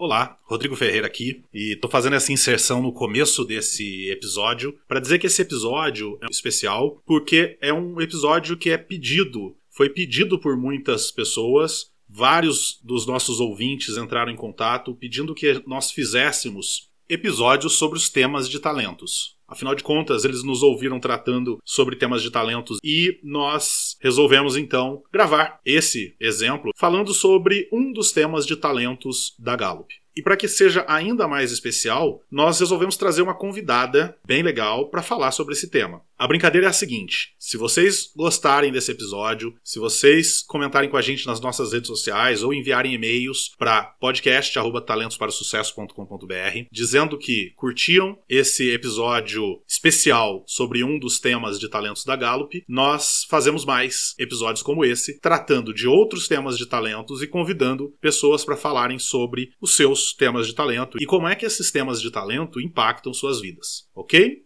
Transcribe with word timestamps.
Olá, 0.00 0.38
Rodrigo 0.44 0.74
Ferreira 0.76 1.06
aqui 1.06 1.42
e 1.52 1.76
tô 1.76 1.86
fazendo 1.86 2.16
essa 2.16 2.32
inserção 2.32 2.80
no 2.80 2.90
começo 2.90 3.44
desse 3.44 4.08
episódio 4.08 4.74
para 4.88 4.98
dizer 4.98 5.18
que 5.18 5.26
esse 5.26 5.42
episódio 5.42 6.18
é 6.22 6.26
especial 6.30 7.02
porque 7.04 7.58
é 7.60 7.70
um 7.70 8.00
episódio 8.00 8.56
que 8.56 8.70
é 8.70 8.78
pedido, 8.78 9.54
foi 9.68 9.90
pedido 9.90 10.38
por 10.38 10.56
muitas 10.56 11.10
pessoas. 11.10 11.90
Vários 12.08 12.80
dos 12.82 13.06
nossos 13.06 13.40
ouvintes 13.40 13.98
entraram 13.98 14.32
em 14.32 14.36
contato 14.36 14.94
pedindo 14.94 15.34
que 15.34 15.62
nós 15.66 15.90
fizéssemos 15.90 16.88
episódios 17.06 17.74
sobre 17.74 17.98
os 17.98 18.08
temas 18.08 18.48
de 18.48 18.58
talentos. 18.58 19.36
Afinal 19.50 19.74
de 19.74 19.82
contas, 19.82 20.24
eles 20.24 20.44
nos 20.44 20.62
ouviram 20.62 21.00
tratando 21.00 21.60
sobre 21.64 21.96
temas 21.96 22.22
de 22.22 22.30
talentos 22.30 22.78
e 22.84 23.18
nós 23.22 23.96
resolvemos 24.00 24.56
então 24.56 25.02
gravar 25.12 25.60
esse 25.66 26.14
exemplo 26.20 26.70
falando 26.76 27.12
sobre 27.12 27.68
um 27.72 27.92
dos 27.92 28.12
temas 28.12 28.46
de 28.46 28.54
talentos 28.54 29.34
da 29.38 29.56
Gallup. 29.56 29.92
E 30.16 30.22
para 30.22 30.36
que 30.36 30.46
seja 30.46 30.84
ainda 30.88 31.26
mais 31.26 31.50
especial, 31.50 32.20
nós 32.30 32.60
resolvemos 32.60 32.96
trazer 32.96 33.22
uma 33.22 33.34
convidada 33.34 34.16
bem 34.24 34.42
legal 34.42 34.88
para 34.88 35.02
falar 35.02 35.30
sobre 35.30 35.54
esse 35.54 35.68
tema. 35.70 36.02
A 36.20 36.28
brincadeira 36.28 36.66
é 36.66 36.70
a 36.70 36.74
seguinte: 36.74 37.34
se 37.38 37.56
vocês 37.56 38.12
gostarem 38.14 38.70
desse 38.70 38.92
episódio, 38.92 39.54
se 39.64 39.78
vocês 39.78 40.42
comentarem 40.42 40.90
com 40.90 40.98
a 40.98 41.00
gente 41.00 41.26
nas 41.26 41.40
nossas 41.40 41.72
redes 41.72 41.88
sociais 41.88 42.42
ou 42.42 42.52
enviarem 42.52 42.92
e-mails 42.92 43.52
para 43.58 43.84
podcast@talentosparasucesso.com.br 43.98 46.66
dizendo 46.70 47.16
que 47.16 47.54
curtiam 47.56 48.18
esse 48.28 48.70
episódio 48.70 49.62
especial 49.66 50.44
sobre 50.46 50.84
um 50.84 50.98
dos 50.98 51.18
temas 51.18 51.58
de 51.58 51.70
talentos 51.70 52.04
da 52.04 52.16
Gallup, 52.16 52.62
nós 52.68 53.24
fazemos 53.26 53.64
mais 53.64 54.14
episódios 54.18 54.62
como 54.62 54.84
esse, 54.84 55.18
tratando 55.20 55.72
de 55.72 55.88
outros 55.88 56.28
temas 56.28 56.58
de 56.58 56.66
talentos 56.66 57.22
e 57.22 57.26
convidando 57.26 57.94
pessoas 57.98 58.44
para 58.44 58.58
falarem 58.58 58.98
sobre 58.98 59.52
os 59.58 59.74
seus 59.74 60.12
temas 60.12 60.46
de 60.46 60.54
talento 60.54 60.98
e 61.00 61.06
como 61.06 61.26
é 61.26 61.34
que 61.34 61.46
esses 61.46 61.70
temas 61.70 61.98
de 61.98 62.10
talento 62.10 62.60
impactam 62.60 63.14
suas 63.14 63.40
vidas, 63.40 63.88
ok? 63.94 64.42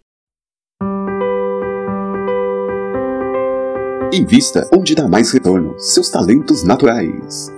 Invista 4.15 4.65
onde 4.73 4.95
dá 4.95 5.09
mais 5.09 5.33
retorno, 5.33 5.75
seus 5.77 6.09
talentos 6.09 6.63
naturais. 6.63 7.53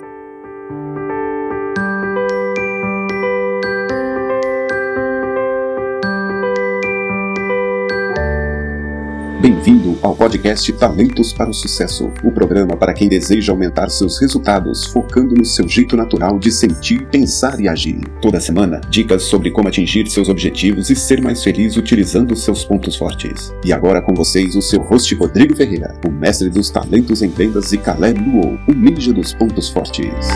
Bem-vindo 9.67 9.99
ao 10.01 10.15
podcast 10.15 10.73
Talentos 10.75 11.33
para 11.33 11.51
o 11.51 11.53
Sucesso, 11.53 12.13
o 12.23 12.31
programa 12.31 12.77
para 12.77 12.95
quem 12.95 13.09
deseja 13.09 13.51
aumentar 13.51 13.91
seus 13.91 14.17
resultados, 14.21 14.87
focando 14.87 15.35
no 15.35 15.45
seu 15.45 15.69
jeito 15.69 15.97
natural 15.97 16.39
de 16.39 16.53
sentir, 16.53 17.05
pensar 17.09 17.59
e 17.59 17.67
agir. 17.67 17.99
Toda 18.23 18.39
semana, 18.39 18.81
dicas 18.89 19.25
sobre 19.25 19.51
como 19.51 19.67
atingir 19.67 20.07
seus 20.07 20.29
objetivos 20.29 20.89
e 20.89 20.95
ser 20.95 21.21
mais 21.21 21.43
feliz 21.43 21.77
utilizando 21.77 22.37
seus 22.37 22.65
pontos 22.65 22.95
fortes. 22.95 23.53
E 23.65 23.73
agora 23.73 24.01
com 24.01 24.15
vocês 24.15 24.55
o 24.55 24.63
seu 24.63 24.81
host 24.83 25.13
Rodrigo 25.17 25.57
Ferreira, 25.57 25.99
o 26.07 26.13
mestre 26.13 26.49
dos 26.49 26.71
talentos 26.71 27.21
em 27.21 27.29
vendas 27.29 27.73
e 27.73 27.79
Caleb 27.79 28.21
Luo, 28.21 28.57
o 28.69 28.73
ninja 28.73 29.13
dos 29.13 29.35
pontos 29.35 29.69
fortes. 29.69 30.29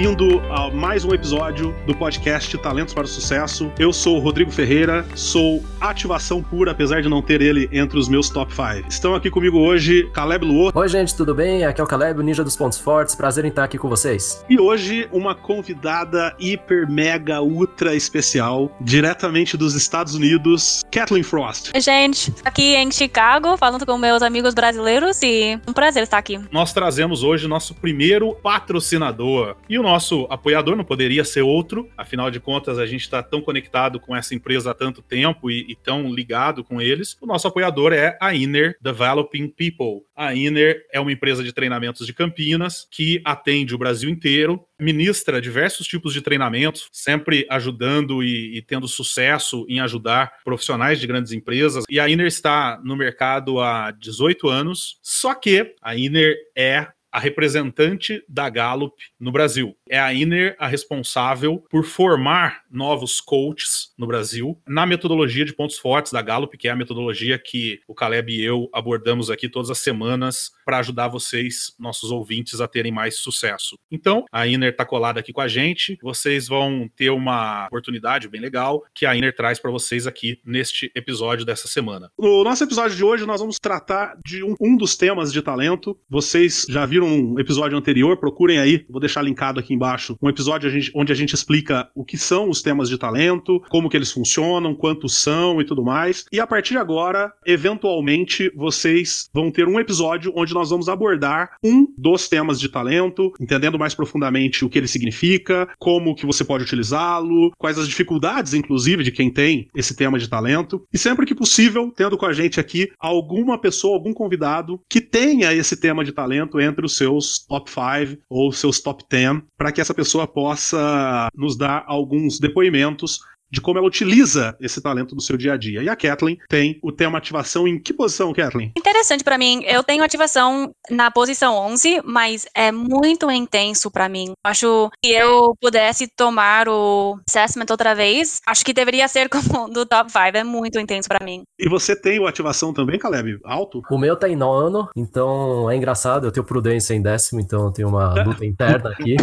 Bem-vindo 0.00 0.40
a 0.50 0.70
mais 0.70 1.04
um 1.04 1.12
episódio 1.12 1.76
do 1.86 1.94
podcast 1.94 2.56
Talentos 2.56 2.94
para 2.94 3.04
o 3.04 3.06
Sucesso. 3.06 3.70
Eu 3.78 3.92
sou 3.92 4.16
o 4.16 4.18
Rodrigo 4.18 4.50
Ferreira, 4.50 5.04
sou 5.14 5.62
ativação 5.78 6.42
pura, 6.42 6.70
apesar 6.70 7.02
de 7.02 7.08
não 7.10 7.20
ter 7.20 7.42
ele 7.42 7.68
entre 7.70 7.98
os 7.98 8.08
meus 8.08 8.30
top 8.30 8.50
5. 8.50 8.88
Estão 8.88 9.14
aqui 9.14 9.28
comigo 9.30 9.58
hoje 9.58 10.08
Caleb 10.14 10.46
Luo. 10.46 10.70
Oi, 10.74 10.88
gente, 10.88 11.14
tudo 11.14 11.34
bem? 11.34 11.66
Aqui 11.66 11.82
é 11.82 11.84
o 11.84 11.86
Caleb, 11.86 12.18
o 12.18 12.22
ninja 12.22 12.42
dos 12.42 12.56
pontos 12.56 12.78
fortes. 12.78 13.14
Prazer 13.14 13.44
em 13.44 13.48
estar 13.48 13.62
aqui 13.62 13.76
com 13.76 13.90
vocês. 13.90 14.42
E 14.48 14.58
hoje 14.58 15.06
uma 15.12 15.34
convidada 15.34 16.34
hiper, 16.38 16.90
mega, 16.90 17.42
ultra 17.42 17.94
especial, 17.94 18.74
diretamente 18.80 19.54
dos 19.54 19.74
Estados 19.74 20.14
Unidos, 20.14 20.82
Kathleen 20.90 21.22
Frost. 21.22 21.72
Oi, 21.74 21.80
gente, 21.82 22.32
aqui 22.42 22.74
em 22.74 22.90
Chicago, 22.90 23.54
falando 23.58 23.84
com 23.84 23.98
meus 23.98 24.22
amigos 24.22 24.54
brasileiros 24.54 25.20
e 25.22 25.60
um 25.68 25.74
prazer 25.74 26.04
estar 26.04 26.16
aqui. 26.16 26.40
Nós 26.50 26.72
trazemos 26.72 27.22
hoje 27.22 27.46
nosso 27.46 27.74
primeiro 27.74 28.34
patrocinador. 28.36 29.56
E 29.68 29.78
o 29.78 29.89
nosso 29.90 30.26
apoiador 30.30 30.76
não 30.76 30.84
poderia 30.84 31.24
ser 31.24 31.42
outro, 31.42 31.90
afinal 31.96 32.30
de 32.30 32.38
contas, 32.38 32.78
a 32.78 32.86
gente 32.86 33.02
está 33.02 33.22
tão 33.22 33.42
conectado 33.42 33.98
com 33.98 34.14
essa 34.14 34.34
empresa 34.34 34.70
há 34.70 34.74
tanto 34.74 35.02
tempo 35.02 35.50
e, 35.50 35.66
e, 35.68 35.74
tão 35.74 36.14
ligado 36.14 36.62
com 36.62 36.80
eles. 36.80 37.16
O 37.20 37.26
nosso 37.26 37.48
apoiador 37.48 37.92
é 37.92 38.16
a 38.20 38.32
Inner 38.34 38.76
Developing 38.80 39.48
People. 39.48 40.06
A 40.14 40.34
Inner 40.34 40.86
é 40.92 41.00
uma 41.00 41.10
empresa 41.10 41.42
de 41.42 41.52
treinamentos 41.52 42.06
de 42.06 42.14
Campinas 42.14 42.86
que 42.90 43.20
atende 43.24 43.74
o 43.74 43.78
Brasil 43.78 44.08
inteiro, 44.08 44.64
ministra 44.78 45.40
diversos 45.40 45.86
tipos 45.86 46.12
de 46.12 46.22
treinamentos, 46.22 46.88
sempre 46.92 47.44
ajudando 47.50 48.22
e, 48.22 48.56
e 48.56 48.62
tendo 48.62 48.86
sucesso 48.86 49.66
em 49.68 49.80
ajudar 49.80 50.38
profissionais 50.44 51.00
de 51.00 51.06
grandes 51.06 51.32
empresas. 51.32 51.84
E 51.90 51.98
a 51.98 52.08
Inner 52.08 52.26
está 52.26 52.80
no 52.84 52.96
mercado 52.96 53.60
há 53.60 53.90
18 53.90 54.48
anos, 54.48 54.98
só 55.02 55.34
que 55.34 55.74
a 55.82 55.96
Inner 55.96 56.36
é 56.56 56.86
a 57.12 57.18
representante 57.18 58.22
da 58.28 58.48
Gallup 58.48 58.94
no 59.18 59.32
Brasil. 59.32 59.76
É 59.88 59.98
a 59.98 60.12
Iner 60.12 60.56
a 60.58 60.66
responsável 60.66 61.64
por 61.70 61.84
formar 61.84 62.62
novos 62.70 63.20
coaches 63.20 63.92
no 63.98 64.06
Brasil 64.06 64.60
na 64.66 64.86
metodologia 64.86 65.44
de 65.44 65.52
pontos 65.52 65.78
fortes 65.78 66.12
da 66.12 66.22
Gallup, 66.22 66.56
que 66.56 66.68
é 66.68 66.70
a 66.70 66.76
metodologia 66.76 67.38
que 67.38 67.80
o 67.88 67.94
Caleb 67.94 68.32
e 68.32 68.42
eu 68.42 68.68
abordamos 68.72 69.30
aqui 69.30 69.48
todas 69.48 69.70
as 69.70 69.78
semanas 69.78 70.52
para 70.64 70.78
ajudar 70.78 71.08
vocês, 71.08 71.74
nossos 71.78 72.10
ouvintes, 72.10 72.60
a 72.60 72.68
terem 72.68 72.92
mais 72.92 73.16
sucesso. 73.16 73.76
Então, 73.90 74.24
a 74.30 74.46
Iner 74.46 74.70
está 74.70 74.84
colada 74.84 75.18
aqui 75.18 75.32
com 75.32 75.40
a 75.40 75.48
gente. 75.48 75.98
Vocês 76.02 76.46
vão 76.46 76.88
ter 76.94 77.10
uma 77.10 77.66
oportunidade 77.66 78.28
bem 78.28 78.40
legal 78.40 78.84
que 78.94 79.04
a 79.04 79.14
Iner 79.14 79.34
traz 79.34 79.58
para 79.58 79.70
vocês 79.70 80.06
aqui 80.06 80.40
neste 80.44 80.90
episódio 80.94 81.44
dessa 81.44 81.66
semana. 81.66 82.10
No 82.18 82.44
nosso 82.44 82.62
episódio 82.62 82.96
de 82.96 83.04
hoje, 83.04 83.26
nós 83.26 83.40
vamos 83.40 83.58
tratar 83.58 84.16
de 84.24 84.42
um, 84.44 84.54
um 84.60 84.76
dos 84.76 84.96
temas 84.96 85.32
de 85.32 85.42
talento. 85.42 85.98
Vocês 86.08 86.66
já 86.68 86.86
viram 86.86 86.99
um 87.02 87.38
episódio 87.38 87.76
anterior, 87.76 88.16
procurem 88.16 88.58
aí, 88.58 88.84
vou 88.88 89.00
deixar 89.00 89.22
linkado 89.22 89.60
aqui 89.60 89.74
embaixo, 89.74 90.16
um 90.20 90.28
episódio 90.28 90.70
onde 90.94 91.12
a 91.12 91.14
gente 91.14 91.34
explica 91.34 91.88
o 91.94 92.04
que 92.04 92.16
são 92.16 92.48
os 92.48 92.62
temas 92.62 92.88
de 92.88 92.98
talento, 92.98 93.62
como 93.68 93.88
que 93.88 93.96
eles 93.96 94.12
funcionam, 94.12 94.74
quantos 94.74 95.20
são 95.20 95.60
e 95.60 95.64
tudo 95.64 95.82
mais. 95.82 96.24
E 96.32 96.40
a 96.40 96.46
partir 96.46 96.74
de 96.74 96.78
agora, 96.78 97.32
eventualmente, 97.46 98.50
vocês 98.54 99.28
vão 99.32 99.50
ter 99.50 99.66
um 99.66 99.78
episódio 99.78 100.32
onde 100.36 100.54
nós 100.54 100.70
vamos 100.70 100.88
abordar 100.88 101.56
um 101.62 101.86
dos 101.96 102.28
temas 102.28 102.58
de 102.60 102.68
talento, 102.68 103.32
entendendo 103.40 103.78
mais 103.78 103.94
profundamente 103.94 104.64
o 104.64 104.68
que 104.68 104.78
ele 104.78 104.88
significa, 104.88 105.68
como 105.78 106.14
que 106.14 106.26
você 106.26 106.44
pode 106.44 106.64
utilizá-lo, 106.64 107.52
quais 107.58 107.78
as 107.78 107.88
dificuldades, 107.88 108.54
inclusive, 108.54 109.02
de 109.02 109.12
quem 109.12 109.30
tem 109.30 109.68
esse 109.74 109.94
tema 109.94 110.18
de 110.18 110.28
talento. 110.28 110.86
E 110.92 110.98
sempre 110.98 111.26
que 111.26 111.34
possível, 111.34 111.92
tendo 111.94 112.16
com 112.16 112.26
a 112.26 112.32
gente 112.32 112.60
aqui 112.60 112.90
alguma 112.98 113.58
pessoa, 113.58 113.94
algum 113.94 114.12
convidado 114.12 114.80
que 114.88 115.00
tenha 115.00 115.52
esse 115.52 115.76
tema 115.76 116.04
de 116.04 116.12
talento 116.12 116.60
entre 116.60 116.84
os 116.84 116.89
os 116.90 116.96
seus 116.96 117.38
top 117.38 117.70
5 117.70 118.22
ou 118.28 118.52
seus 118.52 118.80
top 118.80 119.04
10 119.08 119.42
para 119.56 119.72
que 119.72 119.80
essa 119.80 119.94
pessoa 119.94 120.26
possa 120.26 121.28
nos 121.34 121.56
dar 121.56 121.84
alguns 121.86 122.38
depoimentos 122.38 123.20
de 123.50 123.60
como 123.60 123.78
ela 123.78 123.86
utiliza 123.86 124.56
esse 124.60 124.80
talento 124.80 125.14
no 125.14 125.20
seu 125.20 125.36
dia 125.36 125.54
a 125.54 125.56
dia. 125.56 125.82
E 125.82 125.88
a 125.88 125.96
Kathleen 125.96 126.38
tem 126.48 126.78
o 126.82 126.92
tema 126.92 127.18
ativação 127.18 127.66
em 127.66 127.78
que 127.78 127.92
posição, 127.92 128.32
Kathleen? 128.32 128.72
Interessante 128.76 129.24
para 129.24 129.38
mim. 129.38 129.62
Eu 129.64 129.82
tenho 129.82 130.04
ativação 130.04 130.72
na 130.90 131.10
posição 131.10 131.54
11, 131.54 132.02
mas 132.04 132.46
é 132.54 132.70
muito 132.70 133.30
intenso 133.30 133.90
para 133.90 134.08
mim. 134.08 134.32
Acho 134.44 134.90
que 135.02 135.10
eu 135.10 135.54
pudesse 135.60 136.06
tomar 136.16 136.68
o 136.68 137.18
assessment 137.28 137.66
outra 137.70 137.94
vez, 137.94 138.40
acho 138.46 138.64
que 138.64 138.72
deveria 138.72 139.08
ser 139.08 139.28
como 139.28 139.68
do 139.72 139.84
top 139.86 140.10
5. 140.10 140.20
É 140.34 140.44
muito 140.44 140.78
intenso 140.78 141.08
para 141.08 141.24
mim. 141.24 141.42
E 141.58 141.68
você 141.68 141.94
tem 141.96 142.20
o 142.20 142.26
ativação 142.26 142.72
também, 142.72 142.98
Caleb? 142.98 143.38
Alto? 143.44 143.82
O 143.90 143.98
meu 143.98 144.16
tá 144.16 144.28
em 144.28 144.36
nono, 144.36 144.88
então 144.96 145.70
é 145.70 145.76
engraçado. 145.76 146.26
Eu 146.26 146.32
tenho 146.32 146.46
prudência 146.46 146.94
em 146.94 147.02
décimo, 147.02 147.40
então 147.40 147.66
eu 147.66 147.72
tenho 147.72 147.88
uma 147.88 148.14
luta 148.22 148.44
interna 148.44 148.90
aqui. 148.90 149.16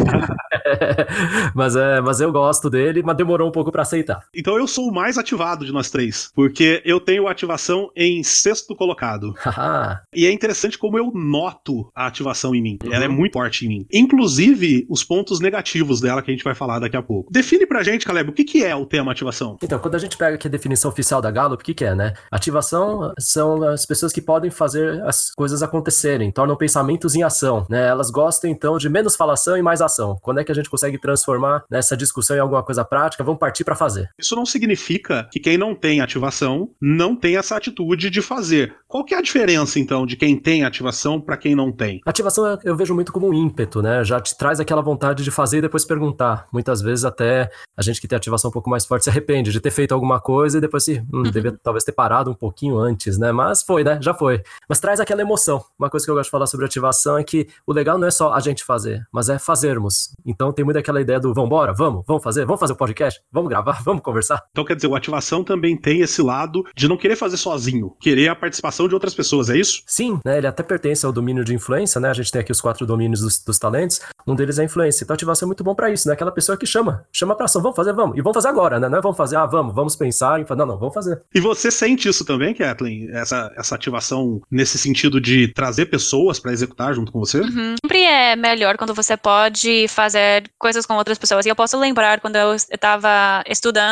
mas, 1.56 1.76
é, 1.76 2.02
mas 2.02 2.20
eu 2.20 2.32
gosto 2.32 2.70
dele, 2.70 3.02
mas 3.04 3.16
demorou 3.16 3.48
um 3.48 3.52
pouco 3.52 3.72
para 3.72 3.84
aceitar. 3.84 4.17
Então 4.34 4.58
eu 4.58 4.68
sou 4.68 4.90
o 4.90 4.94
mais 4.94 5.18
ativado 5.18 5.66
de 5.66 5.72
nós 5.72 5.90
três, 5.90 6.32
porque 6.36 6.82
eu 6.86 7.00
tenho 7.00 7.28
ativação 7.28 7.92
em 7.96 8.24
sexto 8.24 8.76
colocado. 8.76 9.34
e 10.14 10.26
é 10.26 10.32
interessante 10.32 10.78
como 10.78 10.98
eu 10.98 11.12
noto 11.14 11.90
a 11.96 12.08
ativação 12.08 12.54
em 12.54 12.62
mim. 12.62 12.78
Uhum. 12.84 12.94
Ela 12.94 13.06
é 13.06 13.08
muito 13.08 13.34
forte 13.34 13.66
em 13.66 13.70
mim. 13.70 13.86
Inclusive 13.92 14.86
os 14.90 15.04
pontos 15.04 15.40
negativos 15.40 16.02
dela 16.02 16.22
que 16.22 16.32
a 16.32 16.34
gente 16.34 16.44
vai 16.44 16.56
falar 16.56 16.80
daqui 16.80 16.98
a 16.98 17.02
pouco. 17.02 17.32
Define 17.32 17.66
pra 17.66 17.84
gente, 17.84 18.06
Caleb, 18.06 18.30
o 18.30 18.34
que, 18.34 18.44
que 18.44 18.64
é 18.64 18.76
o 18.76 18.86
tema 18.86 19.12
ativação? 19.12 19.58
Então, 19.62 19.80
quando 19.80 19.96
a 19.96 20.00
gente 20.00 20.18
pega 20.18 20.36
aqui 20.36 20.48
a 20.48 20.52
definição 20.52 20.90
oficial 20.90 21.22
da 21.22 21.32
Gallup, 21.32 21.62
o 21.62 21.66
que, 21.66 21.74
que 21.74 21.86
é, 21.86 21.96
né? 21.96 22.14
Ativação 22.32 23.14
são 23.20 23.64
as 23.64 23.86
pessoas 23.86 24.12
que 24.12 24.22
podem 24.22 24.50
fazer 24.50 25.04
as 25.04 25.32
coisas 25.32 25.64
acontecerem, 25.64 26.32
tornam 26.32 26.56
pensamentos 26.56 27.16
em 27.16 27.24
ação, 27.24 27.66
né? 27.70 27.88
Elas 27.88 28.10
gostam, 28.10 28.50
então, 28.50 28.78
de 28.78 28.90
menos 28.90 29.16
falação 29.16 29.58
e 29.58 29.62
mais 29.62 29.82
ação. 29.82 30.18
Quando 30.22 30.40
é 30.40 30.44
que 30.44 30.52
a 30.52 30.56
gente 30.56 30.70
consegue 30.70 30.98
transformar 31.00 31.64
nessa 31.70 31.96
discussão 31.96 32.36
em 32.36 32.40
alguma 32.40 32.64
coisa 32.64 32.84
prática? 32.84 33.24
Vamos 33.24 33.40
partir 33.40 33.64
para 33.64 33.76
fazer. 33.76 34.07
Isso 34.20 34.36
não 34.36 34.46
significa 34.46 35.28
que 35.32 35.40
quem 35.40 35.58
não 35.58 35.74
tem 35.74 36.02
ativação 36.02 36.70
não 36.82 37.16
tem 37.16 37.38
essa 37.38 37.56
atitude 37.56 38.10
de 38.10 38.22
fazer. 38.22 38.76
Qual 38.88 39.04
que 39.04 39.14
é 39.14 39.18
a 39.18 39.22
diferença 39.22 39.48
diferença, 39.48 39.80
então, 39.80 40.06
de 40.06 40.16
quem 40.16 40.38
tem 40.38 40.64
ativação 40.64 41.22
para 41.22 41.38
quem 41.38 41.56
não 41.56 41.72
tem? 41.72 42.02
Ativação 42.06 42.58
eu 42.64 42.76
vejo 42.76 42.94
muito 42.94 43.12
como 43.14 43.30
um 43.30 43.34
ímpeto, 43.34 43.82
né? 43.82 44.04
Já 44.04 44.20
te 44.20 44.38
traz 44.38 44.60
aquela 44.60 44.82
vontade 44.82 45.24
de 45.24 45.32
fazer 45.32 45.60
e 45.60 45.62
depois 45.62 45.86
perguntar. 45.86 46.48
Muitas 46.52 46.82
vezes 46.82 47.06
até 47.06 47.50
a 47.76 47.82
gente 47.82 48.02
que 48.02 48.08
tem 48.08 48.18
ativação 48.18 48.50
um 48.50 48.52
pouco 48.52 48.70
mais 48.70 48.86
forte 48.86 49.04
se 49.04 49.10
arrepende 49.10 49.52
de 49.52 49.60
ter 49.60 49.72
feito 49.72 49.94
alguma 49.94 50.20
coisa 50.20 50.58
e 50.58 50.62
depois 50.62 50.84
se, 50.84 51.00
hum, 51.00 51.18
uhum. 51.18 51.24
devia 51.24 51.58
talvez 51.64 51.84
ter 51.84 51.92
parado 51.92 52.30
um 52.30 52.34
pouquinho 52.34 52.78
antes, 52.78 53.18
né? 53.18 53.32
Mas 53.32 53.64
foi, 53.64 53.84
né? 53.84 54.00
Já 54.02 54.14
foi. 54.14 54.42
Mas 54.68 54.80
traz 54.80 55.00
aquela 55.00 55.22
emoção. 55.22 55.64
Uma 55.78 55.90
coisa 55.90 56.06
que 56.06 56.12
eu 56.12 56.16
gosto 56.16 56.28
de 56.28 56.32
falar 56.32 56.48
sobre 56.48 56.66
ativação 56.66 57.18
é 57.18 57.24
que 57.24 57.48
o 57.66 57.74
legal 57.74 57.98
não 57.98 58.08
é 58.08 58.12
só 58.12 58.34
a 58.34 58.40
gente 58.40 58.64
fazer, 58.64 59.06
mas 59.12 59.30
é 59.30 59.40
fazermos. 59.40 60.12
Então 60.26 60.52
tem 60.52 60.66
muito 60.66 60.78
aquela 60.78 61.00
ideia 61.00 61.20
do 61.20 61.34
vambora, 61.34 61.74
vamos, 61.74 62.04
vamos 62.06 62.24
fazer, 62.24 62.46
vamos 62.46 62.60
fazer 62.60 62.74
o 62.74 62.76
podcast, 62.78 63.22
vamos 63.32 63.50
gravar, 63.50 63.82
vamos 63.86 63.97
conversar. 64.04 64.44
Então 64.52 64.66
quer 64.66 64.76
dizer, 64.76 64.88
o 64.88 64.96
ativação 64.96 65.44
também 65.44 65.76
tem 65.78 66.02
esse 66.02 66.22
lado 66.22 66.64
de 66.76 66.88
não 66.88 66.98
querer 66.98 67.16
fazer 67.16 67.38
sozinho, 67.38 67.96
querer 68.00 68.30
a 68.30 68.36
participação 68.36 68.88
de 68.88 68.94
outras 68.94 69.14
pessoas, 69.14 69.50
é 69.50 69.58
isso? 69.58 69.84
Sim, 69.86 70.20
né? 70.26 70.38
Ele 70.38 70.48
até 70.48 70.64
pertence 70.64 71.06
ao 71.06 71.12
domínio 71.12 71.44
de 71.44 71.54
influência, 71.54 72.00
né? 72.00 72.10
A 72.10 72.14
gente 72.14 72.32
tem 72.32 72.42
aqui 72.42 72.52
os 72.52 72.62
quatro 72.62 72.86
domínios 72.86 73.22
dos, 73.22 73.44
dos 73.44 73.58
talentos. 73.58 74.02
Um 74.26 74.36
deles 74.36 74.60
é 74.60 74.64
a 74.64 74.66
influência. 74.66 75.04
Então, 75.04 75.14
ativação 75.14 75.46
é 75.46 75.48
muito 75.48 75.64
bom 75.64 75.74
para 75.74 75.90
isso, 75.90 76.08
né? 76.08 76.14
Aquela 76.14 76.32
pessoa 76.32 76.58
que 76.58 76.66
chama, 76.66 77.06
chama 77.12 77.36
pra 77.36 77.46
ação, 77.46 77.62
vamos 77.62 77.76
fazer, 77.76 77.94
vamos. 77.94 78.18
E 78.18 78.22
vamos 78.22 78.36
fazer 78.36 78.50
agora, 78.50 78.80
né? 78.80 78.90
Não 78.90 78.98
é 78.98 79.02
vamos 79.02 79.18
fazer, 79.18 79.38
ah, 79.38 79.46
vamos, 79.46 79.74
vamos 79.74 79.96
pensar 79.96 80.42
e 80.42 80.46
falar, 80.46 80.60
não, 80.60 80.74
não, 80.74 80.78
vamos 80.78 80.94
fazer. 80.94 81.22
E 81.34 81.40
você 81.40 81.72
sente 81.72 82.10
isso 82.10 82.26
também, 82.26 82.54
Kathleen? 82.54 83.10
Essa, 83.12 83.52
essa 83.58 83.76
ativação 83.76 84.42
nesse 84.52 84.78
sentido 84.78 85.22
de 85.22 85.48
trazer 85.50 85.86
pessoas 85.86 86.40
para 86.40 86.52
executar 86.52 86.94
junto 86.94 87.12
com 87.12 87.20
você? 87.20 87.40
Uhum. 87.40 87.76
Sempre 87.84 88.04
é 88.04 88.36
melhor 88.36 88.78
quando 88.78 88.94
você 88.94 89.16
pode 89.16 89.88
fazer 89.88 90.50
coisas 90.58 90.86
com 90.86 90.96
outras 90.96 91.18
pessoas. 91.18 91.46
E 91.46 91.50
eu 91.50 91.56
posso 91.56 91.78
lembrar 91.78 92.20
quando 92.20 92.36
eu 92.36 92.54
estava 92.54 93.44
estudando 93.48 93.87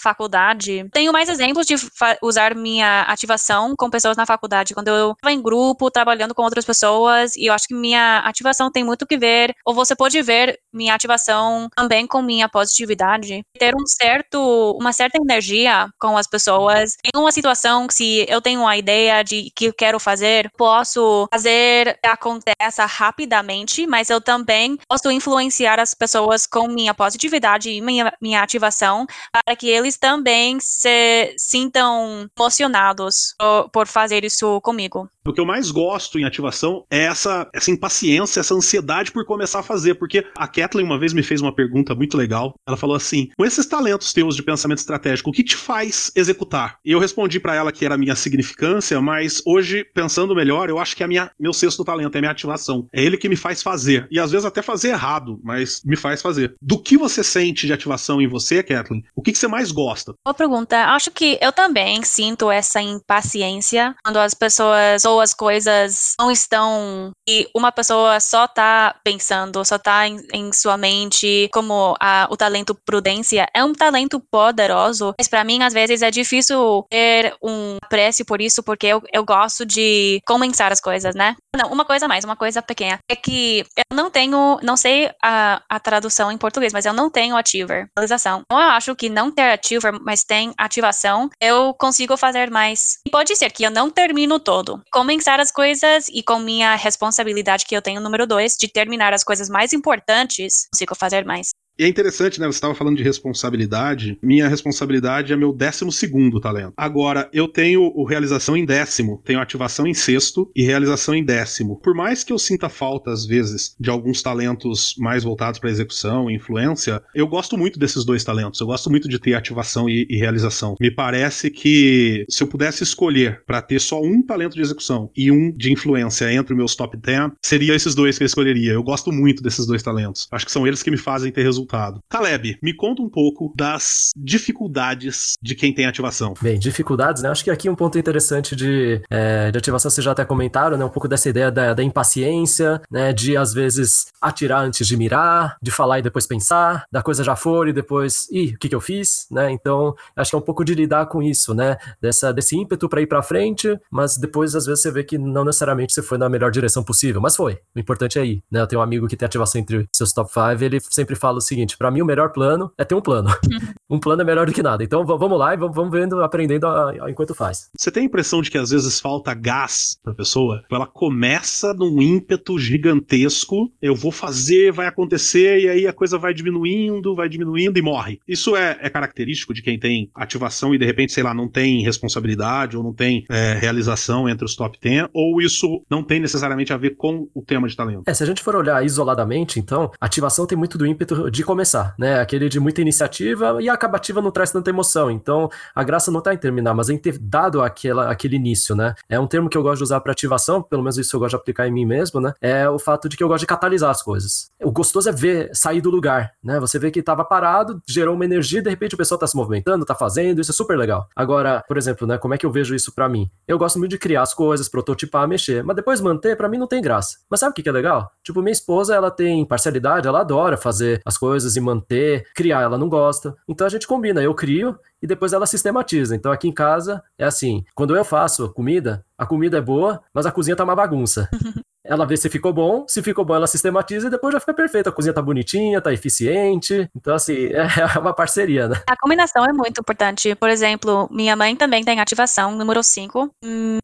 faculdade, 0.00 0.88
tenho 0.92 1.12
mais 1.12 1.28
exemplos 1.28 1.66
de 1.66 1.74
usar 2.22 2.54
minha 2.54 3.02
ativação 3.02 3.74
com 3.76 3.90
pessoas 3.90 4.16
na 4.16 4.26
faculdade. 4.26 4.74
Quando 4.74 4.88
eu 4.88 5.12
estava 5.12 5.32
em 5.32 5.42
grupo, 5.42 5.90
trabalhando 5.90 6.34
com 6.34 6.42
outras 6.42 6.64
pessoas, 6.64 7.34
e 7.36 7.46
eu 7.46 7.54
acho 7.54 7.66
que 7.68 7.74
minha 7.74 8.18
ativação 8.20 8.70
tem 8.70 8.84
muito 8.84 9.06
que 9.06 9.16
ver, 9.16 9.54
ou 9.64 9.74
você 9.74 9.94
pode 9.94 10.20
ver 10.22 10.58
minha 10.72 10.94
ativação 10.94 11.68
também 11.76 12.06
com 12.06 12.22
minha 12.22 12.48
positividade. 12.48 13.42
Ter 13.58 13.74
um 13.74 13.86
certo, 13.86 14.76
uma 14.78 14.92
certa 14.92 15.18
energia 15.18 15.88
com 15.98 16.16
as 16.16 16.26
pessoas. 16.26 16.96
Em 17.04 17.18
uma 17.18 17.32
situação 17.32 17.86
que 17.86 17.94
se 17.94 18.26
eu 18.28 18.40
tenho 18.40 18.60
uma 18.60 18.76
ideia 18.76 19.22
de 19.22 19.50
que 19.54 19.66
eu 19.66 19.72
quero 19.72 19.98
fazer, 19.98 20.50
posso 20.56 21.26
fazer 21.32 21.98
que 22.02 22.08
aconteça 22.08 22.86
rapidamente, 22.86 23.86
mas 23.86 24.10
eu 24.10 24.20
também 24.20 24.78
posso 24.88 25.10
influenciar 25.10 25.80
as 25.80 25.94
pessoas 25.94 26.46
com 26.46 26.68
minha 26.68 26.94
positividade 26.94 27.70
e 27.70 27.80
minha, 27.80 28.12
minha 28.20 28.42
ativação 28.42 29.06
para 29.32 29.56
que 29.56 29.68
eles 29.68 29.96
também 29.96 30.58
se 30.60 31.34
sintam 31.38 32.28
emocionados 32.36 33.34
por, 33.38 33.70
por 33.70 33.86
fazer 33.86 34.24
isso 34.24 34.60
comigo. 34.60 35.08
O 35.30 35.32
que 35.32 35.40
eu 35.40 35.46
mais 35.46 35.70
gosto 35.70 36.18
em 36.18 36.24
ativação 36.24 36.84
é 36.90 37.04
essa, 37.04 37.48
essa 37.54 37.70
impaciência, 37.70 38.40
essa 38.40 38.52
ansiedade 38.52 39.12
por 39.12 39.24
começar 39.24 39.60
a 39.60 39.62
fazer, 39.62 39.94
porque 39.94 40.26
a 40.36 40.48
Kathleen 40.48 40.84
uma 40.84 40.98
vez 40.98 41.12
me 41.12 41.22
fez 41.22 41.40
uma 41.40 41.54
pergunta 41.54 41.94
muito 41.94 42.16
legal. 42.16 42.56
Ela 42.66 42.76
falou 42.76 42.96
assim: 42.96 43.28
com 43.38 43.44
esses 43.44 43.64
talentos 43.64 44.12
teus 44.12 44.34
de 44.34 44.42
pensamento 44.42 44.78
estratégico, 44.78 45.30
o 45.30 45.32
que 45.32 45.44
te 45.44 45.54
faz 45.54 46.10
executar? 46.16 46.78
E 46.84 46.90
eu 46.90 46.98
respondi 46.98 47.38
para 47.38 47.54
ela 47.54 47.70
que 47.70 47.84
era 47.84 47.94
a 47.94 47.98
minha 47.98 48.16
significância, 48.16 49.00
mas 49.00 49.40
hoje, 49.46 49.84
pensando 49.94 50.34
melhor, 50.34 50.68
eu 50.68 50.80
acho 50.80 50.96
que 50.96 51.04
é 51.04 51.06
minha, 51.06 51.30
meu 51.38 51.52
sexto 51.52 51.84
talento, 51.84 52.16
é 52.16 52.18
a 52.18 52.22
minha 52.22 52.32
ativação. 52.32 52.88
É 52.92 53.00
ele 53.00 53.16
que 53.16 53.28
me 53.28 53.36
faz 53.36 53.62
fazer. 53.62 54.08
E 54.10 54.18
às 54.18 54.32
vezes 54.32 54.44
até 54.44 54.62
fazer 54.62 54.88
errado, 54.88 55.38
mas 55.44 55.80
me 55.84 55.94
faz 55.94 56.20
fazer. 56.20 56.56
Do 56.60 56.82
que 56.82 56.96
você 56.96 57.22
sente 57.22 57.68
de 57.68 57.72
ativação 57.72 58.20
em 58.20 58.26
você, 58.26 58.64
Kathleen? 58.64 59.04
O 59.14 59.22
que, 59.22 59.30
que 59.30 59.38
você 59.38 59.46
mais 59.46 59.70
gosta? 59.70 60.12
Boa 60.24 60.34
pergunta. 60.34 60.76
Acho 60.86 61.12
que 61.12 61.38
eu 61.40 61.52
também 61.52 62.02
sinto 62.02 62.50
essa 62.50 62.82
impaciência 62.82 63.94
quando 64.02 64.16
as 64.16 64.34
pessoas 64.34 65.04
ou 65.04 65.19
as 65.20 65.34
coisas 65.34 66.14
não 66.18 66.30
estão 66.30 67.12
e 67.28 67.48
uma 67.54 67.72
pessoa 67.72 68.18
só 68.20 68.46
tá 68.46 68.94
pensando, 69.04 69.64
só 69.64 69.78
tá 69.78 70.06
em, 70.06 70.20
em 70.32 70.52
sua 70.52 70.76
mente, 70.76 71.48
como 71.52 71.96
a, 72.00 72.26
o 72.30 72.36
talento 72.36 72.74
prudência 72.74 73.46
é 73.54 73.64
um 73.64 73.72
talento 73.72 74.20
poderoso, 74.30 75.14
mas 75.18 75.28
para 75.28 75.44
mim 75.44 75.62
às 75.62 75.72
vezes 75.72 76.02
é 76.02 76.10
difícil 76.10 76.84
ter 76.90 77.34
um 77.42 77.76
apreço 77.82 78.24
por 78.24 78.40
isso, 78.40 78.62
porque 78.62 78.86
eu, 78.86 79.02
eu 79.12 79.24
gosto 79.24 79.64
de 79.64 80.20
começar 80.26 80.72
as 80.72 80.80
coisas, 80.80 81.14
né? 81.14 81.36
Não, 81.56 81.70
uma 81.70 81.84
coisa 81.84 82.06
mais, 82.06 82.24
uma 82.24 82.36
coisa 82.36 82.62
pequena, 82.62 82.98
é 83.10 83.16
que 83.16 83.64
eu 83.76 83.96
não 83.96 84.10
tenho, 84.10 84.58
não 84.62 84.76
sei 84.76 85.10
a, 85.22 85.62
a 85.68 85.80
tradução 85.80 86.30
em 86.30 86.38
português, 86.38 86.72
mas 86.72 86.86
eu 86.86 86.92
não 86.92 87.10
tenho 87.10 87.36
achiever, 87.36 87.88
realização. 87.96 88.42
Eu 88.50 88.56
acho 88.56 88.94
que 88.94 89.08
não 89.08 89.30
ter 89.30 89.58
achiever, 89.58 89.98
mas 90.00 90.24
tem 90.24 90.52
ativação, 90.56 91.28
eu 91.40 91.74
consigo 91.74 92.16
fazer 92.16 92.50
mais. 92.50 92.98
E 93.06 93.10
pode 93.10 93.34
ser 93.36 93.50
que 93.50 93.64
eu 93.64 93.70
não 93.70 93.90
termino 93.90 94.38
todo 94.38 94.80
começar 95.00 95.40
as 95.40 95.50
coisas 95.50 96.08
e 96.08 96.22
com 96.22 96.38
minha 96.38 96.74
responsabilidade 96.74 97.64
que 97.64 97.74
eu 97.74 97.80
tenho, 97.80 98.02
número 98.02 98.26
dois, 98.26 98.54
de 98.54 98.68
terminar 98.68 99.14
as 99.14 99.24
coisas 99.24 99.48
mais 99.48 99.72
importantes, 99.72 100.68
consigo 100.70 100.94
fazer 100.94 101.24
mais. 101.24 101.48
E 101.80 101.84
é 101.84 101.88
interessante, 101.88 102.38
né? 102.38 102.46
Você 102.46 102.58
estava 102.58 102.74
falando 102.74 102.98
de 102.98 103.02
responsabilidade. 103.02 104.18
Minha 104.22 104.46
responsabilidade 104.48 105.32
é 105.32 105.36
meu 105.36 105.50
décimo 105.50 105.90
segundo 105.90 106.38
talento. 106.38 106.74
Agora, 106.76 107.30
eu 107.32 107.48
tenho 107.48 107.80
o 107.94 108.04
realização 108.04 108.54
em 108.54 108.66
décimo, 108.66 109.22
tenho 109.24 109.40
ativação 109.40 109.86
em 109.86 109.94
sexto 109.94 110.50
e 110.54 110.62
realização 110.62 111.14
em 111.14 111.24
décimo. 111.24 111.80
Por 111.82 111.94
mais 111.94 112.22
que 112.22 112.34
eu 112.34 112.38
sinta 112.38 112.68
falta, 112.68 113.10
às 113.10 113.24
vezes, 113.24 113.74
de 113.80 113.88
alguns 113.88 114.20
talentos 114.20 114.94
mais 114.98 115.24
voltados 115.24 115.58
para 115.58 115.70
execução 115.70 116.30
e 116.30 116.34
influência, 116.34 117.02
eu 117.14 117.26
gosto 117.26 117.56
muito 117.56 117.78
desses 117.78 118.04
dois 118.04 118.22
talentos. 118.22 118.60
Eu 118.60 118.66
gosto 118.66 118.90
muito 118.90 119.08
de 119.08 119.18
ter 119.18 119.32
ativação 119.32 119.88
e, 119.88 120.06
e 120.10 120.18
realização. 120.18 120.74
Me 120.78 120.90
parece 120.90 121.50
que 121.50 122.26
se 122.28 122.42
eu 122.42 122.46
pudesse 122.46 122.82
escolher 122.82 123.42
para 123.46 123.62
ter 123.62 123.80
só 123.80 124.02
um 124.02 124.22
talento 124.22 124.54
de 124.54 124.60
execução 124.60 125.10
e 125.16 125.32
um 125.32 125.50
de 125.50 125.72
influência 125.72 126.30
entre 126.30 126.52
os 126.52 126.58
meus 126.58 126.76
top 126.76 126.94
10, 126.98 127.30
seria 127.40 127.74
esses 127.74 127.94
dois 127.94 128.18
que 128.18 128.24
eu 128.24 128.26
escolheria. 128.26 128.72
Eu 128.72 128.82
gosto 128.82 129.10
muito 129.10 129.42
desses 129.42 129.64
dois 129.64 129.82
talentos. 129.82 130.28
Acho 130.30 130.44
que 130.44 130.52
são 130.52 130.66
eles 130.66 130.82
que 130.82 130.90
me 130.90 130.98
fazem 130.98 131.32
ter 131.32 131.42
resultados 131.42 131.69
resultado. 131.70 132.00
Caleb, 132.08 132.58
me 132.62 132.74
conta 132.74 133.02
um 133.02 133.08
pouco 133.08 133.52
das 133.56 134.10
dificuldades 134.16 135.34
de 135.40 135.54
quem 135.54 135.72
tem 135.72 135.86
ativação. 135.86 136.34
Bem, 136.40 136.58
dificuldades, 136.58 137.22
né? 137.22 137.30
Acho 137.30 137.44
que 137.44 137.50
aqui 137.50 137.68
um 137.68 137.74
ponto 137.74 137.98
interessante 137.98 138.56
de, 138.56 139.00
é, 139.08 139.50
de 139.50 139.58
ativação, 139.58 139.90
vocês 139.90 140.04
já 140.04 140.12
até 140.12 140.24
comentaram, 140.24 140.76
né? 140.76 140.84
Um 140.84 140.90
pouco 140.90 141.08
dessa 141.08 141.28
ideia 141.28 141.50
da, 141.50 141.74
da 141.74 141.82
impaciência, 141.82 142.80
né? 142.90 143.12
De 143.12 143.36
às 143.36 143.52
vezes 143.52 144.06
atirar 144.20 144.64
antes 144.64 144.86
de 144.86 144.96
mirar, 144.96 145.56
de 145.62 145.70
falar 145.70 146.00
e 146.00 146.02
depois 146.02 146.26
pensar, 146.26 146.84
da 146.90 147.02
coisa 147.02 147.22
já 147.22 147.36
for 147.36 147.68
e 147.68 147.72
depois, 147.72 148.28
ih, 148.30 148.54
o 148.54 148.58
que, 148.58 148.68
que 148.68 148.74
eu 148.74 148.80
fiz, 148.80 149.26
né? 149.30 149.50
Então, 149.50 149.94
acho 150.16 150.30
que 150.30 150.36
é 150.36 150.38
um 150.38 150.42
pouco 150.42 150.64
de 150.64 150.74
lidar 150.74 151.06
com 151.06 151.22
isso, 151.22 151.54
né? 151.54 151.76
Dessa, 152.00 152.32
desse 152.32 152.56
ímpeto 152.56 152.88
para 152.88 153.00
ir 153.00 153.06
para 153.06 153.22
frente, 153.22 153.78
mas 153.90 154.16
depois 154.16 154.54
às 154.54 154.66
vezes 154.66 154.82
você 154.82 154.90
vê 154.90 155.04
que 155.04 155.16
não 155.18 155.44
necessariamente 155.44 155.92
você 155.92 156.02
foi 156.02 156.18
na 156.18 156.28
melhor 156.28 156.50
direção 156.50 156.82
possível, 156.82 157.20
mas 157.20 157.36
foi. 157.36 157.58
O 157.74 157.78
importante 157.78 158.18
é 158.18 158.24
ir, 158.24 158.42
né? 158.50 158.60
Eu 158.60 158.66
tenho 158.66 158.80
um 158.80 158.84
amigo 158.84 159.06
que 159.06 159.16
tem 159.16 159.26
ativação 159.26 159.60
entre 159.60 159.86
seus 159.94 160.12
top 160.12 160.30
5, 160.32 160.64
ele 160.64 160.80
sempre 160.80 161.14
fala 161.14 161.38
o 161.38 161.40
seguinte: 161.40 161.59
para 161.78 161.90
mim 161.90 162.02
o 162.02 162.06
melhor 162.06 162.32
plano 162.32 162.72
é 162.78 162.84
ter 162.84 162.94
um 162.94 163.00
plano. 163.00 163.28
um 163.88 163.98
plano 163.98 164.22
é 164.22 164.24
melhor 164.24 164.46
do 164.46 164.52
que 164.52 164.62
nada. 164.62 164.82
Então 164.82 165.04
vamos 165.04 165.38
lá 165.38 165.54
e 165.54 165.56
vamos 165.56 165.90
vendo, 165.90 166.22
aprendendo 166.22 166.66
a, 166.66 166.90
a, 166.90 167.10
enquanto 167.10 167.34
faz. 167.34 167.70
Você 167.76 167.90
tem 167.90 168.04
a 168.04 168.06
impressão 168.06 168.42
de 168.42 168.50
que 168.50 168.58
às 168.58 168.70
vezes 168.70 169.00
falta 169.00 169.34
gás 169.34 169.98
pra 170.02 170.14
pessoa? 170.14 170.62
Ela 170.70 170.86
começa 170.86 171.72
num 171.74 172.00
ímpeto 172.00 172.58
gigantesco, 172.58 173.72
eu 173.80 173.94
vou 173.94 174.12
fazer, 174.12 174.72
vai 174.72 174.86
acontecer, 174.86 175.60
e 175.60 175.68
aí 175.68 175.86
a 175.86 175.92
coisa 175.92 176.18
vai 176.18 176.32
diminuindo, 176.34 177.14
vai 177.14 177.28
diminuindo 177.28 177.78
e 177.78 177.82
morre. 177.82 178.20
Isso 178.26 178.56
é, 178.56 178.78
é 178.80 178.90
característico 178.90 179.54
de 179.54 179.62
quem 179.62 179.78
tem 179.78 180.10
ativação 180.14 180.74
e 180.74 180.78
de 180.78 180.84
repente, 180.84 181.12
sei 181.12 181.22
lá, 181.22 181.34
não 181.34 181.48
tem 181.48 181.82
responsabilidade 181.82 182.76
ou 182.76 182.82
não 182.82 182.92
tem 182.92 183.24
é, 183.30 183.54
realização 183.54 184.28
entre 184.28 184.44
os 184.44 184.54
top 184.54 184.78
10, 184.80 185.08
ou 185.12 185.40
isso 185.40 185.82
não 185.90 186.02
tem 186.02 186.20
necessariamente 186.20 186.72
a 186.72 186.76
ver 186.76 186.96
com 186.96 187.28
o 187.34 187.42
tema 187.42 187.68
de 187.68 187.76
talento? 187.76 188.02
É, 188.06 188.14
se 188.14 188.22
a 188.22 188.26
gente 188.26 188.42
for 188.42 188.56
olhar 188.56 188.84
isoladamente, 188.84 189.58
então, 189.58 189.90
ativação 190.00 190.46
tem 190.46 190.56
muito 190.56 190.78
do 190.78 190.86
ímpeto 190.86 191.30
de 191.30 191.42
começar, 191.50 191.96
né? 191.98 192.20
Aquele 192.20 192.48
de 192.48 192.60
muita 192.60 192.80
iniciativa 192.80 193.60
e 193.60 193.68
a 193.68 193.74
acabativa 193.74 194.22
não 194.22 194.30
traz 194.30 194.52
tanta 194.52 194.70
emoção. 194.70 195.10
Então, 195.10 195.50
a 195.74 195.82
graça 195.82 196.08
não 196.08 196.20
tá 196.20 196.32
em 196.32 196.36
terminar, 196.36 196.72
mas 196.74 196.88
em 196.88 196.96
ter 196.96 197.18
dado 197.18 197.60
aquela, 197.60 198.08
aquele 198.08 198.36
início, 198.36 198.76
né? 198.76 198.94
É 199.08 199.18
um 199.18 199.26
termo 199.26 199.48
que 199.48 199.58
eu 199.58 199.62
gosto 199.64 199.78
de 199.78 199.82
usar 199.82 200.00
para 200.00 200.12
ativação, 200.12 200.62
pelo 200.62 200.80
menos 200.80 200.96
isso 200.96 201.16
eu 201.16 201.18
gosto 201.18 201.30
de 201.30 201.36
aplicar 201.36 201.66
em 201.66 201.72
mim 201.72 201.84
mesmo, 201.84 202.20
né? 202.20 202.32
É 202.40 202.70
o 202.70 202.78
fato 202.78 203.08
de 203.08 203.16
que 203.16 203.24
eu 203.24 203.26
gosto 203.26 203.40
de 203.40 203.48
catalisar 203.48 203.90
as 203.90 204.00
coisas. 204.00 204.52
O 204.62 204.70
gostoso 204.70 205.08
é 205.08 205.12
ver 205.12 205.50
sair 205.52 205.80
do 205.80 205.90
lugar, 205.90 206.30
né? 206.40 206.60
Você 206.60 206.78
vê 206.78 206.92
que 206.92 207.00
estava 207.00 207.24
parado, 207.24 207.82
gerou 207.84 208.14
uma 208.14 208.24
energia, 208.24 208.62
de 208.62 208.70
repente 208.70 208.94
o 208.94 208.98
pessoal 208.98 209.18
tá 209.18 209.26
se 209.26 209.36
movimentando, 209.36 209.84
tá 209.84 209.96
fazendo, 209.96 210.40
isso 210.40 210.52
é 210.52 210.54
super 210.54 210.78
legal. 210.78 211.08
Agora, 211.16 211.64
por 211.66 211.76
exemplo, 211.76 212.06
né, 212.06 212.16
como 212.16 212.32
é 212.32 212.38
que 212.38 212.46
eu 212.46 212.52
vejo 212.52 212.76
isso 212.76 212.94
para 212.94 213.08
mim? 213.08 213.28
Eu 213.48 213.58
gosto 213.58 213.76
muito 213.76 213.90
de 213.90 213.98
criar 213.98 214.22
as 214.22 214.32
coisas, 214.32 214.68
prototipar, 214.68 215.26
mexer, 215.26 215.64
mas 215.64 215.74
depois 215.74 216.00
manter 216.00 216.36
para 216.36 216.48
mim 216.48 216.58
não 216.58 216.68
tem 216.68 216.80
graça. 216.80 217.18
Mas 217.28 217.40
sabe 217.40 217.50
o 217.50 217.54
que 217.54 217.68
é 217.68 217.72
legal? 217.72 218.12
Tipo, 218.22 218.40
minha 218.40 218.52
esposa, 218.52 218.94
ela 218.94 219.10
tem 219.10 219.44
parcialidade, 219.44 220.06
ela 220.06 220.20
adora 220.20 220.56
fazer 220.56 221.00
as 221.04 221.18
coisas 221.18 221.29
e 221.56 221.60
manter, 221.60 222.26
criar, 222.34 222.62
ela 222.62 222.78
não 222.78 222.88
gosta. 222.88 223.34
Então 223.48 223.66
a 223.66 223.70
gente 223.70 223.86
combina, 223.86 224.22
eu 224.22 224.34
crio 224.34 224.78
e 225.02 225.06
depois 225.06 225.32
ela 225.32 225.46
sistematiza. 225.46 226.14
Então 226.14 226.32
aqui 226.32 226.48
em 226.48 226.52
casa 226.52 227.02
é 227.18 227.24
assim, 227.24 227.64
quando 227.74 227.96
eu 227.96 228.04
faço 228.04 228.52
comida, 228.52 229.04
a 229.16 229.24
comida 229.24 229.58
é 229.58 229.60
boa, 229.60 230.02
mas 230.12 230.26
a 230.26 230.32
cozinha 230.32 230.56
tá 230.56 230.64
uma 230.64 230.76
bagunça. 230.76 231.28
ela 231.90 232.06
vê 232.06 232.16
se 232.16 232.30
ficou 232.30 232.52
bom, 232.52 232.84
se 232.86 233.02
ficou 233.02 233.24
bom, 233.24 233.34
ela 233.34 233.48
sistematiza 233.48 234.06
e 234.06 234.10
depois 234.10 234.32
já 234.32 234.38
fica 234.38 234.54
perfeito. 234.54 234.88
A 234.88 234.92
cozinha 234.92 235.12
tá 235.12 235.20
bonitinha, 235.20 235.80
tá 235.80 235.92
eficiente. 235.92 236.88
Então, 236.94 237.16
assim, 237.16 237.48
é 237.50 237.98
uma 237.98 238.14
parceria, 238.14 238.68
né? 238.68 238.80
A 238.88 238.96
combinação 238.96 239.44
é 239.44 239.52
muito 239.52 239.80
importante. 239.80 240.32
Por 240.36 240.48
exemplo, 240.48 241.08
minha 241.10 241.34
mãe 241.34 241.56
também 241.56 241.82
tem 241.82 241.98
ativação 241.98 242.52
número 242.52 242.80
5. 242.80 243.34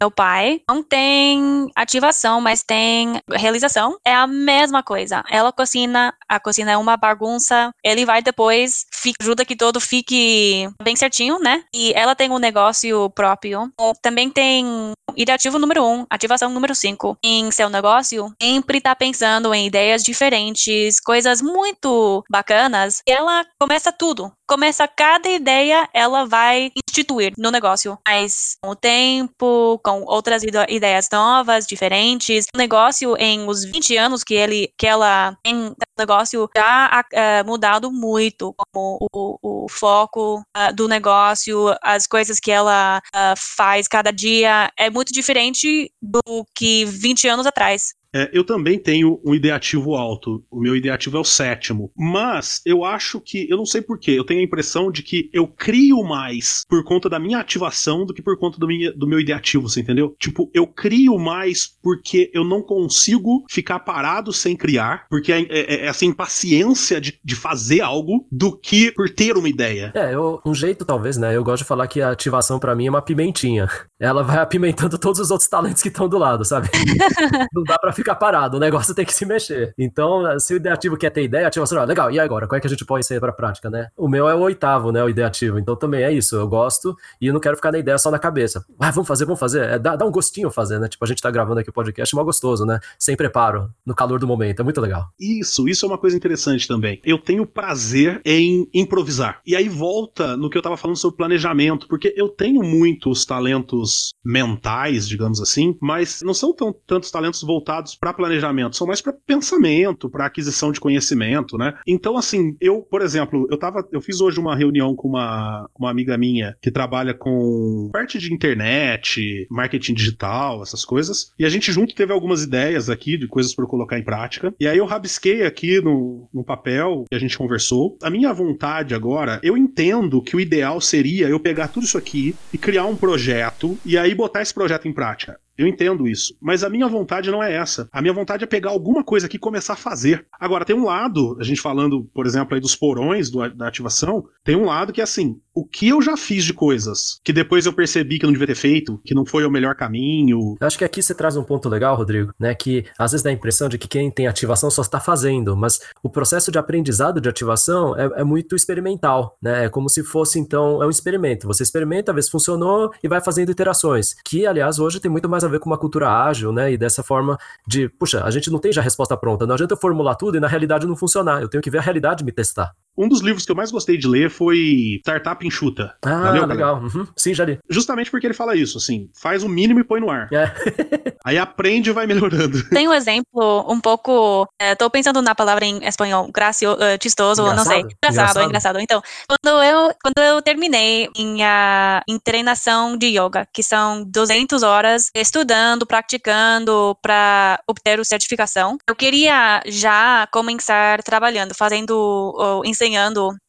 Meu 0.01 0.09
pai 0.09 0.61
não 0.69 0.85
tem 0.85 1.69
ativação, 1.75 2.41
mas 2.41 2.63
tem 2.63 3.21
realização. 3.29 3.99
É 4.07 4.15
a 4.15 4.27
mesma 4.29 4.85
coisa. 4.85 5.25
Ela 5.29 5.51
cocina, 5.51 6.15
a 6.29 6.39
cozinha 6.39 6.71
é 6.71 6.77
uma 6.77 6.97
bagunça. 6.97 7.71
Ele 7.83 8.07
vai 8.07 8.23
depois, 8.23 8.87
fica, 8.93 9.17
ajuda 9.21 9.45
que 9.45 9.57
todo 9.57 9.81
fique 9.81 10.69
bem 10.81 10.95
certinho, 10.95 11.41
né? 11.41 11.65
E 11.75 11.93
ela 11.97 12.15
tem 12.15 12.31
um 12.31 12.39
negócio 12.39 13.11
próprio. 13.11 13.69
Também 14.01 14.31
tem 14.31 14.95
ideativo 15.17 15.59
número 15.59 15.83
1, 15.83 15.87
um, 15.87 16.07
ativação 16.09 16.51
número 16.51 16.75
5. 16.75 17.19
Em 17.25 17.51
seu 17.51 17.69
negócio, 17.69 17.96
sempre 18.03 18.81
tá 18.81 18.95
pensando 18.95 19.53
em 19.55 19.67
ideias 19.67 20.03
diferentes, 20.03 21.01
coisas 21.01 21.41
muito 21.41 22.25
bacanas. 22.31 23.03
E 23.07 23.13
ela 23.13 23.45
começa 23.59 23.93
tudo. 23.93 24.33
Começa 24.49 24.87
cada 24.87 25.29
ideia, 25.29 25.89
ela 25.93 26.25
vai 26.25 26.71
instituir 26.89 27.33
no 27.37 27.51
negócio. 27.51 27.99
Mas 28.07 28.57
com 28.63 28.71
o 28.71 28.77
tempo, 28.77 29.81
com 29.83 30.03
outras 30.05 30.43
ideias 30.69 31.09
novas, 31.11 31.67
diferentes, 31.67 32.47
o 32.55 32.59
negócio 32.59 33.17
em 33.19 33.49
os 33.49 33.65
20 33.65 33.97
anos 33.97 34.23
que 34.23 34.35
ele 34.35 34.73
que 34.79 34.87
ela 34.87 35.37
tem 35.43 35.75
negócio 35.99 36.49
já 36.55 37.01
uh, 37.01 37.47
mudado 37.47 37.91
muito, 37.91 38.55
como 38.55 38.99
o, 39.13 39.65
o 39.65 39.69
foco 39.69 40.41
uh, 40.57 40.75
do 40.75 40.87
negócio, 40.87 41.75
as 41.83 42.07
coisas 42.07 42.39
que 42.39 42.51
ela 42.51 43.01
uh, 43.15 43.35
faz 43.37 43.89
cada 43.89 44.11
dia 44.11 44.71
é 44.79 44.91
muito 44.91 45.13
diferente 45.13 45.91
do 46.01 46.47
que 46.55 46.85
20 46.85 47.29
anos 47.29 47.47
atrás. 47.47 47.86
É, 48.17 48.31
eu 48.33 48.43
também 48.43 48.79
tenho 48.79 49.21
um 49.23 49.35
ideativo 49.35 49.95
alto. 49.95 50.43
O 50.51 50.59
meu 50.59 50.75
ideativo 50.75 51.19
é 51.19 51.21
o 51.21 51.25
sétimo. 51.25 51.93
Mas 51.95 52.63
eu 52.65 52.83
acho 52.83 53.21
que, 53.21 53.47
eu 53.51 53.59
não 53.59 53.67
sei 53.67 53.83
porquê, 53.83 54.13
eu 54.13 54.25
tenho 54.25 54.41
a 54.41 54.45
impressão 54.45 54.91
de 54.91 55.03
que 55.03 55.29
eu 55.35 55.47
crio 55.47 56.03
mais 56.03 56.65
por 56.67 56.83
conta 56.83 57.11
da 57.11 57.19
minha 57.19 57.39
ativação 57.39 58.07
do 58.07 58.15
que 58.15 58.23
por 58.23 58.39
conta 58.39 58.59
do, 58.59 58.67
minha, 58.67 58.91
do 58.93 59.07
meu 59.07 59.21
ideativo, 59.21 59.69
você 59.69 59.81
entendeu? 59.81 60.17
Tipo, 60.19 60.51
eu 60.55 60.67
crio 60.67 61.19
mais 61.19 61.69
porque 61.83 62.31
eu 62.33 62.43
não 62.43 62.63
consigo 62.63 63.45
ficar 63.51 63.81
parado 63.81 64.33
sem 64.33 64.57
criar, 64.57 65.07
porque 65.11 65.31
é, 65.31 65.43
é, 65.43 65.75
é 65.75 65.87
essa 65.87 66.07
impaciência 66.07 66.99
de, 66.99 67.21
de 67.23 67.37
fazer 67.37 67.83
algo 67.83 68.27
do 68.33 68.57
que 68.57 68.93
por 68.93 69.11
ter 69.11 69.37
uma 69.37 69.49
ideia. 69.49 69.93
É, 69.95 70.15
eu, 70.15 70.41
um 70.47 70.55
jeito 70.55 70.87
talvez, 70.87 71.19
né? 71.19 71.37
Eu 71.37 71.45
gosto 71.45 71.65
de 71.65 71.69
falar 71.69 71.87
que 71.87 72.01
a 72.01 72.13
ativação 72.13 72.59
para 72.59 72.75
mim 72.75 72.87
é 72.87 72.91
uma 72.91 73.03
pimentinha. 73.03 73.69
Ela 74.01 74.23
vai 74.23 74.39
apimentando 74.39 74.97
todos 74.99 75.21
os 75.21 75.31
outros 75.31 75.49
talentos 75.51 75.83
que 75.83 75.89
estão 75.89 76.09
do 76.09 76.17
lado, 76.17 76.45
sabe? 76.45 76.69
não 77.53 77.63
dá 77.65 77.79
pra 77.79 77.93
ficar 77.93 78.06
ficar 78.07 78.15
parado, 78.15 78.57
o 78.57 78.61
negócio 78.61 78.95
tem 78.95 79.05
que 79.05 79.13
se 79.13 79.27
mexer. 79.27 79.75
Então, 79.77 80.39
se 80.39 80.55
o 80.55 80.57
ideativo 80.57 80.97
quer 80.97 81.11
ter 81.11 81.25
ideia, 81.25 81.49
ativa 81.49 81.65
assim, 81.65 81.77
ó, 81.77 81.85
legal, 81.85 82.11
e 82.11 82.21
agora? 82.21 82.47
Como 82.47 82.57
é 82.57 82.61
que 82.61 82.67
a 82.67 82.71
gente 82.71 82.87
isso 83.01 83.13
aí 83.13 83.19
pra 83.19 83.33
prática, 83.33 83.69
né? 83.69 83.89
O 83.97 84.09
meu 84.09 84.29
é 84.29 84.35
o 84.35 84.39
oitavo, 84.41 84.93
né, 84.93 85.03
o 85.03 85.09
ideativo. 85.09 85.59
Então 85.59 85.75
também 85.75 86.05
é 86.05 86.13
isso, 86.13 86.37
eu 86.37 86.47
gosto 86.47 86.97
e 87.21 87.27
eu 87.27 87.33
não 87.33 87.41
quero 87.41 87.57
ficar 87.57 87.73
na 87.73 87.79
ideia 87.79 87.99
só 87.99 88.11
na 88.11 88.19
cabeça. 88.19 88.65
Ah, 88.79 88.91
vamos 88.93 89.09
fazer, 89.09 89.25
vamos 89.25 89.41
fazer. 89.41 89.65
É, 89.65 89.79
dá, 89.79 89.97
dá 89.97 90.07
um 90.07 90.11
gostinho 90.11 90.51
fazer, 90.51 90.79
né? 90.79 90.89
Tipo, 90.89 91.05
a 91.05 91.09
gente 91.09 91.21
tá 91.21 91.31
gravando 91.31 91.61
aqui 91.61 91.71
o 91.71 91.73
podcast, 91.73 92.15
é 92.15 92.17
mó 92.17 92.25
gostoso, 92.25 92.65
né? 92.65 92.79
Sem 92.99 93.17
preparo, 93.17 93.69
no 93.85 93.95
calor 93.95 94.21
do 94.21 94.27
momento, 94.27 94.61
é 94.61 94.63
muito 94.63 94.81
legal. 94.81 95.07
Isso, 95.19 95.69
isso 95.69 95.85
é 95.85 95.89
uma 95.89 95.99
coisa 95.99 96.17
interessante 96.17 96.69
também. 96.69 97.01
Eu 97.05 97.19
tenho 97.19 97.45
prazer 97.45 98.21
em 98.25 98.69
improvisar. 98.73 99.41
E 99.45 99.57
aí 99.57 99.69
volta 99.69 100.37
no 100.37 100.49
que 100.49 100.57
eu 100.57 100.63
tava 100.63 100.77
falando 100.77 100.97
sobre 100.97 101.17
planejamento, 101.17 101.89
porque 101.89 102.15
eu 102.17 102.29
tenho 102.29 102.63
muitos 102.63 103.25
talentos 103.25 104.15
mentais, 104.25 105.09
digamos 105.09 105.41
assim, 105.41 105.77
mas 105.81 106.23
não 106.23 106.35
são 106.35 106.55
tão, 106.55 106.75
tantos 106.87 107.11
talentos 107.11 107.43
voltados 107.43 107.86
para 107.95 108.13
planejamento, 108.13 108.77
são 108.77 108.87
mais 108.87 109.01
para 109.01 109.13
pensamento, 109.13 110.09
para 110.09 110.27
aquisição 110.27 110.73
de 110.73 110.81
conhecimento, 110.81 111.57
né? 111.57 111.75
Então, 111.87 112.17
assim, 112.17 112.57
eu, 112.61 112.83
por 112.83 113.03
exemplo, 113.03 113.47
eu 113.51 113.59
tava, 113.59 113.87
eu 113.93 114.01
fiz 114.01 114.21
hoje 114.21 114.41
uma 114.41 114.57
reunião 114.57 114.95
com 114.95 115.09
uma, 115.09 115.69
uma 115.79 115.91
amiga 115.91 116.17
minha 116.17 116.57
que 116.61 116.71
trabalha 116.71 117.15
com 117.15 117.91
parte 117.93 118.19
de 118.19 118.33
internet, 118.33 119.47
marketing 119.51 119.95
digital, 119.95 120.63
essas 120.63 120.85
coisas, 120.85 121.33
e 121.39 121.45
a 121.45 121.49
gente 121.49 121.73
junto 121.73 121.95
teve 121.95 122.13
algumas 122.13 122.43
ideias 122.43 122.89
aqui 122.89 123.17
de 123.17 123.27
coisas 123.27 123.55
para 123.55 123.67
colocar 123.67 123.99
em 123.99 124.05
prática. 124.05 124.55
E 124.59 124.67
aí 124.67 124.79
eu 124.79 124.87
rabisquei 124.87 125.45
aqui 125.45 125.81
no, 125.81 126.29
no 126.33 126.45
papel 126.45 127.05
que 127.09 127.15
a 127.15 127.19
gente 127.19 127.37
conversou. 127.37 127.97
A 128.03 128.11
minha 128.11 128.33
vontade 128.33 128.95
agora, 128.95 129.41
eu 129.43 129.57
entendo 129.57 130.23
que 130.23 130.37
o 130.37 130.41
ideal 130.41 130.81
seria 130.81 131.29
eu 131.29 131.41
pegar 131.41 131.69
tudo 131.69 131.85
isso 131.85 131.99
aqui 131.99 132.35
e 132.53 132.59
criar 132.59 132.87
um 132.87 132.97
projeto 132.97 133.79
e 133.85 133.99
aí 133.99 134.15
botar 134.15 134.43
esse 134.43 134.55
projeto 134.55 134.89
em 134.89 134.93
prática. 134.93 135.39
Eu 135.57 135.67
entendo 135.67 136.07
isso. 136.07 136.37
Mas 136.41 136.63
a 136.63 136.69
minha 136.69 136.87
vontade 136.87 137.31
não 137.31 137.43
é 137.43 137.55
essa. 137.55 137.89
A 137.93 138.03
minha 138.03 138.13
vontade 138.13 138.45
é 138.45 138.47
pegar 138.47 138.71
alguma 138.71 139.03
coisa 139.03 139.27
aqui 139.27 139.37
e 139.37 139.41
começar 139.41 139.73
a 139.73 139.77
fazer. 139.77 140.27
Agora, 140.39 140.65
tem 140.65 140.77
um 140.77 140.85
lado, 140.85 141.37
a 141.41 141.45
gente 141.45 141.61
falando, 141.61 142.05
por 142.13 142.27
exemplo, 142.27 142.55
aí 142.55 142.61
dos 142.61 142.77
porões 142.77 143.31
do, 143.31 143.49
da 143.51 143.69
ativação, 143.69 144.27
tem 144.45 144.57
um 144.57 144.67
lado 144.67 144.93
que 144.93 145.01
é 145.01 145.05
assim: 145.05 145.41
o 145.57 145.65
que 145.65 145.89
eu 145.89 146.03
já 146.03 146.19
fiz 146.19 146.45
de 146.45 146.53
coisas 146.53 147.19
que 147.25 147.33
depois 147.33 147.65
eu 147.65 147.73
percebi 147.73 148.19
que 148.19 148.27
não 148.27 148.33
devia 148.33 148.47
ter 148.47 148.55
feito, 148.55 149.01
que 149.03 149.15
não 149.15 149.25
foi 149.25 149.47
o 149.47 149.51
melhor 149.51 149.75
caminho. 149.75 150.55
Acho 150.61 150.77
que 150.77 150.85
aqui 150.85 151.03
você 151.03 151.15
traz 151.15 151.35
um 151.35 151.43
ponto 151.43 151.67
legal, 151.67 151.97
Rodrigo, 151.97 152.35
né? 152.39 152.55
Que 152.55 152.85
às 152.99 153.13
vezes 153.13 153.25
dá 153.25 153.31
a 153.31 153.33
impressão 153.33 153.67
de 153.67 153.79
que 153.79 153.89
quem 153.89 154.11
tem 154.11 154.27
ativação 154.27 154.71
só 154.71 154.83
está 154.83 155.01
fazendo, 155.01 155.57
mas 155.57 155.81
o 156.03 156.11
processo 156.11 156.53
de 156.53 156.59
aprendizado 156.59 157.23
de 157.23 157.29
ativação 157.29 157.97
é, 157.97 158.21
é 158.21 158.25
muito 158.25 158.55
experimental, 158.55 159.39
né? 159.41 159.65
É 159.65 159.69
como 159.71 159.89
se 159.89 160.05
fosse, 160.05 160.39
então, 160.39 160.83
é 160.83 160.87
um 160.87 160.91
experimento. 160.91 161.47
Você 161.47 161.63
experimenta, 161.63 162.13
vê 162.13 162.21
se 162.21 162.31
funcionou 162.31 162.93
e 163.03 163.09
vai 163.09 163.23
fazendo 163.23 163.51
iterações. 163.51 164.15
Que, 164.25 164.47
aliás, 164.47 164.79
hoje 164.79 165.01
tem 165.01 165.11
muito 165.11 165.29
mais 165.29 165.43
a 165.43 165.49
ver 165.49 165.59
com 165.59 165.71
uma 165.71 165.79
cultura 165.79 166.11
ágil, 166.11 166.53
né? 166.53 166.73
E 166.73 166.77
dessa 166.77 167.03
forma 167.03 167.39
de, 167.67 167.89
puxa, 167.89 168.23
a 168.23 168.31
gente 168.31 168.51
não 168.51 168.59
tem 168.59 168.73
já 168.73 168.83
resposta 168.83 169.17
pronta. 169.17 169.47
Não 169.47 169.55
adianta 169.55 169.73
eu 169.73 169.79
formular 169.79 170.17
tudo 170.17 170.37
e 170.37 170.41
na 170.41 170.49
realidade 170.49 170.87
não 170.87 170.97
funcionar. 170.97 171.41
Eu 171.41 171.49
tenho 171.49 171.63
que 171.63 171.71
ver 171.71 171.79
a 171.79 171.83
realidade 171.83 172.25
me 172.25 172.33
testar. 172.33 172.75
Um 172.97 173.09
dos 173.09 173.21
livros 173.21 173.45
que 173.45 173.53
eu 173.53 173.57
mais 173.57 173.71
gostei 173.71 173.99
de 173.99 174.09
ler 174.09 174.31
foi 174.31 175.01
Startup 175.01 175.47
Enxuta. 175.47 175.95
Ah, 176.03 176.23
Valeu, 176.23 176.47
legal. 176.47 176.81
Uhum. 176.81 177.07
Sim, 177.15 177.35
já 177.35 177.45
li. 177.45 177.59
Justamente 177.69 178.11
porque 178.11 178.27
ele 178.27 178.35
fala 178.35 178.57
isso, 178.57 178.79
assim, 178.79 179.11
faz 179.15 179.43
o 179.43 179.49
mínimo 179.49 179.81
e 179.81 179.85
põe 179.85 180.01
no 180.01 180.11
ar. 180.11 180.29
É. 180.33 180.53
Aí 181.25 181.37
aprende 181.37 181.91
e 181.91 181.93
vai 181.93 182.07
melhorando. 182.07 182.69
Tem 182.71 182.89
um 182.89 182.95
exemplo 182.95 183.71
um 183.71 183.81
pouco. 183.81 184.49
Estou 184.61 184.87
é, 184.87 184.91
pensando 184.91 185.21
na 185.21 185.35
palavra 185.35 185.65
em 185.65 185.85
espanhol, 185.85 186.31
gracio, 186.33 186.73
uh, 186.73 186.79
chistoso, 187.03 187.43
engraçado. 187.43 187.65
não 187.65 187.73
sei. 187.73 187.81
Engraçado, 187.81 188.13
engraçado, 188.13 188.49
engraçado. 188.49 188.81
Então, 188.81 189.03
quando 189.29 189.63
eu, 189.63 189.95
quando 190.03 190.19
eu 190.19 190.41
terminei 190.41 191.11
minha 191.17 192.03
em 192.09 192.19
treinação 192.19 192.97
de 192.97 193.09
yoga, 193.09 193.47
que 193.53 193.63
são 193.63 194.05
200 194.05 194.63
horas 194.63 195.11
estudando, 195.15 195.85
praticando 195.85 196.97
para 197.03 197.61
obter 197.69 198.01
a 198.01 198.05
certificação, 198.05 198.79
eu 198.89 198.95
queria 198.95 199.61
já 199.67 200.27
começar 200.33 201.03
trabalhando, 201.03 201.55
fazendo, 201.55 202.35
uh, 202.39 202.65
ensinando 202.65 202.86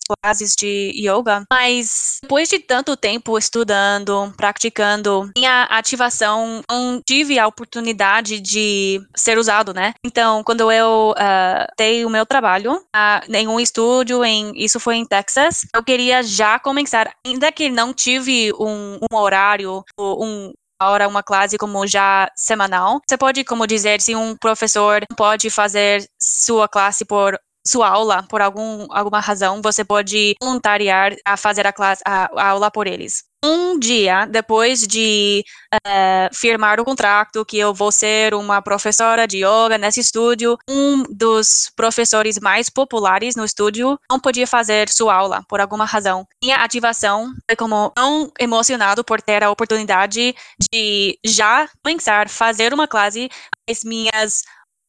classes 0.07 0.55
de 0.57 0.91
yoga, 0.95 1.43
mas 1.51 2.19
depois 2.21 2.47
de 2.49 2.59
tanto 2.59 2.95
tempo 2.95 3.37
estudando, 3.37 4.33
praticando, 4.37 5.29
minha 5.35 5.63
ativação 5.63 6.61
não 6.69 7.01
tive 7.05 7.37
a 7.37 7.47
oportunidade 7.47 8.39
de 8.39 9.01
ser 9.15 9.37
usado, 9.37 9.73
né? 9.73 9.93
Então, 10.05 10.43
quando 10.43 10.71
eu 10.71 11.11
uh, 11.11 11.67
dei 11.77 12.05
o 12.05 12.09
meu 12.09 12.25
trabalho 12.25 12.75
uh, 12.75 13.35
em 13.35 13.47
um 13.47 13.59
estúdio, 13.59 14.23
em, 14.23 14.53
isso 14.55 14.79
foi 14.79 14.95
em 14.95 15.05
Texas, 15.05 15.61
eu 15.75 15.83
queria 15.83 16.23
já 16.23 16.57
começar, 16.59 17.11
ainda 17.25 17.51
que 17.51 17.69
não 17.69 17.93
tive 17.93 18.51
um, 18.59 18.99
um 19.11 19.15
horário, 19.17 19.83
um 19.99 20.53
hora 20.85 21.07
uma 21.07 21.23
classe 21.23 21.57
como 21.57 21.87
já 21.87 22.29
semanal. 22.35 23.01
Você 23.07 23.17
pode, 23.17 23.43
como 23.43 23.65
dizer, 23.65 23.99
se 24.01 24.15
um 24.15 24.35
professor 24.35 25.03
pode 25.15 25.49
fazer 25.49 26.07
sua 26.21 26.67
classe 26.67 27.05
por 27.05 27.37
sua 27.67 27.89
aula 27.89 28.23
por 28.23 28.41
algum, 28.41 28.87
alguma 28.89 29.19
razão, 29.19 29.61
você 29.61 29.83
pode 29.83 30.35
voluntariar 30.41 31.15
a 31.25 31.35
fazer 31.35 31.67
a, 31.67 31.73
classe, 31.73 32.01
a, 32.05 32.29
a 32.35 32.49
aula 32.49 32.71
por 32.71 32.87
eles. 32.87 33.23
Um 33.45 33.77
dia 33.77 34.25
depois 34.25 34.87
de 34.87 35.43
uh, 35.73 36.35
firmar 36.35 36.79
o 36.79 36.85
contrato 36.85 37.45
que 37.45 37.57
eu 37.59 37.71
vou 37.71 37.91
ser 37.91 38.33
uma 38.33 38.63
professora 38.63 39.27
de 39.27 39.37
yoga 39.37 39.77
nesse 39.77 39.99
estúdio, 39.99 40.57
um 40.67 41.03
dos 41.03 41.71
professores 41.75 42.39
mais 42.39 42.67
populares 42.67 43.35
no 43.35 43.45
estúdio 43.45 43.99
não 44.09 44.19
podia 44.19 44.47
fazer 44.47 44.89
sua 44.89 45.13
aula 45.13 45.43
por 45.47 45.61
alguma 45.61 45.85
razão. 45.85 46.25
Minha 46.43 46.57
ativação 46.57 47.31
foi 47.47 47.55
como 47.55 47.91
tão 47.91 48.31
emocionado 48.39 49.03
por 49.03 49.21
ter 49.21 49.43
a 49.43 49.51
oportunidade 49.51 50.35
de 50.73 51.19
já 51.23 51.69
a 52.07 52.27
fazer 52.27 52.73
uma 52.73 52.87
classe 52.87 53.29
as 53.69 53.83
minhas 53.83 54.43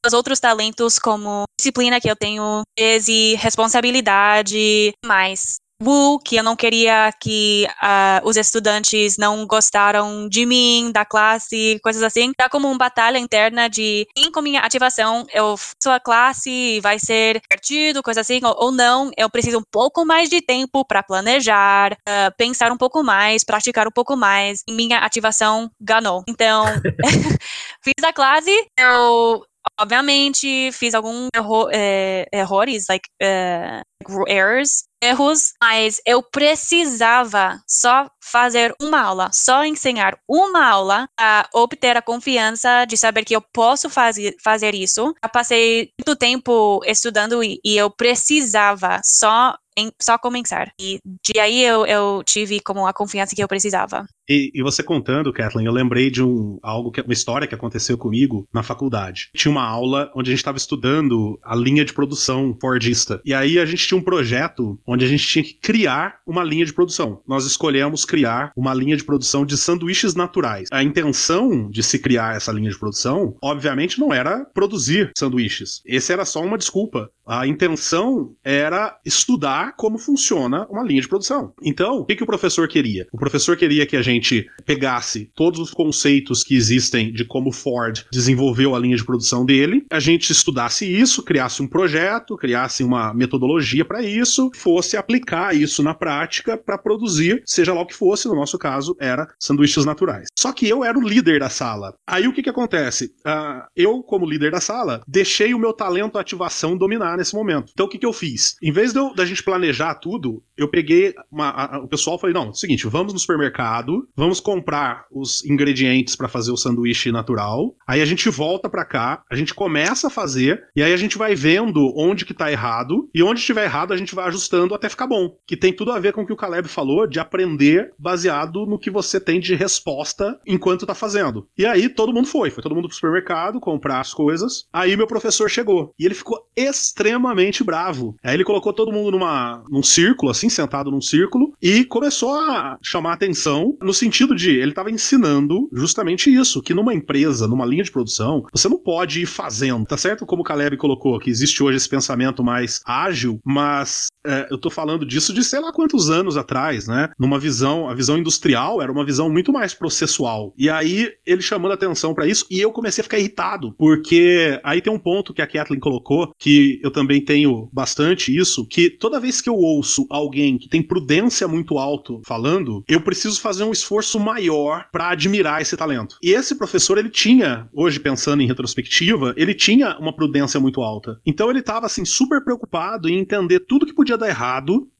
os 0.06 0.12
outros 0.12 0.40
talentos 0.40 0.98
como 0.98 1.44
disciplina 1.58 2.00
que 2.00 2.10
eu 2.10 2.16
tenho, 2.16 2.62
e 2.78 3.34
responsabilidade, 3.36 4.92
mais. 5.04 5.56
Wu, 5.80 6.18
que 6.18 6.34
eu 6.34 6.42
não 6.42 6.56
queria 6.56 7.12
que 7.20 7.64
uh, 7.80 8.28
os 8.28 8.36
estudantes 8.36 9.16
não 9.16 9.46
gostaram 9.46 10.28
de 10.28 10.44
mim, 10.44 10.90
da 10.92 11.04
classe, 11.04 11.78
coisas 11.84 12.02
assim. 12.02 12.32
Tá 12.36 12.48
como 12.48 12.66
uma 12.66 12.76
batalha 12.76 13.16
interna 13.16 13.68
de 13.68 14.04
sim, 14.16 14.32
com 14.32 14.42
minha 14.42 14.60
ativação, 14.60 15.24
eu 15.32 15.56
faço 15.56 15.90
a 15.94 16.00
classe, 16.00 16.80
vai 16.80 16.98
ser 16.98 17.40
divertido, 17.48 18.02
coisa 18.02 18.22
assim, 18.22 18.40
ou, 18.42 18.56
ou 18.58 18.72
não, 18.72 19.12
eu 19.16 19.30
preciso 19.30 19.58
um 19.58 19.64
pouco 19.70 20.04
mais 20.04 20.28
de 20.28 20.42
tempo 20.42 20.84
para 20.84 21.00
planejar, 21.00 21.92
uh, 21.92 22.34
pensar 22.36 22.72
um 22.72 22.76
pouco 22.76 23.04
mais, 23.04 23.44
praticar 23.44 23.86
um 23.86 23.92
pouco 23.92 24.16
mais. 24.16 24.64
E 24.68 24.72
minha 24.72 24.98
ativação 24.98 25.70
ganhou. 25.80 26.24
Então, 26.28 26.64
fiz 27.84 28.04
a 28.04 28.12
classe, 28.12 28.50
eu 28.76 29.44
obviamente, 29.78 30.70
fiz 30.72 30.94
alguns 30.94 31.28
erro 31.34 31.68
é, 31.72 32.26
erros, 32.32 32.86
like, 32.88 33.08
uh, 33.22 33.82
errors, 34.28 34.84
erros, 35.02 35.52
mas 35.60 36.00
eu 36.06 36.22
precisava 36.22 37.60
só 37.66 38.10
fazer 38.20 38.74
uma 38.80 39.00
aula, 39.00 39.30
só 39.32 39.64
ensinar 39.64 40.18
uma 40.28 40.66
aula 40.66 41.08
a 41.18 41.48
obter 41.54 41.96
a 41.96 42.02
confiança 42.02 42.84
de 42.84 42.96
saber 42.96 43.24
que 43.24 43.34
eu 43.34 43.40
posso 43.40 43.88
fazer, 43.88 44.36
fazer 44.42 44.74
isso. 44.74 45.14
Eu 45.22 45.28
passei 45.30 45.90
muito 45.98 46.18
tempo 46.18 46.80
estudando 46.84 47.42
e, 47.42 47.60
e 47.64 47.76
eu 47.76 47.90
precisava 47.90 49.00
só 49.02 49.54
em, 49.78 49.92
só 50.00 50.18
começar. 50.18 50.72
E 50.80 50.98
de 51.04 51.38
aí 51.38 51.64
eu, 51.64 51.86
eu 51.86 52.22
tive 52.26 52.60
como 52.60 52.86
a 52.86 52.92
confiança 52.92 53.34
que 53.34 53.42
eu 53.42 53.48
precisava. 53.48 54.04
E, 54.28 54.50
e, 54.52 54.62
você 54.62 54.82
contando, 54.82 55.32
Kathleen, 55.32 55.66
eu 55.66 55.72
lembrei 55.72 56.10
de 56.10 56.22
um 56.22 56.58
algo 56.62 56.90
que 56.90 57.00
uma 57.00 57.12
história 57.12 57.46
que 57.46 57.54
aconteceu 57.54 57.96
comigo 57.96 58.46
na 58.52 58.62
faculdade. 58.62 59.30
Tinha 59.34 59.50
uma 59.50 59.64
aula 59.64 60.10
onde 60.14 60.30
a 60.30 60.32
gente 60.32 60.40
estava 60.40 60.58
estudando 60.58 61.38
a 61.42 61.54
linha 61.54 61.84
de 61.84 61.94
produção 61.94 62.56
Fordista. 62.60 63.22
E 63.24 63.32
aí 63.32 63.58
a 63.58 63.64
gente 63.64 63.86
tinha 63.86 63.98
um 63.98 64.04
projeto 64.04 64.78
onde 64.88 65.04
a 65.04 65.08
gente 65.08 65.26
tinha 65.26 65.44
que 65.44 65.54
criar 65.54 66.20
uma 66.26 66.42
linha 66.42 66.64
de 66.64 66.72
produção. 66.72 67.20
Nós 67.28 67.44
escolhemos 67.44 68.06
criar 68.06 68.50
uma 68.56 68.72
linha 68.72 68.96
de 68.96 69.04
produção 69.04 69.44
de 69.44 69.58
sanduíches 69.58 70.14
naturais. 70.14 70.68
A 70.72 70.82
intenção 70.82 71.68
de 71.68 71.82
se 71.82 71.98
criar 71.98 72.34
essa 72.34 72.50
linha 72.50 72.70
de 72.70 72.78
produção, 72.78 73.36
obviamente, 73.42 74.00
não 74.00 74.12
era 74.12 74.46
produzir 74.46 75.12
sanduíches. 75.16 75.82
Esse 75.84 76.12
era 76.12 76.24
só 76.24 76.42
uma 76.42 76.56
desculpa. 76.56 77.10
A 77.26 77.46
intenção 77.46 78.32
era 78.42 78.98
estudar 79.04 79.76
como 79.76 79.98
funciona 79.98 80.66
uma 80.70 80.82
linha 80.82 81.02
de 81.02 81.08
produção. 81.08 81.52
Então, 81.62 81.98
o 81.98 82.04
que, 82.06 82.16
que 82.16 82.22
o 82.22 82.26
professor 82.26 82.66
queria? 82.66 83.06
O 83.12 83.18
professor 83.18 83.54
queria 83.54 83.84
que 83.84 83.96
a 83.96 84.02
gente 84.02 84.48
pegasse 84.64 85.30
todos 85.34 85.60
os 85.60 85.70
conceitos 85.70 86.42
que 86.42 86.56
existem 86.56 87.12
de 87.12 87.26
como 87.26 87.52
Ford 87.52 88.06
desenvolveu 88.10 88.74
a 88.74 88.78
linha 88.78 88.96
de 88.96 89.04
produção 89.04 89.44
dele, 89.44 89.84
a 89.90 90.00
gente 90.00 90.30
estudasse 90.30 90.86
isso, 90.90 91.22
criasse 91.22 91.62
um 91.62 91.66
projeto, 91.66 92.36
criasse 92.36 92.82
uma 92.82 93.12
metodologia 93.12 93.84
para 93.84 94.02
isso, 94.02 94.50
fosse 94.54 94.77
aplicar 94.96 95.54
isso 95.54 95.82
na 95.82 95.94
prática 95.94 96.56
para 96.56 96.78
produzir, 96.78 97.42
seja 97.46 97.74
lá 97.74 97.82
o 97.82 97.86
que 97.86 97.94
fosse, 97.94 98.28
no 98.28 98.34
nosso 98.34 98.58
caso, 98.58 98.96
era 99.00 99.28
sanduíches 99.38 99.84
naturais. 99.84 100.28
Só 100.38 100.52
que 100.52 100.68
eu 100.68 100.84
era 100.84 100.98
o 100.98 101.06
líder 101.06 101.40
da 101.40 101.48
sala. 101.48 101.94
Aí 102.06 102.26
o 102.26 102.32
que, 102.32 102.42
que 102.42 102.50
acontece? 102.50 103.12
Uh, 103.26 103.66
eu, 103.76 104.02
como 104.02 104.26
líder 104.26 104.50
da 104.50 104.60
sala, 104.60 105.02
deixei 105.06 105.54
o 105.54 105.58
meu 105.58 105.72
talento 105.72 106.18
ativação 106.18 106.76
dominar 106.76 107.16
nesse 107.16 107.34
momento. 107.34 107.70
Então 107.72 107.86
o 107.86 107.88
que, 107.88 107.98
que 107.98 108.06
eu 108.06 108.12
fiz? 108.12 108.56
Em 108.62 108.72
vez 108.72 108.92
de 108.92 108.98
eu, 108.98 109.14
da 109.14 109.24
gente 109.24 109.42
planejar 109.42 109.94
tudo, 109.94 110.42
eu 110.56 110.68
peguei 110.68 111.14
uma, 111.30 111.50
a, 111.50 111.78
o 111.78 111.88
pessoal 111.88 112.18
falei: 112.18 112.34
não, 112.34 112.50
é 112.50 112.52
seguinte, 112.52 112.86
vamos 112.86 113.12
no 113.12 113.18
supermercado, 113.18 114.08
vamos 114.16 114.40
comprar 114.40 115.06
os 115.10 115.44
ingredientes 115.44 116.16
para 116.16 116.28
fazer 116.28 116.50
o 116.50 116.56
sanduíche 116.56 117.12
natural. 117.12 117.74
Aí 117.86 118.02
a 118.02 118.04
gente 118.04 118.28
volta 118.28 118.68
para 118.68 118.84
cá, 118.84 119.22
a 119.30 119.36
gente 119.36 119.54
começa 119.54 120.08
a 120.08 120.10
fazer, 120.10 120.64
e 120.74 120.82
aí 120.82 120.92
a 120.92 120.96
gente 120.96 121.16
vai 121.16 121.34
vendo 121.34 121.92
onde 121.96 122.24
que 122.24 122.34
tá 122.34 122.50
errado, 122.50 123.08
e 123.14 123.22
onde 123.22 123.40
estiver 123.40 123.64
errado 123.64 123.92
a 123.92 123.96
gente 123.96 124.14
vai 124.14 124.26
ajustando 124.26 124.67
até 124.74 124.88
ficar 124.88 125.06
bom. 125.06 125.36
Que 125.46 125.56
tem 125.56 125.72
tudo 125.72 125.92
a 125.92 125.98
ver 125.98 126.12
com 126.12 126.22
o 126.22 126.26
que 126.26 126.32
o 126.32 126.36
Caleb 126.36 126.68
falou 126.68 127.06
de 127.06 127.20
aprender 127.20 127.92
baseado 127.98 128.66
no 128.66 128.78
que 128.78 128.90
você 128.90 129.20
tem 129.20 129.40
de 129.40 129.54
resposta 129.54 130.38
enquanto 130.46 130.86
tá 130.86 130.94
fazendo. 130.94 131.46
E 131.56 131.66
aí 131.66 131.88
todo 131.88 132.12
mundo 132.12 132.26
foi, 132.26 132.50
foi 132.50 132.62
todo 132.62 132.74
mundo 132.74 132.88
pro 132.88 132.94
supermercado 132.94 133.60
comprar 133.60 134.00
as 134.00 134.12
coisas. 134.14 134.66
Aí 134.72 134.96
meu 134.96 135.06
professor 135.06 135.48
chegou 135.50 135.92
e 135.98 136.04
ele 136.04 136.14
ficou 136.14 136.46
extremamente 136.56 137.28
extremamente 137.38 137.64
bravo. 137.64 138.16
Aí 138.22 138.34
ele 138.34 138.44
colocou 138.44 138.72
todo 138.72 138.92
mundo 138.92 139.12
numa, 139.12 139.62
num 139.68 139.82
círculo, 139.82 140.30
assim, 140.30 140.48
sentado 140.48 140.90
num 140.90 141.00
círculo, 141.00 141.52
e 141.60 141.84
começou 141.84 142.34
a 142.34 142.78
chamar 142.82 143.12
atenção 143.12 143.76
no 143.80 143.92
sentido 143.92 144.34
de 144.34 144.50
ele 144.50 144.70
estava 144.70 144.90
ensinando 144.90 145.68
justamente 145.72 146.32
isso, 146.32 146.62
que 146.62 146.74
numa 146.74 146.94
empresa, 146.94 147.46
numa 147.46 147.66
linha 147.66 147.84
de 147.84 147.90
produção, 147.90 148.44
você 148.52 148.68
não 148.68 148.78
pode 148.78 149.22
ir 149.22 149.26
fazendo. 149.26 149.86
Tá 149.86 149.96
certo 149.96 150.26
como 150.26 150.42
o 150.42 150.44
Caleb 150.44 150.76
colocou, 150.76 151.18
que 151.18 151.30
existe 151.30 151.62
hoje 151.62 151.76
esse 151.76 151.88
pensamento 151.88 152.42
mais 152.42 152.80
ágil, 152.84 153.40
mas 153.44 154.08
é, 154.26 154.48
eu 154.58 154.60
tô 154.60 154.70
falando 154.70 155.06
disso 155.06 155.32
de 155.32 155.42
sei 155.44 155.60
lá 155.60 155.72
quantos 155.72 156.10
anos 156.10 156.36
atrás, 156.36 156.88
né? 156.88 157.10
Numa 157.18 157.38
visão, 157.38 157.88
a 157.88 157.94
visão 157.94 158.18
industrial 158.18 158.82
era 158.82 158.90
uma 158.90 159.04
visão 159.04 159.30
muito 159.30 159.52
mais 159.52 159.72
processual. 159.72 160.52
E 160.58 160.68
aí 160.68 161.10
ele 161.24 161.40
chamando 161.40 161.72
atenção 161.72 162.12
para 162.12 162.26
isso, 162.26 162.44
e 162.50 162.60
eu 162.60 162.72
comecei 162.72 163.00
a 163.00 163.04
ficar 163.04 163.18
irritado, 163.18 163.72
porque 163.78 164.60
aí 164.64 164.82
tem 164.82 164.92
um 164.92 164.98
ponto 164.98 165.32
que 165.32 165.40
a 165.40 165.46
Kathleen 165.46 165.80
colocou, 165.80 166.32
que 166.38 166.80
eu 166.82 166.90
também 166.90 167.24
tenho 167.24 167.68
bastante 167.72 168.36
isso, 168.36 168.66
que 168.66 168.90
toda 168.90 169.20
vez 169.20 169.40
que 169.40 169.48
eu 169.48 169.54
ouço 169.54 170.06
alguém 170.10 170.58
que 170.58 170.68
tem 170.68 170.82
prudência 170.82 171.46
muito 171.46 171.78
alto 171.78 172.20
falando, 172.26 172.82
eu 172.88 173.00
preciso 173.00 173.40
fazer 173.40 173.62
um 173.62 173.72
esforço 173.72 174.18
maior 174.18 174.86
para 174.90 175.10
admirar 175.10 175.62
esse 175.62 175.76
talento. 175.76 176.16
E 176.22 176.30
esse 176.30 176.56
professor, 176.56 176.98
ele 176.98 177.10
tinha, 177.10 177.68
hoje 177.72 178.00
pensando 178.00 178.42
em 178.42 178.46
retrospectiva, 178.46 179.34
ele 179.36 179.54
tinha 179.54 179.96
uma 179.98 180.14
prudência 180.14 180.58
muito 180.58 180.80
alta. 180.80 181.20
Então 181.24 181.48
ele 181.48 181.60
estava 181.60 181.86
assim 181.86 182.04
super 182.04 182.42
preocupado 182.42 183.08
em 183.08 183.18
entender 183.18 183.60
tudo 183.60 183.86
que 183.86 183.94
podia 183.94 184.18
dar 184.18 184.28
errado 184.28 184.47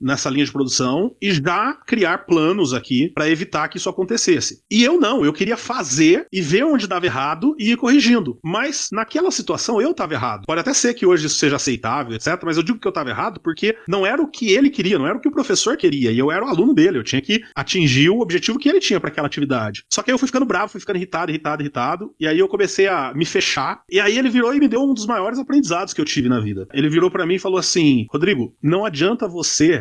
nessa 0.00 0.30
linha 0.30 0.44
de 0.44 0.52
produção 0.52 1.14
e 1.20 1.32
já 1.32 1.74
criar 1.86 2.26
planos 2.26 2.72
aqui 2.74 3.10
para 3.14 3.28
evitar 3.28 3.68
que 3.68 3.78
isso 3.78 3.88
acontecesse. 3.88 4.62
E 4.70 4.82
eu 4.84 5.00
não, 5.00 5.24
eu 5.24 5.32
queria 5.32 5.56
fazer 5.56 6.26
e 6.32 6.40
ver 6.40 6.64
onde 6.64 6.86
dava 6.86 7.06
errado 7.06 7.54
e 7.58 7.72
ir 7.72 7.76
corrigindo. 7.76 8.38
Mas 8.42 8.88
naquela 8.92 9.30
situação 9.30 9.80
eu 9.80 9.92
estava 9.92 10.14
errado. 10.14 10.44
Pode 10.46 10.60
até 10.60 10.72
ser 10.74 10.94
que 10.94 11.06
hoje 11.06 11.26
isso 11.26 11.36
seja 11.36 11.56
aceitável 11.56 12.14
etc. 12.14 12.40
Mas 12.44 12.56
eu 12.56 12.62
digo 12.62 12.78
que 12.78 12.86
eu 12.86 12.90
estava 12.90 13.10
errado 13.10 13.40
porque 13.40 13.76
não 13.86 14.06
era 14.06 14.20
o 14.20 14.28
que 14.28 14.50
ele 14.50 14.70
queria, 14.70 14.98
não 14.98 15.06
era 15.06 15.16
o 15.16 15.20
que 15.20 15.28
o 15.28 15.32
professor 15.32 15.76
queria. 15.76 16.10
E 16.10 16.18
eu 16.18 16.30
era 16.30 16.44
o 16.44 16.48
aluno 16.48 16.74
dele, 16.74 16.98
eu 16.98 17.04
tinha 17.04 17.20
que 17.20 17.42
atingir 17.54 18.10
o 18.10 18.20
objetivo 18.20 18.58
que 18.58 18.68
ele 18.68 18.80
tinha 18.80 19.00
para 19.00 19.08
aquela 19.08 19.26
atividade. 19.26 19.84
Só 19.90 20.02
que 20.02 20.10
aí 20.10 20.14
eu 20.14 20.18
fui 20.18 20.28
ficando 20.28 20.46
bravo, 20.46 20.72
fui 20.72 20.80
ficando 20.80 20.96
irritado, 20.96 21.30
irritado, 21.30 21.62
irritado. 21.62 22.14
E 22.18 22.26
aí 22.26 22.38
eu 22.38 22.48
comecei 22.48 22.86
a 22.88 23.12
me 23.14 23.24
fechar. 23.24 23.82
E 23.90 24.00
aí 24.00 24.18
ele 24.18 24.28
virou 24.28 24.54
e 24.54 24.60
me 24.60 24.68
deu 24.68 24.82
um 24.82 24.94
dos 24.94 25.06
maiores 25.06 25.38
aprendizados 25.38 25.94
que 25.94 26.00
eu 26.00 26.04
tive 26.04 26.28
na 26.28 26.40
vida. 26.40 26.66
Ele 26.72 26.88
virou 26.88 27.10
para 27.10 27.26
mim 27.26 27.34
e 27.34 27.38
falou 27.38 27.58
assim: 27.58 28.06
Rodrigo, 28.10 28.54
não 28.62 28.84
adianta 28.84 29.28
você 29.28 29.37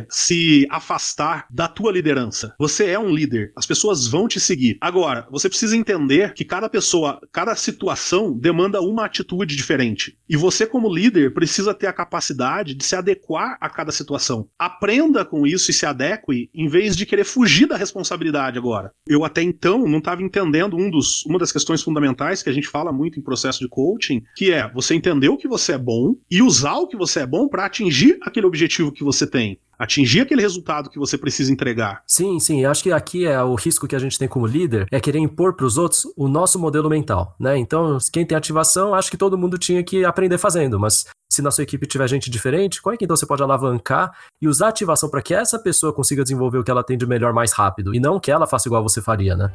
se 0.09 0.67
afastar 0.69 1.45
da 1.49 1.67
tua 1.67 1.91
liderança. 1.91 2.53
Você 2.59 2.85
é 2.85 2.99
um 2.99 3.13
líder, 3.13 3.51
as 3.55 3.65
pessoas 3.65 4.07
vão 4.07 4.27
te 4.27 4.39
seguir. 4.39 4.77
Agora, 4.81 5.27
você 5.31 5.49
precisa 5.49 5.75
entender 5.75 6.33
que 6.33 6.45
cada 6.45 6.69
pessoa, 6.69 7.19
cada 7.31 7.55
situação 7.55 8.37
demanda 8.37 8.81
uma 8.81 9.05
atitude 9.05 9.55
diferente. 9.55 10.17
E 10.29 10.35
você, 10.35 10.65
como 10.65 10.93
líder, 10.93 11.33
precisa 11.33 11.73
ter 11.73 11.87
a 11.87 11.93
capacidade 11.93 12.73
de 12.73 12.83
se 12.83 12.95
adequar 12.95 13.57
a 13.59 13.69
cada 13.69 13.91
situação. 13.91 14.47
Aprenda 14.57 15.23
com 15.23 15.45
isso 15.45 15.71
e 15.71 15.73
se 15.73 15.85
adeque 15.85 16.49
em 16.53 16.67
vez 16.67 16.95
de 16.95 17.05
querer 17.05 17.23
fugir 17.23 17.67
da 17.67 17.77
responsabilidade 17.77 18.57
agora. 18.57 18.91
Eu 19.07 19.23
até 19.23 19.41
então 19.41 19.87
não 19.87 19.99
estava 19.99 20.21
entendendo 20.21 20.75
um 20.75 20.89
dos, 20.89 21.25
uma 21.25 21.39
das 21.39 21.51
questões 21.51 21.81
fundamentais 21.81 22.43
que 22.43 22.49
a 22.49 22.53
gente 22.53 22.67
fala 22.67 22.91
muito 22.91 23.19
em 23.19 23.23
processo 23.23 23.59
de 23.59 23.69
coaching, 23.69 24.23
que 24.35 24.51
é 24.51 24.69
você 24.71 24.95
entender 24.95 25.29
o 25.29 25.37
que 25.37 25.47
você 25.47 25.73
é 25.73 25.77
bom 25.77 26.15
e 26.29 26.41
usar 26.41 26.75
o 26.75 26.87
que 26.87 26.97
você 26.97 27.21
é 27.21 27.25
bom 27.25 27.47
para 27.47 27.65
atingir 27.65 28.17
aquele 28.21 28.45
objetivo 28.45 28.91
que 28.91 29.03
você 29.03 29.25
tem 29.25 29.46
atingir 29.77 30.21
aquele 30.21 30.41
resultado 30.41 30.89
que 30.89 30.97
você 30.97 31.17
precisa 31.17 31.51
entregar. 31.51 32.01
Sim, 32.07 32.39
sim. 32.39 32.65
Acho 32.65 32.83
que 32.83 32.91
aqui 32.91 33.25
é 33.25 33.41
o 33.43 33.55
risco 33.55 33.87
que 33.87 33.95
a 33.95 33.99
gente 33.99 34.17
tem 34.17 34.27
como 34.27 34.47
líder 34.47 34.87
é 34.91 34.99
querer 34.99 35.19
impor 35.19 35.55
para 35.55 35.65
os 35.65 35.77
outros 35.77 36.05
o 36.17 36.27
nosso 36.27 36.57
modelo 36.57 36.89
mental, 36.89 37.35
né? 37.39 37.57
Então, 37.57 37.97
quem 38.11 38.25
tem 38.25 38.37
ativação, 38.37 38.93
acho 38.93 39.11
que 39.11 39.17
todo 39.17 39.37
mundo 39.37 39.57
tinha 39.57 39.83
que 39.83 40.03
aprender 40.03 40.37
fazendo, 40.37 40.79
mas 40.79 41.05
se 41.31 41.41
na 41.41 41.51
sua 41.51 41.63
equipe 41.63 41.85
tiver 41.85 42.07
gente 42.07 42.29
diferente, 42.29 42.81
como 42.81 42.93
é 42.93 42.97
que 42.97 43.05
então 43.05 43.15
você 43.15 43.25
pode 43.25 43.43
alavancar 43.43 44.11
e 44.41 44.47
usar 44.47 44.67
a 44.67 44.69
ativação 44.69 45.09
para 45.09 45.21
que 45.21 45.33
essa 45.33 45.59
pessoa 45.59 45.93
consiga 45.93 46.23
desenvolver 46.23 46.57
o 46.57 46.63
que 46.63 46.71
ela 46.71 46.83
tem 46.83 46.97
de 46.97 47.05
melhor 47.05 47.33
mais 47.33 47.51
rápido 47.51 47.93
e 47.93 47.99
não 47.99 48.19
que 48.19 48.31
ela 48.31 48.47
faça 48.47 48.67
igual 48.67 48.81
você 48.81 49.01
faria, 49.01 49.35
né? 49.35 49.51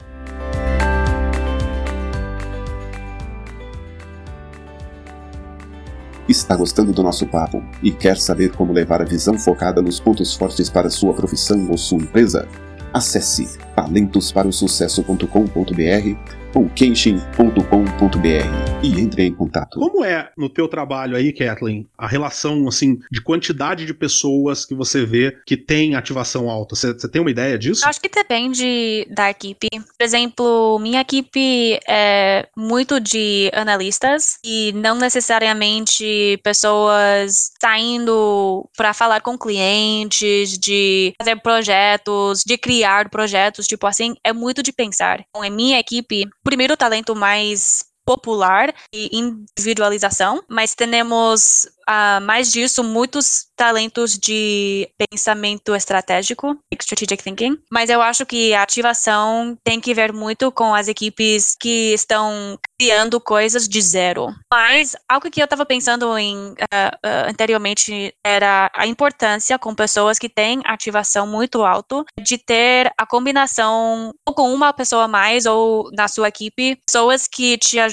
Está 6.28 6.54
gostando 6.54 6.92
do 6.92 7.02
nosso 7.02 7.26
papo 7.26 7.62
e 7.82 7.90
quer 7.90 8.16
saber 8.16 8.52
como 8.52 8.72
levar 8.72 9.02
a 9.02 9.04
visão 9.04 9.36
focada 9.36 9.82
nos 9.82 9.98
pontos 9.98 10.34
fortes 10.34 10.70
para 10.70 10.88
sua 10.88 11.12
profissão 11.12 11.68
ou 11.68 11.76
sua 11.76 11.98
empresa? 11.98 12.46
Acesse 12.94 13.58
talentosparosucesso.com.br 13.74 16.42
ou 16.54 16.68
kenshin.com.br 16.68 18.82
e 18.82 19.00
entre 19.00 19.24
em 19.24 19.32
contato. 19.32 19.78
Como 19.78 20.04
é 20.04 20.30
no 20.36 20.48
teu 20.48 20.68
trabalho 20.68 21.16
aí, 21.16 21.32
Kathleen, 21.32 21.86
a 21.96 22.06
relação 22.06 22.68
assim 22.68 22.98
de 23.10 23.22
quantidade 23.22 23.86
de 23.86 23.94
pessoas 23.94 24.66
que 24.66 24.74
você 24.74 25.06
vê 25.06 25.36
que 25.46 25.56
tem 25.56 25.94
ativação 25.94 26.50
alta? 26.50 26.74
Você 26.74 27.08
tem 27.08 27.20
uma 27.20 27.30
ideia 27.30 27.58
disso? 27.58 27.86
Acho 27.86 28.00
que 28.00 28.08
depende 28.08 29.06
da 29.10 29.30
equipe. 29.30 29.68
Por 29.70 30.04
exemplo, 30.04 30.78
minha 30.78 31.00
equipe 31.00 31.78
é 31.88 32.46
muito 32.56 33.00
de 33.00 33.50
analistas 33.54 34.38
e 34.44 34.72
não 34.74 34.96
necessariamente 34.96 36.38
pessoas 36.42 37.52
saindo 37.60 38.68
para 38.76 38.92
falar 38.92 39.20
com 39.20 39.38
clientes, 39.38 40.58
de 40.58 41.14
fazer 41.18 41.36
projetos, 41.36 42.42
de 42.44 42.58
criar 42.58 43.08
projetos, 43.08 43.61
tipo 43.66 43.86
assim, 43.86 44.14
é 44.24 44.32
muito 44.32 44.62
de 44.62 44.72
pensar. 44.72 45.24
Então, 45.28 45.44
em 45.44 45.50
minha 45.50 45.78
equipe, 45.78 46.28
primeiro 46.42 46.76
talento 46.76 47.14
mais 47.14 47.84
popular 48.04 48.74
e 48.92 49.10
individualização, 49.16 50.42
mas 50.48 50.74
temos 50.74 51.66
uh, 51.88 52.20
mais 52.22 52.50
disso, 52.50 52.82
muitos 52.82 53.46
talentos 53.56 54.18
de 54.18 54.88
pensamento 55.10 55.74
estratégico, 55.74 56.58
strategic 56.80 57.22
thinking, 57.22 57.56
mas 57.70 57.90
eu 57.90 58.02
acho 58.02 58.26
que 58.26 58.52
a 58.54 58.62
ativação 58.62 59.56
tem 59.64 59.80
que 59.80 59.94
ver 59.94 60.12
muito 60.12 60.50
com 60.50 60.74
as 60.74 60.88
equipes 60.88 61.56
que 61.58 61.92
estão 61.92 62.58
criando 62.78 63.20
coisas 63.20 63.68
de 63.68 63.80
zero. 63.80 64.28
Mas 64.52 64.96
algo 65.08 65.30
que 65.30 65.40
eu 65.40 65.44
estava 65.44 65.64
pensando 65.64 66.16
em 66.18 66.36
uh, 66.36 66.54
uh, 66.54 67.28
anteriormente 67.30 68.12
era 68.24 68.70
a 68.74 68.86
importância 68.86 69.58
com 69.58 69.74
pessoas 69.74 70.18
que 70.18 70.28
têm 70.28 70.60
ativação 70.64 71.26
muito 71.26 71.62
alto 71.62 72.04
de 72.20 72.36
ter 72.36 72.92
a 72.98 73.06
combinação 73.06 74.12
ou 74.26 74.34
com 74.34 74.52
uma 74.52 74.72
pessoa 74.72 75.06
mais 75.06 75.46
ou 75.46 75.88
na 75.92 76.08
sua 76.08 76.28
equipe, 76.28 76.76
pessoas 76.86 77.28
que 77.28 77.56
te 77.58 77.78
ajudam 77.78 77.91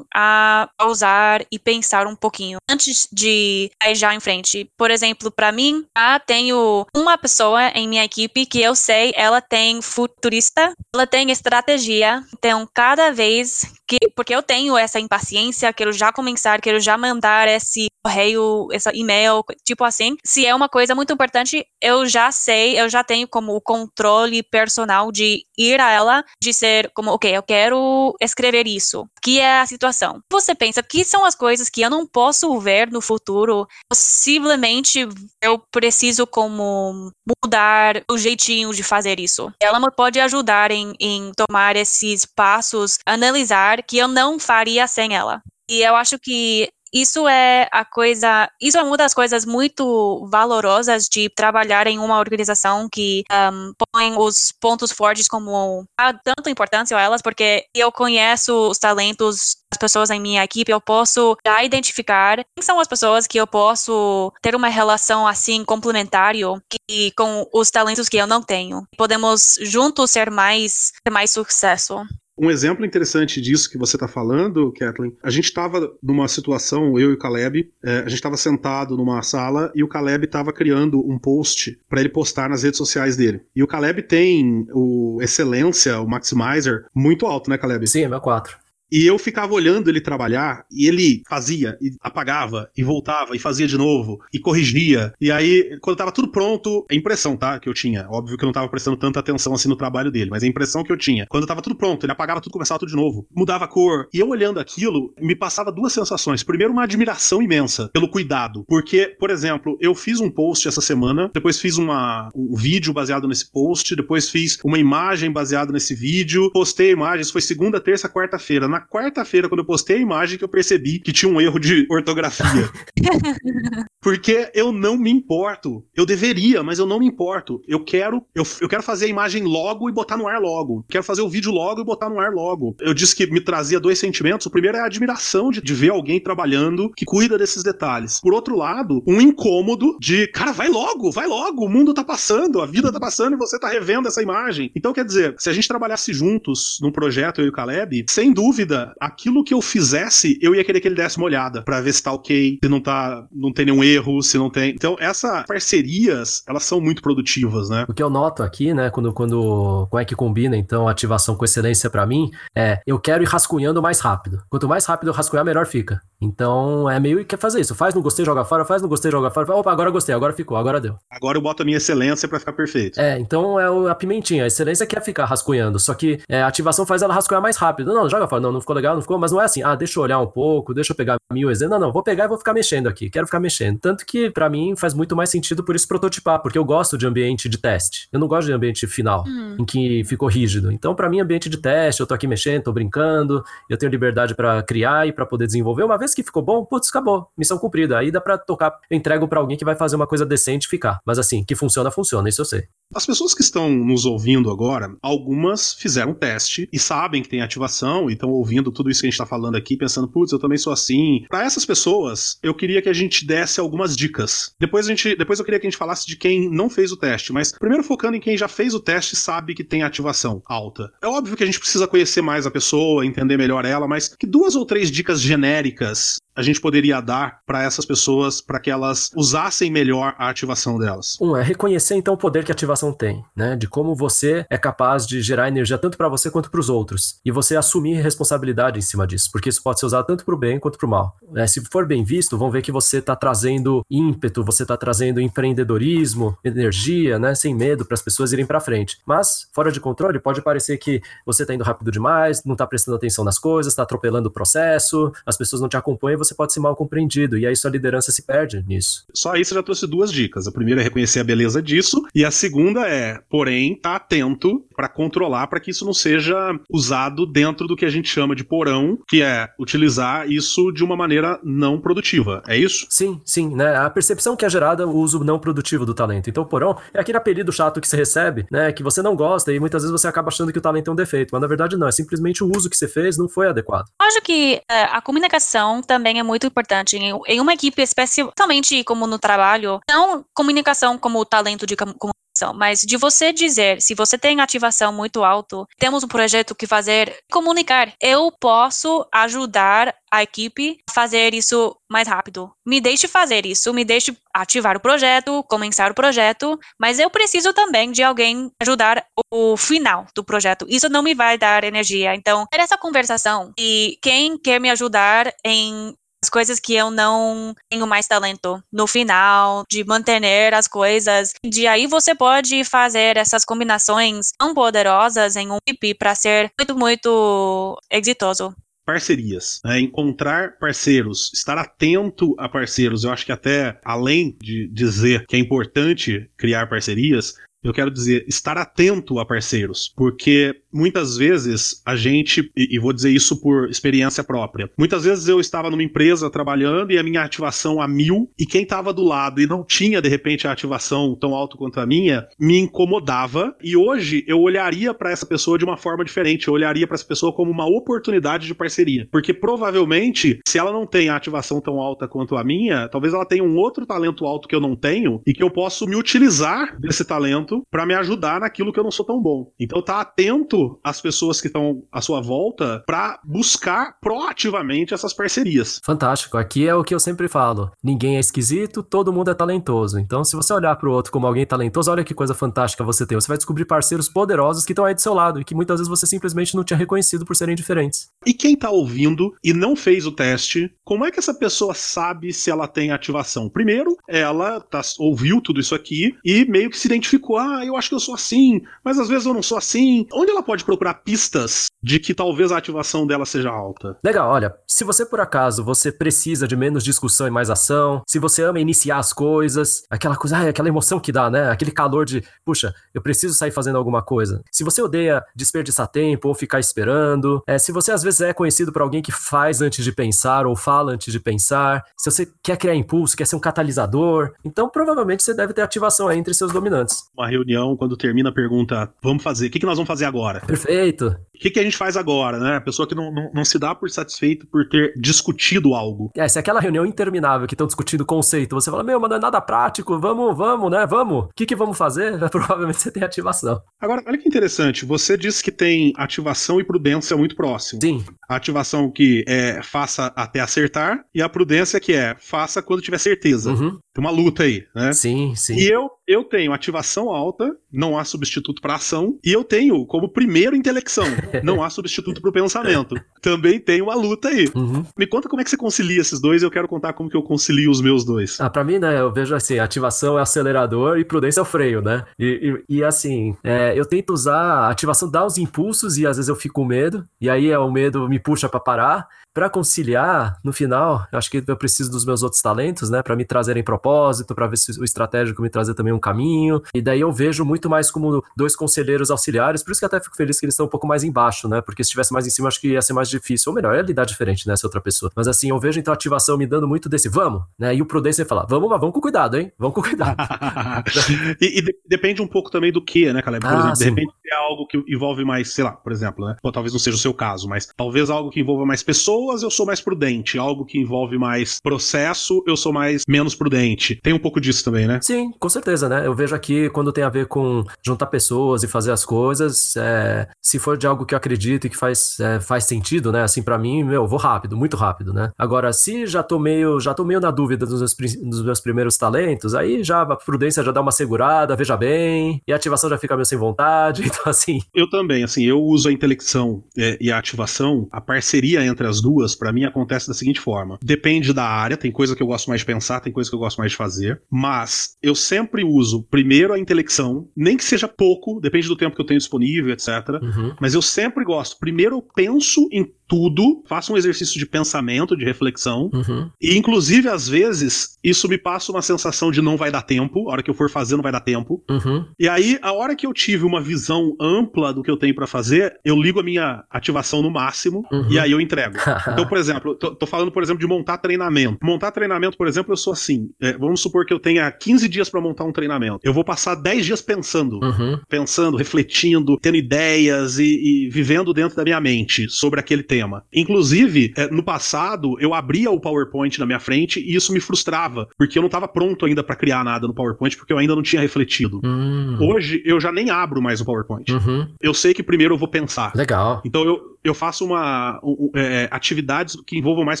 a 0.14 0.68
usar 0.82 1.44
e 1.50 1.58
pensar 1.58 2.06
um 2.06 2.16
pouquinho 2.16 2.58
antes 2.70 3.08
de 3.12 3.70
ir 3.84 3.94
já 3.94 4.14
em 4.14 4.20
frente. 4.20 4.70
Por 4.76 4.90
exemplo, 4.90 5.30
para 5.30 5.52
mim, 5.52 5.84
ah, 5.96 6.20
tenho 6.20 6.86
uma 6.94 7.16
pessoa 7.18 7.68
em 7.68 7.88
minha 7.88 8.04
equipe 8.04 8.46
que 8.46 8.60
eu 8.60 8.74
sei, 8.74 9.12
ela 9.14 9.40
tem 9.40 9.80
futurista, 9.82 10.72
ela 10.94 11.06
tem 11.06 11.30
estratégia. 11.30 12.22
Então, 12.32 12.68
cada 12.72 13.10
vez 13.12 13.60
que, 13.86 13.98
porque 14.14 14.34
eu 14.34 14.42
tenho 14.42 14.76
essa 14.76 15.00
impaciência, 15.00 15.72
quero 15.72 15.92
já 15.92 16.12
começar, 16.12 16.60
quero 16.60 16.78
já 16.78 16.96
mandar 16.96 17.48
esse 17.48 17.88
correio, 18.04 18.68
esse 18.72 18.88
e-mail, 18.94 19.42
tipo 19.64 19.84
assim. 19.84 20.16
Se 20.24 20.46
é 20.46 20.54
uma 20.54 20.68
coisa 20.68 20.94
muito 20.94 21.12
importante, 21.12 21.64
eu 21.82 22.06
já 22.06 22.30
sei, 22.32 22.80
eu 22.80 22.88
já 22.88 23.04
tenho 23.04 23.28
como 23.28 23.54
o 23.54 23.60
controle 23.60 24.42
personal 24.42 25.12
de 25.12 25.44
ir 25.58 25.80
a 25.80 25.90
ela, 25.90 26.24
de 26.42 26.52
ser 26.52 26.90
como, 26.94 27.10
ok, 27.12 27.36
eu 27.36 27.42
quero 27.42 28.14
escrever 28.20 28.66
isso. 28.66 29.06
Que 29.22 29.39
é 29.40 29.60
a 29.60 29.66
situação. 29.66 30.22
Você 30.30 30.54
pensa 30.54 30.82
que 30.82 31.04
são 31.04 31.24
as 31.24 31.34
coisas 31.34 31.68
que 31.68 31.80
eu 31.82 31.90
não 31.90 32.06
posso 32.06 32.58
ver 32.58 32.90
no 32.90 33.00
futuro. 33.00 33.66
Possivelmente 33.88 35.08
eu 35.42 35.58
preciso 35.70 36.26
como 36.26 37.10
mudar 37.44 38.02
o 38.10 38.18
jeitinho 38.18 38.72
de 38.72 38.82
fazer 38.82 39.18
isso. 39.18 39.52
Ela 39.60 39.80
me 39.80 39.90
pode 39.90 40.20
ajudar 40.20 40.70
em, 40.70 40.94
em 41.00 41.32
tomar 41.32 41.76
esses 41.76 42.24
passos, 42.24 42.98
analisar 43.06 43.82
que 43.82 43.98
eu 43.98 44.08
não 44.08 44.38
faria 44.38 44.86
sem 44.86 45.14
ela. 45.14 45.42
E 45.70 45.82
eu 45.82 45.94
acho 45.94 46.18
que 46.18 46.68
isso 46.92 47.28
é 47.28 47.68
a 47.72 47.84
coisa, 47.84 48.50
isso 48.60 48.78
é 48.78 48.82
uma 48.82 48.96
das 48.96 49.14
coisas 49.14 49.44
muito 49.44 50.26
valorosas 50.30 51.08
de 51.08 51.28
trabalhar 51.28 51.86
em 51.86 51.98
uma 51.98 52.18
organização 52.18 52.88
que 52.90 53.22
um, 53.30 53.72
põe 53.92 54.16
os 54.16 54.52
pontos 54.60 54.92
fortes 54.92 55.28
como 55.28 55.84
a 55.98 56.12
tanta 56.12 56.50
importância 56.50 56.96
a 56.96 57.00
elas, 57.00 57.22
porque 57.22 57.64
eu 57.74 57.92
conheço 57.92 58.68
os 58.68 58.78
talentos 58.78 59.56
das 59.70 59.78
pessoas 59.78 60.10
em 60.10 60.20
minha 60.20 60.42
equipe, 60.42 60.72
eu 60.72 60.80
posso 60.80 61.36
já 61.46 61.62
identificar 61.62 62.36
quem 62.36 62.62
são 62.62 62.80
as 62.80 62.88
pessoas 62.88 63.26
que 63.26 63.38
eu 63.38 63.46
posso 63.46 64.32
ter 64.42 64.54
uma 64.56 64.68
relação 64.68 65.26
assim 65.26 65.64
complementário 65.64 66.60
que, 66.88 67.12
com 67.12 67.46
os 67.54 67.70
talentos 67.70 68.08
que 68.08 68.16
eu 68.16 68.26
não 68.26 68.42
tenho. 68.42 68.84
Podemos 68.96 69.56
juntos 69.62 70.10
ser 70.10 70.30
mais, 70.30 70.92
ter 71.04 71.10
mais 71.10 71.30
sucesso. 71.30 72.04
Um 72.42 72.50
exemplo 72.50 72.86
interessante 72.86 73.38
disso 73.38 73.68
que 73.68 73.76
você 73.76 73.96
está 73.96 74.08
falando, 74.08 74.72
Kathleen, 74.72 75.14
a 75.22 75.28
gente 75.28 75.44
estava 75.44 75.92
numa 76.02 76.26
situação, 76.26 76.98
eu 76.98 77.10
e 77.10 77.12
o 77.12 77.18
Caleb, 77.18 77.70
é, 77.82 77.98
a 77.98 78.04
gente 78.04 78.14
estava 78.14 78.38
sentado 78.38 78.96
numa 78.96 79.20
sala 79.22 79.70
e 79.74 79.84
o 79.84 79.88
Caleb 79.88 80.24
estava 80.24 80.50
criando 80.50 81.06
um 81.06 81.18
post 81.18 81.78
para 81.86 82.00
ele 82.00 82.08
postar 82.08 82.48
nas 82.48 82.62
redes 82.62 82.78
sociais 82.78 83.14
dele. 83.14 83.42
E 83.54 83.62
o 83.62 83.66
Caleb 83.66 84.02
tem 84.04 84.66
o 84.72 85.18
Excelência, 85.20 86.00
o 86.00 86.08
Maximizer, 86.08 86.86
muito 86.94 87.26
alto, 87.26 87.50
né, 87.50 87.58
Caleb? 87.58 87.86
Sim, 87.86 88.04
é 88.04 88.08
meu 88.08 88.22
4. 88.22 88.56
E 88.90 89.06
eu 89.06 89.18
ficava 89.18 89.54
olhando 89.54 89.88
ele 89.88 90.00
trabalhar 90.00 90.64
e 90.70 90.86
ele 90.86 91.22
fazia 91.28 91.76
e 91.80 91.92
apagava 92.00 92.70
e 92.76 92.82
voltava 92.82 93.36
e 93.36 93.38
fazia 93.38 93.66
de 93.66 93.78
novo 93.78 94.20
e 94.32 94.38
corrigia. 94.38 95.12
E 95.20 95.30
aí, 95.30 95.78
quando 95.80 95.96
tava 95.96 96.12
tudo 96.12 96.28
pronto, 96.28 96.84
a 96.90 96.94
impressão, 96.94 97.36
tá? 97.36 97.58
Que 97.58 97.68
eu 97.68 97.74
tinha. 97.74 98.06
Óbvio 98.08 98.36
que 98.36 98.44
eu 98.44 98.46
não 98.46 98.52
tava 98.52 98.68
prestando 98.68 98.96
tanta 98.96 99.20
atenção 99.20 99.54
assim 99.54 99.68
no 99.68 99.76
trabalho 99.76 100.10
dele, 100.10 100.30
mas 100.30 100.42
a 100.42 100.46
impressão 100.46 100.82
que 100.82 100.92
eu 100.92 100.96
tinha. 100.96 101.26
Quando 101.28 101.46
tava 101.46 101.62
tudo 101.62 101.76
pronto, 101.76 102.04
ele 102.04 102.12
apagava 102.12 102.40
tudo, 102.40 102.52
começava 102.52 102.78
tudo 102.78 102.90
de 102.90 102.96
novo, 102.96 103.26
mudava 103.34 103.64
a 103.64 103.68
cor. 103.68 104.08
E 104.12 104.18
eu 104.18 104.28
olhando 104.28 104.60
aquilo, 104.60 105.14
me 105.20 105.34
passava 105.34 105.72
duas 105.72 105.92
sensações. 105.92 106.42
Primeiro, 106.42 106.72
uma 106.72 106.84
admiração 106.84 107.42
imensa 107.42 107.88
pelo 107.92 108.08
cuidado. 108.08 108.64
Porque, 108.66 109.14
por 109.18 109.30
exemplo, 109.30 109.76
eu 109.80 109.94
fiz 109.94 110.20
um 110.20 110.30
post 110.30 110.66
essa 110.66 110.80
semana, 110.80 111.30
depois 111.32 111.60
fiz 111.60 111.78
uma, 111.78 112.28
um 112.34 112.54
vídeo 112.54 112.92
baseado 112.92 113.28
nesse 113.28 113.50
post, 113.50 113.94
depois 113.94 114.28
fiz 114.28 114.58
uma 114.64 114.78
imagem 114.78 115.30
baseada 115.30 115.72
nesse 115.72 115.94
vídeo, 115.94 116.50
postei 116.52 116.94
isso 117.20 117.32
foi 117.32 117.40
segunda, 117.40 117.80
terça, 117.80 118.08
quarta-feira. 118.08 118.68
Na 118.68 118.79
quarta-feira, 118.80 119.48
quando 119.48 119.60
eu 119.60 119.66
postei 119.66 119.96
a 119.96 120.00
imagem, 120.00 120.38
que 120.38 120.44
eu 120.44 120.48
percebi 120.48 120.98
que 120.98 121.12
tinha 121.12 121.30
um 121.30 121.40
erro 121.40 121.58
de 121.58 121.86
ortografia. 121.90 122.68
Porque 124.00 124.50
eu 124.54 124.72
não 124.72 124.96
me 124.96 125.10
importo. 125.10 125.84
Eu 125.94 126.06
deveria, 126.06 126.62
mas 126.62 126.78
eu 126.78 126.86
não 126.86 126.98
me 126.98 127.06
importo. 127.06 127.60
Eu 127.68 127.84
quero, 127.84 128.24
eu, 128.34 128.44
eu 128.60 128.68
quero 128.68 128.82
fazer 128.82 129.06
a 129.06 129.08
imagem 129.08 129.42
logo 129.42 129.88
e 129.88 129.92
botar 129.92 130.16
no 130.16 130.26
ar 130.26 130.40
logo. 130.40 130.84
Quero 130.88 131.04
fazer 131.04 131.22
o 131.22 131.28
vídeo 131.28 131.52
logo 131.52 131.80
e 131.80 131.84
botar 131.84 132.08
no 132.08 132.18
ar 132.18 132.32
logo. 132.32 132.74
Eu 132.80 132.94
disse 132.94 133.14
que 133.14 133.26
me 133.26 133.40
trazia 133.40 133.78
dois 133.78 133.98
sentimentos. 133.98 134.46
O 134.46 134.50
primeiro 134.50 134.78
é 134.78 134.80
a 134.80 134.86
admiração 134.86 135.50
de, 135.50 135.60
de 135.60 135.74
ver 135.74 135.90
alguém 135.90 136.20
trabalhando 136.20 136.90
que 136.96 137.04
cuida 137.04 137.36
desses 137.36 137.62
detalhes. 137.62 138.20
Por 138.20 138.32
outro 138.32 138.56
lado, 138.56 139.02
um 139.06 139.20
incômodo 139.20 139.96
de, 140.00 140.26
cara, 140.28 140.52
vai 140.52 140.68
logo, 140.68 141.10
vai 141.10 141.26
logo, 141.26 141.64
o 141.64 141.68
mundo 141.68 141.92
tá 141.92 142.04
passando, 142.04 142.60
a 142.60 142.66
vida 142.66 142.92
tá 142.92 142.98
passando 142.98 143.34
e 143.34 143.38
você 143.38 143.58
tá 143.58 143.68
revendo 143.68 144.08
essa 144.08 144.22
imagem. 144.22 144.70
Então, 144.74 144.92
quer 144.92 145.04
dizer, 145.04 145.34
se 145.38 145.50
a 145.50 145.52
gente 145.52 145.68
trabalhasse 145.68 146.12
juntos 146.12 146.78
num 146.80 146.90
projeto, 146.90 147.40
eu 147.40 147.46
e 147.46 147.48
o 147.48 147.52
Caleb, 147.52 148.06
sem 148.08 148.32
dúvida, 148.32 148.69
aquilo 149.00 149.44
que 149.44 149.54
eu 149.54 149.60
fizesse, 149.60 150.38
eu 150.40 150.54
ia 150.54 150.64
querer 150.64 150.80
que 150.80 150.88
ele 150.88 150.94
desse 150.94 151.16
uma 151.16 151.26
olhada 151.26 151.62
para 151.62 151.80
ver 151.80 151.92
se 151.92 152.02
tá 152.02 152.12
ok, 152.12 152.58
se 152.62 152.68
não 152.68 152.80
tá, 152.80 153.26
não 153.32 153.52
tem 153.52 153.66
nenhum 153.66 153.82
erro, 153.82 154.22
se 154.22 154.38
não 154.38 154.50
tem. 154.50 154.70
Então, 154.70 154.96
essas 154.98 155.44
parcerias, 155.46 156.42
elas 156.46 156.64
são 156.64 156.80
muito 156.80 157.02
produtivas, 157.02 157.68
né? 157.68 157.84
O 157.88 157.94
que 157.94 158.02
eu 158.02 158.10
noto 158.10 158.42
aqui, 158.42 158.72
né, 158.74 158.90
quando, 158.90 159.12
quando 159.12 159.86
como 159.90 160.00
é 160.00 160.04
que 160.04 160.14
combina, 160.14 160.56
então, 160.56 160.88
ativação 160.88 161.34
com 161.34 161.44
excelência 161.44 161.88
para 161.90 162.06
mim, 162.06 162.30
é 162.56 162.80
eu 162.86 162.98
quero 162.98 163.22
ir 163.22 163.26
rascunhando 163.26 163.82
mais 163.82 164.00
rápido. 164.00 164.42
Quanto 164.48 164.68
mais 164.68 164.84
rápido 164.84 165.08
eu 165.08 165.14
rascunhar, 165.14 165.44
melhor 165.44 165.66
fica. 165.66 166.00
Então, 166.20 166.88
é 166.88 167.00
meio 167.00 167.18
que 167.18 167.24
quer 167.24 167.38
fazer 167.38 167.60
isso. 167.60 167.74
Faz, 167.74 167.94
não 167.94 168.02
gostei, 168.02 168.24
joga 168.24 168.44
fora, 168.44 168.64
faz, 168.64 168.82
não 168.82 168.88
gostei, 168.88 169.10
joga 169.10 169.30
fora. 169.30 169.50
Opa, 169.54 169.72
agora 169.72 169.90
gostei, 169.90 170.14
agora 170.14 170.32
ficou, 170.32 170.56
agora 170.56 170.80
deu. 170.80 170.96
Agora 171.10 171.38
eu 171.38 171.42
boto 171.42 171.62
a 171.62 171.64
minha 171.64 171.78
excelência 171.78 172.28
para 172.28 172.38
ficar 172.38 172.52
perfeito. 172.52 173.00
É, 173.00 173.18
então 173.18 173.58
é 173.58 173.90
a 173.90 173.94
pimentinha. 173.94 174.44
A 174.44 174.46
excelência 174.46 174.86
quer 174.86 175.02
ficar 175.02 175.24
rascunhando, 175.24 175.78
só 175.78 175.94
que 175.94 176.20
é, 176.28 176.42
a 176.42 176.46
ativação 176.46 176.84
faz 176.84 177.02
ela 177.02 177.14
rascunhar 177.14 177.40
mais 177.42 177.56
rápido. 177.56 177.94
Não, 177.94 178.08
joga 178.08 178.28
fora, 178.28 178.42
não, 178.42 178.52
não 178.52 178.59
ficou 178.60 178.74
legal, 178.74 178.94
não 178.94 179.02
ficou, 179.02 179.18
mas 179.18 179.32
não 179.32 179.40
é 179.40 179.44
assim. 179.44 179.62
Ah, 179.62 179.74
deixa 179.74 179.98
eu 179.98 180.02
olhar 180.02 180.18
um 180.18 180.26
pouco, 180.26 180.74
deixa 180.74 180.92
eu 180.92 180.96
pegar 180.96 181.16
mil 181.32 181.50
exemplos. 181.50 181.78
Não, 181.78 181.86
não, 181.86 181.92
vou 181.92 182.02
pegar 182.02 182.24
e 182.24 182.28
vou 182.28 182.38
ficar 182.38 182.52
mexendo 182.52 182.88
aqui. 182.88 183.08
Quero 183.10 183.26
ficar 183.26 183.40
mexendo. 183.40 183.78
Tanto 183.78 184.04
que, 184.04 184.30
para 184.30 184.48
mim, 184.48 184.74
faz 184.76 184.94
muito 184.94 185.14
mais 185.14 185.30
sentido 185.30 185.64
por 185.64 185.76
isso 185.76 185.86
prototipar, 185.86 186.40
porque 186.40 186.58
eu 186.58 186.64
gosto 186.64 186.98
de 186.98 187.06
ambiente 187.06 187.48
de 187.48 187.58
teste. 187.58 188.08
Eu 188.12 188.18
não 188.18 188.28
gosto 188.28 188.46
de 188.46 188.52
ambiente 188.52 188.86
final, 188.86 189.24
hum. 189.26 189.56
em 189.58 189.64
que 189.64 190.04
ficou 190.04 190.28
rígido. 190.28 190.70
Então, 190.72 190.94
para 190.94 191.08
mim, 191.08 191.20
ambiente 191.20 191.48
de 191.48 191.56
teste, 191.56 192.00
eu 192.00 192.06
tô 192.06 192.14
aqui 192.14 192.26
mexendo, 192.26 192.64
tô 192.64 192.72
brincando, 192.72 193.44
eu 193.68 193.76
tenho 193.76 193.90
liberdade 193.90 194.34
para 194.34 194.62
criar 194.62 195.06
e 195.06 195.12
para 195.12 195.26
poder 195.26 195.46
desenvolver. 195.46 195.84
Uma 195.84 195.98
vez 195.98 196.14
que 196.14 196.22
ficou 196.22 196.42
bom, 196.42 196.64
putz, 196.64 196.88
acabou. 196.88 197.28
Missão 197.36 197.58
cumprida. 197.58 197.98
Aí 197.98 198.10
dá 198.10 198.20
pra 198.20 198.38
tocar, 198.38 198.78
eu 198.90 198.96
entrego 198.96 199.28
para 199.28 199.40
alguém 199.40 199.56
que 199.56 199.64
vai 199.64 199.74
fazer 199.74 199.96
uma 199.96 200.06
coisa 200.06 200.26
decente 200.26 200.66
e 200.66 200.68
ficar. 200.68 201.00
Mas 201.04 201.18
assim, 201.18 201.44
que 201.44 201.54
funciona, 201.54 201.90
funciona, 201.90 202.28
isso 202.28 202.40
eu 202.40 202.46
sei. 202.46 202.68
As 202.92 203.06
pessoas 203.06 203.32
que 203.32 203.40
estão 203.40 203.70
nos 203.70 204.04
ouvindo 204.04 204.50
agora, 204.50 204.96
algumas 205.00 205.74
fizeram 205.74 206.12
teste 206.12 206.68
e 206.72 206.78
sabem 206.78 207.22
que 207.22 207.28
tem 207.28 207.40
ativação 207.40 208.10
e 208.10 208.14
estão 208.14 208.30
ouvindo 208.30 208.72
tudo 208.72 208.90
isso 208.90 209.00
que 209.00 209.06
a 209.06 209.10
gente 209.10 209.14
está 209.14 209.24
falando 209.26 209.54
aqui, 209.54 209.76
pensando, 209.76 210.08
putz, 210.08 210.32
eu 210.32 210.40
também 210.40 210.58
sou 210.58 210.72
assim. 210.72 211.24
Para 211.28 211.44
essas 211.44 211.64
pessoas, 211.64 212.36
eu 212.42 212.52
queria 212.52 212.82
que 212.82 212.88
a 212.88 212.92
gente 212.92 213.24
desse 213.24 213.60
algumas 213.60 213.96
dicas. 213.96 214.56
Depois 214.58 214.86
a 214.86 214.88
gente, 214.88 215.14
depois 215.14 215.38
eu 215.38 215.44
queria 215.44 215.60
que 215.60 215.68
a 215.68 215.70
gente 215.70 215.78
falasse 215.78 216.04
de 216.04 216.16
quem 216.16 216.50
não 216.50 216.68
fez 216.68 216.90
o 216.90 216.96
teste, 216.96 217.32
mas 217.32 217.52
primeiro 217.52 217.84
focando 217.84 218.16
em 218.16 218.20
quem 218.20 218.36
já 218.36 218.48
fez 218.48 218.74
o 218.74 218.80
teste 218.80 219.14
e 219.14 219.18
sabe 219.18 219.54
que 219.54 219.62
tem 219.62 219.84
ativação 219.84 220.42
alta. 220.44 220.92
É 221.00 221.06
óbvio 221.06 221.36
que 221.36 221.44
a 221.44 221.46
gente 221.46 221.60
precisa 221.60 221.86
conhecer 221.86 222.22
mais 222.22 222.44
a 222.44 222.50
pessoa, 222.50 223.06
entender 223.06 223.36
melhor 223.36 223.64
ela, 223.64 223.86
mas 223.86 224.08
que 224.08 224.26
duas 224.26 224.56
ou 224.56 224.66
três 224.66 224.90
dicas 224.90 225.20
genéricas 225.20 226.18
a 226.34 226.42
gente 226.42 226.60
poderia 226.60 227.00
dar 227.00 227.40
para 227.46 227.62
essas 227.62 227.84
pessoas 227.84 228.40
para 228.40 228.60
que 228.60 228.70
elas 228.70 229.10
usassem 229.16 229.70
melhor 229.70 230.14
a 230.18 230.28
ativação 230.28 230.78
delas? 230.78 231.16
Um 231.20 231.36
é 231.36 231.42
reconhecer 231.42 231.94
então 231.94 232.14
o 232.14 232.16
poder 232.16 232.44
que 232.44 232.52
a 232.52 232.54
ativação 232.54 232.92
tem, 232.92 233.24
né? 233.34 233.56
De 233.56 233.66
como 233.66 233.94
você 233.94 234.46
é 234.48 234.56
capaz 234.56 235.06
de 235.06 235.20
gerar 235.20 235.48
energia 235.48 235.78
tanto 235.78 235.98
para 235.98 236.08
você 236.08 236.30
quanto 236.30 236.50
para 236.50 236.60
os 236.60 236.68
outros 236.68 237.18
e 237.24 237.30
você 237.30 237.56
assumir 237.56 238.00
responsabilidade 238.00 238.78
em 238.78 238.82
cima 238.82 239.06
disso, 239.06 239.30
porque 239.32 239.48
isso 239.48 239.62
pode 239.62 239.80
ser 239.80 239.86
usado 239.86 240.06
tanto 240.06 240.24
para 240.24 240.34
o 240.34 240.38
bem 240.38 240.58
quanto 240.58 240.78
para 240.78 240.86
o 240.86 240.90
mal. 240.90 241.16
É, 241.36 241.46
se 241.46 241.60
for 241.70 241.86
bem 241.86 242.04
visto, 242.04 242.38
vão 242.38 242.50
ver 242.50 242.62
que 242.62 242.72
você 242.72 242.98
está 242.98 243.16
trazendo 243.16 243.84
ímpeto, 243.90 244.44
você 244.44 244.62
está 244.62 244.76
trazendo 244.76 245.20
empreendedorismo, 245.20 246.36
energia, 246.44 247.18
né? 247.18 247.34
Sem 247.34 247.54
medo 247.54 247.84
para 247.84 247.94
as 247.94 248.02
pessoas 248.02 248.32
irem 248.32 248.46
para 248.46 248.60
frente. 248.60 248.98
Mas 249.06 249.48
fora 249.52 249.72
de 249.72 249.80
controle 249.80 250.18
pode 250.18 250.42
parecer 250.42 250.78
que 250.78 251.00
você 251.26 251.42
está 251.42 251.54
indo 251.54 251.64
rápido 251.64 251.90
demais, 251.90 252.44
não 252.44 252.52
está 252.52 252.66
prestando 252.66 252.96
atenção 252.96 253.24
nas 253.24 253.38
coisas, 253.38 253.72
está 253.72 253.82
atropelando 253.82 254.28
o 254.28 254.32
processo, 254.32 255.12
as 255.26 255.36
pessoas 255.36 255.60
não 255.60 255.68
te 255.68 255.76
acompanham 255.76 256.19
você 256.20 256.34
pode 256.34 256.52
ser 256.52 256.60
mal 256.60 256.76
compreendido, 256.76 257.36
e 257.36 257.46
aí 257.46 257.56
sua 257.56 257.70
liderança 257.70 258.12
se 258.12 258.22
perde 258.22 258.62
nisso. 258.66 259.04
Só 259.14 259.32
aí 259.32 259.44
você 259.44 259.54
já 259.54 259.62
trouxe 259.62 259.86
duas 259.86 260.12
dicas. 260.12 260.46
A 260.46 260.52
primeira 260.52 260.80
é 260.80 260.84
reconhecer 260.84 261.20
a 261.20 261.24
beleza 261.24 261.62
disso, 261.62 262.02
e 262.14 262.24
a 262.24 262.30
segunda 262.30 262.88
é, 262.88 263.20
porém, 263.28 263.74
tá 263.74 263.96
atento 263.96 264.64
para 264.76 264.88
controlar 264.88 265.46
para 265.46 265.60
que 265.60 265.70
isso 265.70 265.84
não 265.84 265.92
seja 265.92 266.58
usado 266.70 267.26
dentro 267.26 267.66
do 267.66 267.76
que 267.76 267.84
a 267.84 267.90
gente 267.90 268.08
chama 268.08 268.34
de 268.34 268.44
porão, 268.44 268.98
que 269.08 269.22
é 269.22 269.48
utilizar 269.58 270.30
isso 270.30 270.70
de 270.72 270.84
uma 270.84 270.96
maneira 270.96 271.38
não 271.42 271.80
produtiva. 271.80 272.42
É 272.48 272.56
isso? 272.56 272.86
Sim, 272.88 273.20
sim, 273.24 273.54
né? 273.54 273.76
A 273.76 273.90
percepção 273.90 274.36
que 274.36 274.44
é 274.44 274.48
gerada 274.48 274.86
o 274.86 274.96
uso 274.96 275.22
não 275.24 275.38
produtivo 275.38 275.84
do 275.84 275.94
talento. 275.94 276.30
Então, 276.30 276.44
porão 276.44 276.76
é 276.94 277.00
aquele 277.00 277.18
apelido 277.18 277.52
chato 277.52 277.80
que 277.80 277.88
você 277.88 277.96
recebe, 277.96 278.46
né? 278.50 278.72
Que 278.72 278.82
você 278.82 279.02
não 279.02 279.14
gosta 279.14 279.52
e 279.52 279.60
muitas 279.60 279.82
vezes 279.82 279.92
você 279.92 280.08
acaba 280.08 280.28
achando 280.28 280.52
que 280.52 280.58
o 280.58 280.62
talento 280.62 280.88
é 280.88 280.92
um 280.92 280.96
defeito, 280.96 281.30
mas 281.32 281.40
na 281.40 281.46
verdade 281.46 281.76
não, 281.76 281.88
é 281.88 281.92
simplesmente 281.92 282.42
o 282.42 282.50
uso 282.54 282.68
que 282.68 282.76
você 282.76 282.88
fez 282.88 283.16
não 283.16 283.28
foi 283.28 283.48
adequado. 283.48 283.86
Acho 284.00 284.20
que 284.22 284.60
é, 284.68 284.84
a 284.84 285.00
comunicação 285.00 285.82
também 285.82 286.09
é 286.18 286.22
muito 286.22 286.46
importante 286.46 286.96
em, 286.96 287.12
em 287.26 287.40
uma 287.40 287.54
equipe, 287.54 287.80
especialmente 287.82 288.82
como 288.84 289.06
no 289.06 289.18
trabalho, 289.18 289.80
não 289.88 290.24
comunicação 290.34 290.98
como 290.98 291.24
talento 291.24 291.66
de 291.66 291.76
comunicação 291.76 292.20
mas 292.54 292.80
de 292.80 292.96
você 292.96 293.32
dizer, 293.32 293.80
se 293.82 293.94
você 293.94 294.16
tem 294.16 294.40
ativação 294.40 294.92
muito 294.92 295.24
alto, 295.24 295.66
temos 295.78 296.02
um 296.02 296.08
projeto 296.08 296.54
que 296.54 296.66
fazer 296.66 297.14
comunicar. 297.30 297.92
Eu 298.00 298.32
posso 298.40 299.06
ajudar 299.12 299.94
a 300.10 300.22
equipe 300.22 300.78
a 300.88 300.92
fazer 300.92 301.34
isso 301.34 301.76
mais 301.90 302.08
rápido. 302.08 302.50
Me 302.66 302.80
deixe 302.80 303.06
fazer 303.06 303.46
isso, 303.46 303.72
me 303.72 303.84
deixe 303.84 304.16
ativar 304.34 304.76
o 304.76 304.80
projeto, 304.80 305.44
começar 305.44 305.90
o 305.90 305.94
projeto, 305.94 306.58
mas 306.80 306.98
eu 306.98 307.10
preciso 307.10 307.52
também 307.52 307.92
de 307.92 308.02
alguém 308.02 308.50
ajudar 308.60 309.04
o 309.32 309.56
final 309.56 310.06
do 310.14 310.24
projeto. 310.24 310.66
Isso 310.68 310.88
não 310.88 311.02
me 311.02 311.14
vai 311.14 311.38
dar 311.38 311.64
energia. 311.64 312.14
Então, 312.14 312.46
ter 312.50 312.60
essa 312.60 312.78
conversação 312.78 313.52
e 313.58 313.98
quem 314.02 314.36
quer 314.38 314.60
me 314.60 314.70
ajudar 314.70 315.32
em 315.44 315.94
as 316.22 316.28
coisas 316.28 316.60
que 316.60 316.74
eu 316.74 316.90
não 316.90 317.54
tenho 317.70 317.86
mais 317.86 318.06
talento 318.06 318.62
no 318.72 318.86
final, 318.86 319.64
de 319.70 319.84
manter 319.84 320.52
as 320.52 320.68
coisas. 320.68 321.32
De 321.44 321.66
aí 321.66 321.86
você 321.86 322.14
pode 322.14 322.62
fazer 322.64 323.16
essas 323.16 323.44
combinações 323.44 324.32
tão 324.38 324.52
poderosas 324.54 325.36
em 325.36 325.50
um 325.50 325.56
IP 325.66 325.94
para 325.94 326.14
ser 326.14 326.50
muito, 326.58 326.76
muito 326.76 327.80
exitoso 327.90 328.54
parcerias, 328.84 329.60
né? 329.64 329.78
encontrar 329.78 330.58
parceiros, 330.58 331.30
estar 331.32 331.56
atento 331.56 332.34
a 332.36 332.48
parceiros. 332.48 333.04
Eu 333.04 333.12
acho 333.12 333.24
que 333.24 333.30
até 333.30 333.78
além 333.84 334.36
de 334.40 334.66
dizer 334.66 335.26
que 335.28 335.36
é 335.36 335.38
importante 335.38 336.28
criar 336.36 336.66
parcerias, 336.66 337.36
eu 337.62 337.72
quero 337.72 337.90
dizer 337.90 338.24
estar 338.26 338.56
atento 338.56 339.18
a 339.18 339.26
parceiros, 339.26 339.92
porque 339.94 340.54
muitas 340.72 341.16
vezes 341.16 341.82
a 341.84 341.94
gente, 341.94 342.50
e, 342.56 342.78
vou 342.78 342.92
dizer 342.92 343.10
isso 343.10 343.40
por 343.40 343.68
experiência 343.68 344.24
própria, 344.24 344.70
muitas 344.78 345.04
vezes 345.04 345.28
eu 345.28 345.40
estava 345.40 345.70
numa 345.70 345.82
empresa 345.82 346.30
trabalhando 346.30 346.92
e 346.92 346.98
a 346.98 347.02
minha 347.02 347.22
ativação 347.22 347.80
a 347.80 347.88
mil, 347.88 348.30
e 348.38 348.46
quem 348.46 348.62
estava 348.62 348.92
do 348.92 349.02
lado 349.02 349.40
e 349.40 349.46
não 349.46 349.64
tinha 349.64 350.00
de 350.00 350.08
repente 350.08 350.46
a 350.46 350.52
ativação 350.52 351.14
tão 351.14 351.34
alta 351.34 351.56
quanto 351.56 351.80
a 351.80 351.86
minha, 351.86 352.26
me 352.38 352.58
incomodava, 352.58 353.54
e 353.62 353.76
hoje 353.76 354.24
eu 354.26 354.40
olharia 354.40 354.94
para 354.94 355.10
essa 355.10 355.26
pessoa 355.26 355.58
de 355.58 355.64
uma 355.64 355.76
forma 355.76 356.04
diferente, 356.04 356.48
eu 356.48 356.54
olharia 356.54 356.86
para 356.86 356.94
essa 356.94 357.06
pessoa 357.06 357.32
como 357.32 357.50
uma 357.50 357.66
oportunidade 357.66 358.46
de 358.46 358.54
parceria, 358.54 359.06
porque 359.10 359.34
provavelmente, 359.34 360.40
se 360.46 360.58
ela 360.58 360.72
não 360.72 360.86
tem 360.86 361.08
a 361.08 361.16
ativação 361.16 361.60
tão 361.60 361.78
alta 361.78 362.08
quanto 362.08 362.36
a 362.36 362.44
minha, 362.44 362.88
talvez 362.88 363.12
ela 363.12 363.26
tenha 363.26 363.44
um 363.44 363.56
outro 363.56 363.84
talento 363.84 364.24
alto 364.24 364.48
que 364.48 364.54
eu 364.54 364.60
não 364.60 364.74
tenho, 364.74 365.20
e 365.26 365.34
que 365.34 365.42
eu 365.42 365.50
posso 365.50 365.86
me 365.86 365.96
utilizar 365.96 366.78
desse 366.80 367.04
talento 367.04 367.49
para 367.70 367.86
me 367.86 367.94
ajudar 367.94 368.40
naquilo 368.40 368.72
que 368.72 368.78
eu 368.78 368.84
não 368.84 368.90
sou 368.90 369.06
tão 369.06 369.20
bom. 369.20 369.52
Então 369.58 369.82
tá 369.82 370.00
atento 370.00 370.78
às 370.82 371.00
pessoas 371.00 371.40
que 371.40 371.46
estão 371.46 371.82
à 371.90 372.00
sua 372.00 372.20
volta 372.20 372.82
para 372.86 373.20
buscar 373.24 373.96
proativamente 374.00 374.94
essas 374.94 375.12
parcerias. 375.12 375.80
Fantástico. 375.84 376.36
Aqui 376.36 376.66
é 376.66 376.74
o 376.74 376.84
que 376.84 376.94
eu 376.94 377.00
sempre 377.00 377.28
falo. 377.28 377.70
Ninguém 377.82 378.16
é 378.16 378.20
esquisito, 378.20 378.82
todo 378.82 379.12
mundo 379.12 379.30
é 379.30 379.34
talentoso. 379.34 379.98
Então 379.98 380.24
se 380.24 380.36
você 380.36 380.52
olhar 380.52 380.76
para 380.76 380.88
o 380.88 380.92
outro 380.92 381.12
como 381.12 381.26
alguém 381.26 381.46
talentoso, 381.46 381.90
olha 381.90 382.04
que 382.04 382.14
coisa 382.14 382.34
fantástica 382.34 382.84
você 382.84 383.06
tem. 383.06 383.18
Você 383.18 383.28
vai 383.28 383.36
descobrir 383.36 383.64
parceiros 383.64 384.08
poderosos 384.08 384.64
que 384.64 384.72
estão 384.72 384.84
aí 384.84 384.94
do 384.94 385.00
seu 385.00 385.14
lado 385.14 385.40
e 385.40 385.44
que 385.44 385.54
muitas 385.54 385.78
vezes 385.78 385.88
você 385.88 386.06
simplesmente 386.06 386.54
não 386.54 386.64
tinha 386.64 386.76
reconhecido 386.76 387.24
por 387.24 387.36
serem 387.36 387.54
diferentes. 387.54 388.08
E 388.26 388.34
quem 388.34 388.56
tá 388.56 388.70
ouvindo 388.70 389.34
e 389.42 389.52
não 389.52 389.74
fez 389.74 390.06
o 390.06 390.12
teste, 390.12 390.72
como 390.84 391.04
é 391.04 391.10
que 391.10 391.18
essa 391.18 391.34
pessoa 391.34 391.74
sabe 391.74 392.32
se 392.32 392.50
ela 392.50 392.68
tem 392.68 392.90
ativação? 392.90 393.48
Primeiro, 393.48 393.96
ela 394.08 394.60
tá, 394.60 394.80
ouviu 394.98 395.40
tudo 395.40 395.60
isso 395.60 395.74
aqui 395.74 396.16
e 396.24 396.44
meio 396.44 396.70
que 396.70 396.78
se 396.78 396.88
identificou 396.88 397.38
ah, 397.40 397.64
eu 397.64 397.76
acho 397.76 397.88
que 397.88 397.94
eu 397.94 398.00
sou 398.00 398.14
assim, 398.14 398.60
mas 398.84 398.98
às 398.98 399.08
vezes 399.08 399.26
eu 399.26 399.34
não 399.34 399.42
sou 399.42 399.56
assim. 399.56 400.06
Onde 400.12 400.30
ela 400.30 400.42
pode 400.42 400.64
procurar 400.64 400.94
pistas 400.94 401.66
de 401.82 401.98
que 401.98 402.14
talvez 402.14 402.52
a 402.52 402.58
ativação 402.58 403.06
dela 403.06 403.24
seja 403.24 403.50
alta? 403.50 403.96
Legal, 404.04 404.30
olha, 404.30 404.54
se 404.66 404.84
você 404.84 405.06
por 405.06 405.20
acaso 405.20 405.64
você 405.64 405.90
precisa 405.90 406.46
de 406.46 406.56
menos 406.56 406.84
discussão 406.84 407.26
e 407.26 407.30
mais 407.30 407.50
ação, 407.50 408.02
se 408.06 408.18
você 408.18 408.42
ama 408.42 408.60
iniciar 408.60 408.98
as 408.98 409.12
coisas, 409.12 409.82
aquela 409.88 410.16
coisa, 410.16 410.38
ah, 410.38 410.48
aquela 410.48 410.68
emoção 410.68 411.00
que 411.00 411.12
dá, 411.12 411.30
né? 411.30 411.50
Aquele 411.50 411.70
calor 411.70 412.04
de, 412.04 412.22
puxa, 412.44 412.74
eu 412.92 413.00
preciso 413.00 413.34
sair 413.34 413.50
fazendo 413.50 413.78
alguma 413.78 414.02
coisa. 414.02 414.42
Se 414.52 414.62
você 414.62 414.82
odeia 414.82 415.22
desperdiçar 415.34 415.88
tempo 415.88 416.28
ou 416.28 416.34
ficar 416.34 416.60
esperando, 416.60 417.42
é, 417.46 417.58
se 417.58 417.72
você 417.72 417.92
às 417.92 418.02
vezes 418.02 418.20
é 418.20 418.32
conhecido 418.32 418.72
por 418.72 418.82
alguém 418.82 419.02
que 419.02 419.12
faz 419.12 419.62
antes 419.62 419.84
de 419.84 419.92
pensar 419.92 420.46
ou 420.46 420.54
fala 420.54 420.92
antes 420.92 421.12
de 421.12 421.20
pensar, 421.20 421.82
se 421.96 422.10
você 422.10 422.28
quer 422.42 422.56
criar 422.56 422.74
impulso, 422.74 423.16
quer 423.16 423.26
ser 423.26 423.36
um 423.36 423.40
catalisador, 423.40 424.32
então 424.44 424.68
provavelmente 424.68 425.22
você 425.22 425.32
deve 425.34 425.52
ter 425.52 425.62
ativação 425.62 426.08
aí 426.08 426.18
entre 426.18 426.34
seus 426.34 426.52
dominantes. 426.52 427.04
Uma 427.16 427.26
reunião, 427.30 427.76
quando 427.76 427.96
termina, 427.96 428.32
pergunta: 428.32 428.92
vamos 429.02 429.22
fazer, 429.22 429.46
o 429.46 429.50
que, 429.50 429.58
que 429.58 429.66
nós 429.66 429.76
vamos 429.76 429.88
fazer 429.88 430.04
agora? 430.04 430.40
Perfeito. 430.40 431.06
O 431.34 431.38
que, 431.40 431.50
que 431.50 431.58
a 431.58 431.62
gente 431.62 431.76
faz 431.76 431.96
agora, 431.96 432.38
né? 432.38 432.56
A 432.56 432.60
pessoa 432.60 432.86
que 432.86 432.94
não, 432.94 433.10
não, 433.10 433.30
não 433.32 433.44
se 433.44 433.58
dá 433.58 433.74
por 433.74 433.88
satisfeito 433.90 434.46
por 434.46 434.68
ter 434.68 434.92
discutido 435.00 435.74
algo. 435.74 436.10
É, 436.14 436.28
se 436.28 436.38
é 436.38 436.40
aquela 436.40 436.60
reunião 436.60 436.84
interminável 436.84 437.46
que 437.46 437.54
estão 437.54 437.66
discutindo 437.66 438.04
conceito, 438.04 438.54
você 438.54 438.70
fala, 438.70 438.84
meu, 438.84 439.00
mas 439.00 439.08
não 439.08 439.16
é 439.16 439.20
nada 439.20 439.40
prático, 439.40 439.98
vamos, 439.98 440.36
vamos, 440.36 440.70
né? 440.70 440.86
Vamos. 440.86 441.24
O 441.24 441.30
que, 441.34 441.46
que 441.46 441.56
vamos 441.56 441.78
fazer? 441.78 442.18
Provavelmente 442.30 442.80
você 442.80 442.90
tem 442.90 443.02
ativação. 443.02 443.58
Agora, 443.80 444.02
olha 444.06 444.18
que 444.18 444.28
interessante, 444.28 444.84
você 444.84 445.16
disse 445.16 445.42
que 445.42 445.50
tem 445.50 445.94
ativação 445.96 446.60
e 446.60 446.64
prudência 446.64 447.16
muito 447.16 447.34
próximo. 447.34 447.80
Sim. 447.80 448.04
A 448.28 448.36
ativação 448.36 448.90
que 448.90 449.24
é 449.26 449.62
faça 449.62 450.12
até 450.14 450.40
acertar 450.40 451.04
e 451.14 451.22
a 451.22 451.28
prudência 451.28 451.80
que 451.80 451.92
é 451.92 452.14
faça 452.18 452.60
quando 452.62 452.82
tiver 452.82 452.98
certeza. 452.98 453.52
Uhum. 453.52 453.78
Tem 453.92 454.04
uma 454.04 454.10
luta 454.10 454.42
aí, 454.42 454.64
né? 454.74 454.92
Sim, 454.92 455.34
sim. 455.34 455.56
E 455.56 455.68
eu, 455.68 455.90
eu 456.10 456.24
tenho 456.24 456.52
ativação 456.52 457.08
alta, 457.10 457.56
não 457.72 457.96
há 457.96 458.04
substituto 458.04 458.60
para 458.60 458.74
ação, 458.74 459.16
e 459.24 459.32
eu 459.32 459.44
tenho 459.44 459.86
como 459.86 460.08
primeiro 460.08 460.56
intelecção, 460.56 461.04
não 461.44 461.62
há 461.62 461.70
substituto 461.70 462.20
para 462.20 462.30
o 462.30 462.32
pensamento. 462.32 462.96
Também 463.22 463.60
tem 463.60 463.80
uma 463.80 463.94
luta 463.94 464.28
aí. 464.28 464.50
Uhum. 464.52 464.84
Me 464.98 465.06
conta 465.06 465.28
como 465.28 465.40
é 465.40 465.44
que 465.44 465.50
você 465.50 465.56
concilia 465.56 466.00
esses 466.00 466.20
dois, 466.20 466.42
eu 466.42 466.50
quero 466.50 466.66
contar 466.66 466.94
como 466.94 467.08
que 467.08 467.16
eu 467.16 467.22
concilio 467.22 467.70
os 467.70 467.80
meus 467.80 468.04
dois. 468.04 468.40
Ah, 468.40 468.50
para 468.50 468.64
mim, 468.64 468.80
né, 468.80 469.00
eu 469.00 469.12
vejo 469.12 469.36
assim, 469.36 469.60
ativação 469.60 470.18
é 470.18 470.22
acelerador 470.22 470.98
e 470.98 471.04
prudência 471.04 471.38
é 471.38 471.42
o 471.42 471.46
freio, 471.46 471.80
né? 471.80 472.04
E, 472.18 472.64
e, 472.68 472.78
e 472.78 472.84
assim, 472.84 473.36
é, 473.44 473.78
eu 473.78 473.86
tento 473.86 474.12
usar 474.12 474.36
a 474.36 474.70
ativação, 474.70 475.08
dar 475.08 475.24
os 475.24 475.38
impulsos 475.38 475.96
e 475.96 476.06
às 476.06 476.16
vezes 476.16 476.28
eu 476.28 476.34
fico 476.34 476.54
com 476.54 476.64
medo, 476.64 477.06
e 477.20 477.30
aí 477.30 477.50
é, 477.50 477.58
o 477.58 477.70
medo 477.70 478.08
me 478.08 478.18
puxa 478.18 478.48
para 478.48 478.58
parar, 478.58 479.06
para 479.32 479.48
conciliar, 479.48 480.38
no 480.44 480.52
final, 480.52 481.06
eu 481.12 481.18
acho 481.18 481.30
que 481.30 481.42
eu 481.46 481.56
preciso 481.56 481.90
dos 481.90 482.04
meus 482.04 482.22
outros 482.22 482.42
talentos, 482.42 482.90
né, 482.90 483.02
para 483.02 483.14
me 483.14 483.24
trazerem 483.24 483.62
propósito, 483.62 484.34
para 484.34 484.46
ver 484.46 484.56
se 484.56 484.78
o 484.80 484.84
estratégico 484.84 485.40
me 485.40 485.48
trazer 485.48 485.74
também 485.74 485.92
um 485.92 485.98
caminho. 485.98 486.60
E 486.74 486.82
daí 486.82 487.00
eu 487.00 487.12
vejo 487.12 487.44
muito 487.44 487.70
mais 487.70 487.90
como 487.90 488.24
dois 488.36 488.56
conselheiros 488.56 489.10
auxiliares, 489.10 489.62
por 489.62 489.70
isso 489.70 489.80
que 489.80 489.86
até 489.86 490.00
fico 490.00 490.16
feliz 490.16 490.38
que 490.38 490.46
eles 490.46 490.54
estão 490.54 490.66
um 490.66 490.68
pouco 490.68 490.86
mais 490.86 491.04
embaixo, 491.04 491.48
né? 491.48 491.60
Porque 491.60 491.84
se 491.84 491.88
estivesse 491.88 492.12
mais 492.12 492.26
em 492.26 492.30
cima, 492.30 492.48
acho 492.48 492.60
que 492.60 492.68
ia 492.68 492.82
ser 492.82 492.92
mais 492.92 493.08
difícil. 493.08 493.50
Ou 493.50 493.54
melhor, 493.54 493.74
ia 493.74 493.82
lidar 493.82 494.04
diferente, 494.04 494.46
né, 494.46 494.54
essa 494.54 494.66
outra 494.66 494.80
pessoa. 494.80 495.10
Mas 495.14 495.28
assim, 495.28 495.50
eu 495.50 495.58
vejo 495.58 495.78
então 495.78 495.92
a 495.92 495.94
ativação 495.94 496.36
me 496.36 496.46
dando 496.46 496.66
muito 496.66 496.88
desse 496.88 497.08
vamos, 497.08 497.42
né? 497.58 497.74
E 497.74 497.82
o 497.82 497.86
prudência 497.86 498.26
falar, 498.26 498.46
vamos, 498.48 498.68
mas 498.68 498.80
vamos 498.80 498.94
com 498.94 499.00
cuidado, 499.00 499.36
hein? 499.36 499.52
Vamos 499.58 499.74
com 499.74 499.82
cuidado. 499.82 500.16
e, 501.40 501.58
e 501.58 501.62
de, 501.62 501.76
depende 501.86 502.20
um 502.20 502.26
pouco 502.26 502.50
também 502.50 502.72
do 502.72 502.84
que, 502.84 503.12
né, 503.12 503.22
Caleb? 503.22 503.44
Por 503.44 503.52
ah, 503.52 503.58
exemplo, 503.58 503.76
sim. 503.76 503.84
de 503.84 503.90
repente 503.90 504.12
é 504.26 504.36
algo 504.36 504.66
que 504.66 504.82
envolve 504.88 505.24
mais, 505.24 505.52
sei 505.52 505.64
lá, 505.64 505.72
por 505.72 505.92
exemplo, 505.92 506.26
né? 506.26 506.36
Ou 506.42 506.50
talvez 506.50 506.72
não 506.72 506.80
seja 506.80 506.96
o 506.96 507.00
seu 507.00 507.14
caso, 507.14 507.48
mas 507.48 507.68
talvez 507.76 508.10
algo 508.10 508.30
que 508.30 508.40
envolva 508.40 508.66
mais 508.66 508.82
pessoas 508.82 509.19
pessoas, 509.20 509.42
eu 509.42 509.50
sou 509.50 509.66
mais 509.66 509.80
prudente. 509.80 510.38
Algo 510.38 510.64
que 510.64 510.78
envolve 510.78 511.18
mais 511.18 511.60
processo, 511.60 512.42
eu 512.46 512.56
sou 512.56 512.72
mais 512.72 513.04
menos 513.06 513.34
prudente. 513.34 513.98
Tem 514.02 514.12
um 514.12 514.18
pouco 514.18 514.40
disso 514.40 514.64
também, 514.64 514.86
né? 514.86 515.00
Sim, 515.02 515.30
com 515.38 515.48
certeza, 515.48 515.88
né? 515.88 516.06
Eu 516.06 516.14
vejo 516.14 516.34
aqui 516.34 516.70
quando 516.70 516.92
tem 516.92 517.04
a 517.04 517.08
ver 517.08 517.26
com 517.26 517.64
juntar 517.82 518.06
pessoas 518.06 518.62
e 518.62 518.68
fazer 518.68 518.92
as 518.92 519.04
coisas, 519.04 519.76
é, 519.76 520.28
se 520.40 520.58
for 520.58 520.76
de 520.76 520.86
algo 520.86 521.04
que 521.04 521.14
eu 521.14 521.18
acredito 521.18 521.66
e 521.66 521.70
que 521.70 521.76
faz, 521.76 522.18
é, 522.20 522.40
faz 522.40 522.64
sentido, 522.64 523.12
né? 523.12 523.22
Assim, 523.22 523.42
para 523.42 523.58
mim, 523.58 523.84
meu, 523.84 524.06
vou 524.06 524.18
rápido, 524.18 524.56
muito 524.56 524.76
rápido, 524.76 525.12
né? 525.12 525.30
Agora, 525.38 525.72
se 525.72 526.06
já 526.06 526.22
tô 526.22 526.38
meio, 526.38 526.80
já 526.80 526.94
tô 526.94 527.04
meio 527.04 527.20
na 527.20 527.30
dúvida 527.30 527.66
dos 527.66 527.80
meus, 527.80 528.16
dos 528.16 528.42
meus 528.42 528.60
primeiros 528.60 528.96
talentos, 528.96 529.54
aí 529.54 529.82
já 529.84 530.02
a 530.02 530.16
prudência 530.16 530.62
já 530.62 530.72
dá 530.72 530.80
uma 530.80 530.92
segurada, 530.92 531.56
veja 531.56 531.76
bem, 531.76 532.42
e 532.46 532.52
a 532.52 532.56
ativação 532.56 532.88
já 532.88 532.98
fica 532.98 533.14
meio 533.16 533.26
sem 533.26 533.38
vontade, 533.38 534.02
então 534.06 534.24
assim. 534.26 534.60
Eu 534.74 534.88
também, 534.88 535.24
assim, 535.24 535.44
eu 535.44 535.60
uso 535.60 535.88
a 535.88 535.92
intelecção 535.92 536.62
é, 536.76 536.96
e 537.00 537.10
a 537.10 537.18
ativação, 537.18 537.88
a 537.90 538.00
parceria 538.00 538.64
entre 538.64 538.86
as 538.86 539.00
duas 539.00 539.09
duas, 539.10 539.34
para 539.34 539.52
mim, 539.52 539.64
acontece 539.64 540.08
da 540.08 540.14
seguinte 540.14 540.40
forma: 540.40 540.78
depende 540.82 541.32
da 541.32 541.44
área, 541.44 541.76
tem 541.76 541.90
coisa 541.90 542.14
que 542.14 542.22
eu 542.22 542.26
gosto 542.26 542.48
mais 542.48 542.60
de 542.60 542.66
pensar, 542.66 543.00
tem 543.00 543.12
coisa 543.12 543.28
que 543.30 543.34
eu 543.36 543.40
gosto 543.40 543.58
mais 543.58 543.72
de 543.72 543.76
fazer, 543.76 544.20
mas 544.30 544.96
eu 545.02 545.14
sempre 545.14 545.64
uso 545.64 546.02
primeiro 546.10 546.52
a 546.52 546.58
intelecção, 546.58 547.28
nem 547.36 547.56
que 547.56 547.64
seja 547.64 547.88
pouco, 547.88 548.40
depende 548.40 548.68
do 548.68 548.76
tempo 548.76 548.94
que 548.94 549.02
eu 549.02 549.06
tenho 549.06 549.18
disponível, 549.18 549.72
etc. 549.72 549.88
Uhum. 550.22 550.54
Mas 550.60 550.74
eu 550.74 550.82
sempre 550.82 551.24
gosto. 551.24 551.58
Primeiro 551.58 551.96
eu 551.96 552.02
penso 552.14 552.68
em 552.72 552.86
tudo, 553.08 553.64
faço 553.68 553.92
um 553.92 553.96
exercício 553.96 554.38
de 554.38 554.46
pensamento, 554.46 555.16
de 555.16 555.24
reflexão, 555.24 555.90
Uhum. 555.92 556.30
e 556.40 556.56
inclusive 556.56 557.08
às 557.08 557.28
vezes 557.28 557.98
isso 558.04 558.28
me 558.28 558.38
passa 558.38 558.70
uma 558.70 558.82
sensação 558.82 559.32
de 559.32 559.42
não 559.42 559.56
vai 559.56 559.70
dar 559.70 559.82
tempo, 559.82 560.28
a 560.28 560.32
hora 560.32 560.42
que 560.44 560.50
eu 560.50 560.54
for 560.54 560.70
fazer 560.70 560.94
não 560.94 561.02
vai 561.02 561.10
dar 561.10 561.20
tempo. 561.20 561.62
Uhum. 561.68 562.04
E 562.18 562.28
aí, 562.28 562.56
a 562.62 562.72
hora 562.72 562.94
que 562.94 563.04
eu 563.06 563.12
tive 563.12 563.44
uma 563.44 563.60
visão 563.60 564.14
ampla 564.20 564.72
do 564.72 564.82
que 564.82 564.90
eu 564.90 564.96
tenho 564.96 565.14
pra 565.14 565.26
fazer, 565.26 565.76
eu 565.84 565.96
ligo 566.00 566.20
a 566.20 566.22
minha 566.22 566.62
ativação 566.70 567.20
no 567.20 567.30
máximo 567.30 567.84
Uhum. 567.90 568.06
e 568.10 568.18
aí 568.18 568.30
eu 568.30 568.40
entrego. 568.40 568.76
Então, 569.08 569.26
por 569.26 569.38
exemplo, 569.38 569.74
tô, 569.74 569.94
tô 569.94 570.06
falando, 570.06 570.30
por 570.30 570.42
exemplo, 570.42 570.60
de 570.60 570.66
montar 570.66 570.98
treinamento. 570.98 571.58
Montar 571.62 571.90
treinamento, 571.90 572.36
por 572.36 572.46
exemplo, 572.46 572.72
eu 572.72 572.76
sou 572.76 572.92
assim. 572.92 573.28
é, 573.40 573.56
vamos 573.56 573.80
supor 573.80 574.04
que 574.04 574.12
eu 574.12 574.18
tenha 574.18 574.50
15 574.50 574.88
dias 574.88 575.08
pra 575.08 575.20
montar 575.20 575.44
um 575.44 575.52
treinamento. 575.52 576.00
Eu 576.02 576.12
vou 576.12 576.24
passar 576.24 576.54
10 576.54 576.86
dias 576.86 577.02
pensando. 577.02 577.60
Uhum. 577.62 577.98
Pensando, 578.08 578.56
refletindo, 578.56 579.38
tendo 579.40 579.56
ideias 579.56 580.38
e, 580.38 580.86
e 580.86 580.88
vivendo 580.90 581.32
dentro 581.32 581.56
da 581.56 581.64
minha 581.64 581.80
mente 581.80 582.28
sobre 582.28 582.60
aquele 582.60 582.82
tema. 582.82 583.24
Inclusive, 583.32 584.12
é, 584.16 584.30
no 584.30 584.42
passado, 584.42 585.16
eu 585.20 585.34
abria 585.34 585.70
o 585.70 585.80
PowerPoint 585.80 586.38
na 586.38 586.46
minha 586.46 586.60
frente 586.60 587.00
e 587.00 587.14
isso 587.14 587.32
me 587.32 587.40
frustrava, 587.40 588.08
porque 588.16 588.38
eu 588.38 588.42
não 588.42 588.48
estava 588.48 588.68
pronto 588.68 589.06
ainda 589.06 589.22
pra 589.22 589.36
criar 589.36 589.64
nada 589.64 589.86
no 589.86 589.94
PowerPoint, 589.94 590.36
porque 590.36 590.52
eu 590.52 590.58
ainda 590.58 590.74
não 590.74 590.82
tinha 590.82 591.00
refletido. 591.00 591.60
Hum. 591.64 592.18
Hoje, 592.20 592.62
eu 592.64 592.80
já 592.80 592.92
nem 592.92 593.10
abro 593.10 593.40
mais 593.42 593.60
o 593.60 593.64
PowerPoint. 593.64 594.10
Uhum. 594.12 594.48
Eu 594.60 594.74
sei 594.74 594.94
que 594.94 595.02
primeiro 595.02 595.34
eu 595.34 595.38
vou 595.38 595.48
pensar. 595.48 595.92
Legal. 595.94 596.42
Então 596.44 596.64
eu, 596.64 596.80
eu 597.02 597.14
faço 597.14 597.44
uma 597.44 597.98
um- 598.02 598.30
é, 598.34 598.68
atividades 598.70 599.36
que 599.46 599.58
envolvam 599.58 599.84
mais 599.84 600.00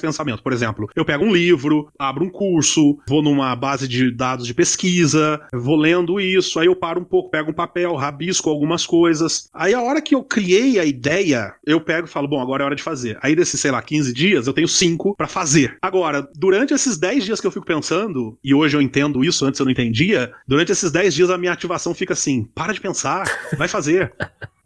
pensamento. 0.00 0.42
Por 0.42 0.52
exemplo, 0.52 0.88
eu 0.94 1.04
pego 1.04 1.24
um 1.24 1.32
livro, 1.32 1.88
abro 1.98 2.24
um 2.24 2.30
curso, 2.30 2.98
vou 3.08 3.22
numa 3.22 3.54
base 3.56 3.86
de 3.88 4.10
dados 4.10 4.46
de 4.46 4.54
pesquisa, 4.54 5.40
vou 5.52 5.76
lendo 5.76 6.20
isso, 6.20 6.58
aí 6.58 6.66
eu 6.66 6.76
paro 6.76 7.00
um 7.00 7.04
pouco, 7.04 7.30
pego 7.30 7.50
um 7.50 7.54
papel, 7.54 7.94
rabisco 7.94 8.50
algumas 8.50 8.86
coisas. 8.86 9.48
Aí 9.54 9.74
a 9.74 9.80
hora 9.82 10.00
que 10.02 10.14
eu 10.14 10.22
criei 10.22 10.78
a 10.78 10.84
ideia, 10.84 11.54
eu 11.66 11.80
pego 11.80 12.06
e 12.06 12.10
falo, 12.10 12.28
bom, 12.28 12.40
agora 12.40 12.62
é 12.62 12.66
hora 12.66 12.76
de 12.76 12.82
fazer. 12.82 13.18
Aí 13.22 13.34
desses, 13.34 13.60
sei 13.60 13.70
lá, 13.70 13.80
15 13.82 14.12
dias, 14.12 14.46
eu 14.46 14.52
tenho 14.52 14.68
5 14.68 15.14
pra 15.16 15.26
fazer. 15.26 15.76
Agora, 15.82 16.28
durante 16.36 16.74
esses 16.74 16.98
10 16.98 17.24
dias 17.24 17.40
que 17.40 17.46
eu 17.46 17.50
fico 17.50 17.66
pensando, 17.66 18.38
e 18.44 18.54
hoje 18.54 18.76
eu 18.76 18.82
entendo 18.82 19.24
isso, 19.24 19.44
antes 19.44 19.58
eu 19.60 19.64
não 19.64 19.72
entendia, 19.72 20.32
durante 20.46 20.72
esses 20.72 20.90
10 20.90 21.14
dias 21.14 21.30
a 21.30 21.38
minha 21.38 21.52
ativação 21.52 21.94
fica 21.94 22.12
assim: 22.12 22.44
para 22.54 22.72
de 22.72 22.80
pensar, 22.80 23.24
vai 23.56 23.68
fazer. 23.68 24.12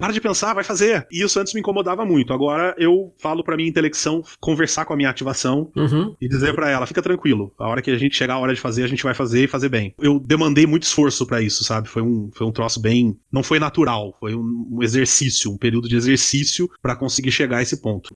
Para 0.04 0.12
de 0.12 0.20
pensar, 0.20 0.52
vai 0.52 0.62
fazer. 0.62 1.06
E 1.10 1.22
isso 1.24 1.40
antes 1.40 1.54
me 1.54 1.60
incomodava 1.60 2.04
muito. 2.04 2.34
Agora 2.34 2.74
eu 2.76 3.14
falo 3.18 3.42
pra 3.42 3.56
minha 3.56 3.70
intelecção 3.70 4.22
conversar 4.38 4.84
com 4.84 4.92
a 4.92 4.96
minha 4.98 5.08
ativação 5.08 5.72
Uhum. 5.74 6.14
e 6.20 6.28
dizer 6.28 6.54
pra 6.54 6.68
ela, 6.68 6.86
fica 6.86 7.00
tranquilo. 7.00 7.54
A 7.58 7.66
hora 7.66 7.80
que 7.80 7.90
a 7.90 7.96
gente 7.96 8.14
chegar 8.14 8.34
a 8.34 8.38
hora 8.38 8.54
de 8.54 8.60
fazer, 8.60 8.84
a 8.84 8.86
gente 8.86 9.02
vai 9.02 9.14
fazer 9.14 9.44
e 9.44 9.48
fazer 9.48 9.70
bem. 9.70 9.94
Eu 9.98 10.20
demandei 10.20 10.66
muito 10.66 10.82
esforço 10.82 11.26
pra 11.26 11.40
isso, 11.40 11.64
sabe? 11.64 11.88
Foi 11.88 12.02
um, 12.02 12.30
foi 12.34 12.46
um 12.46 12.52
troço 12.52 12.82
bem, 12.82 13.18
não 13.32 13.42
foi 13.42 13.58
natural, 13.58 14.14
foi 14.20 14.34
um, 14.34 14.68
um 14.72 14.82
exercício, 14.82 15.50
um 15.50 15.56
período 15.56 15.88
de 15.88 15.96
exercício 15.96 16.70
pra 16.82 16.94
conseguir 16.94 17.32
chegar 17.32 17.56
a 17.56 17.62
esse 17.62 17.80
ponto. 17.80 18.14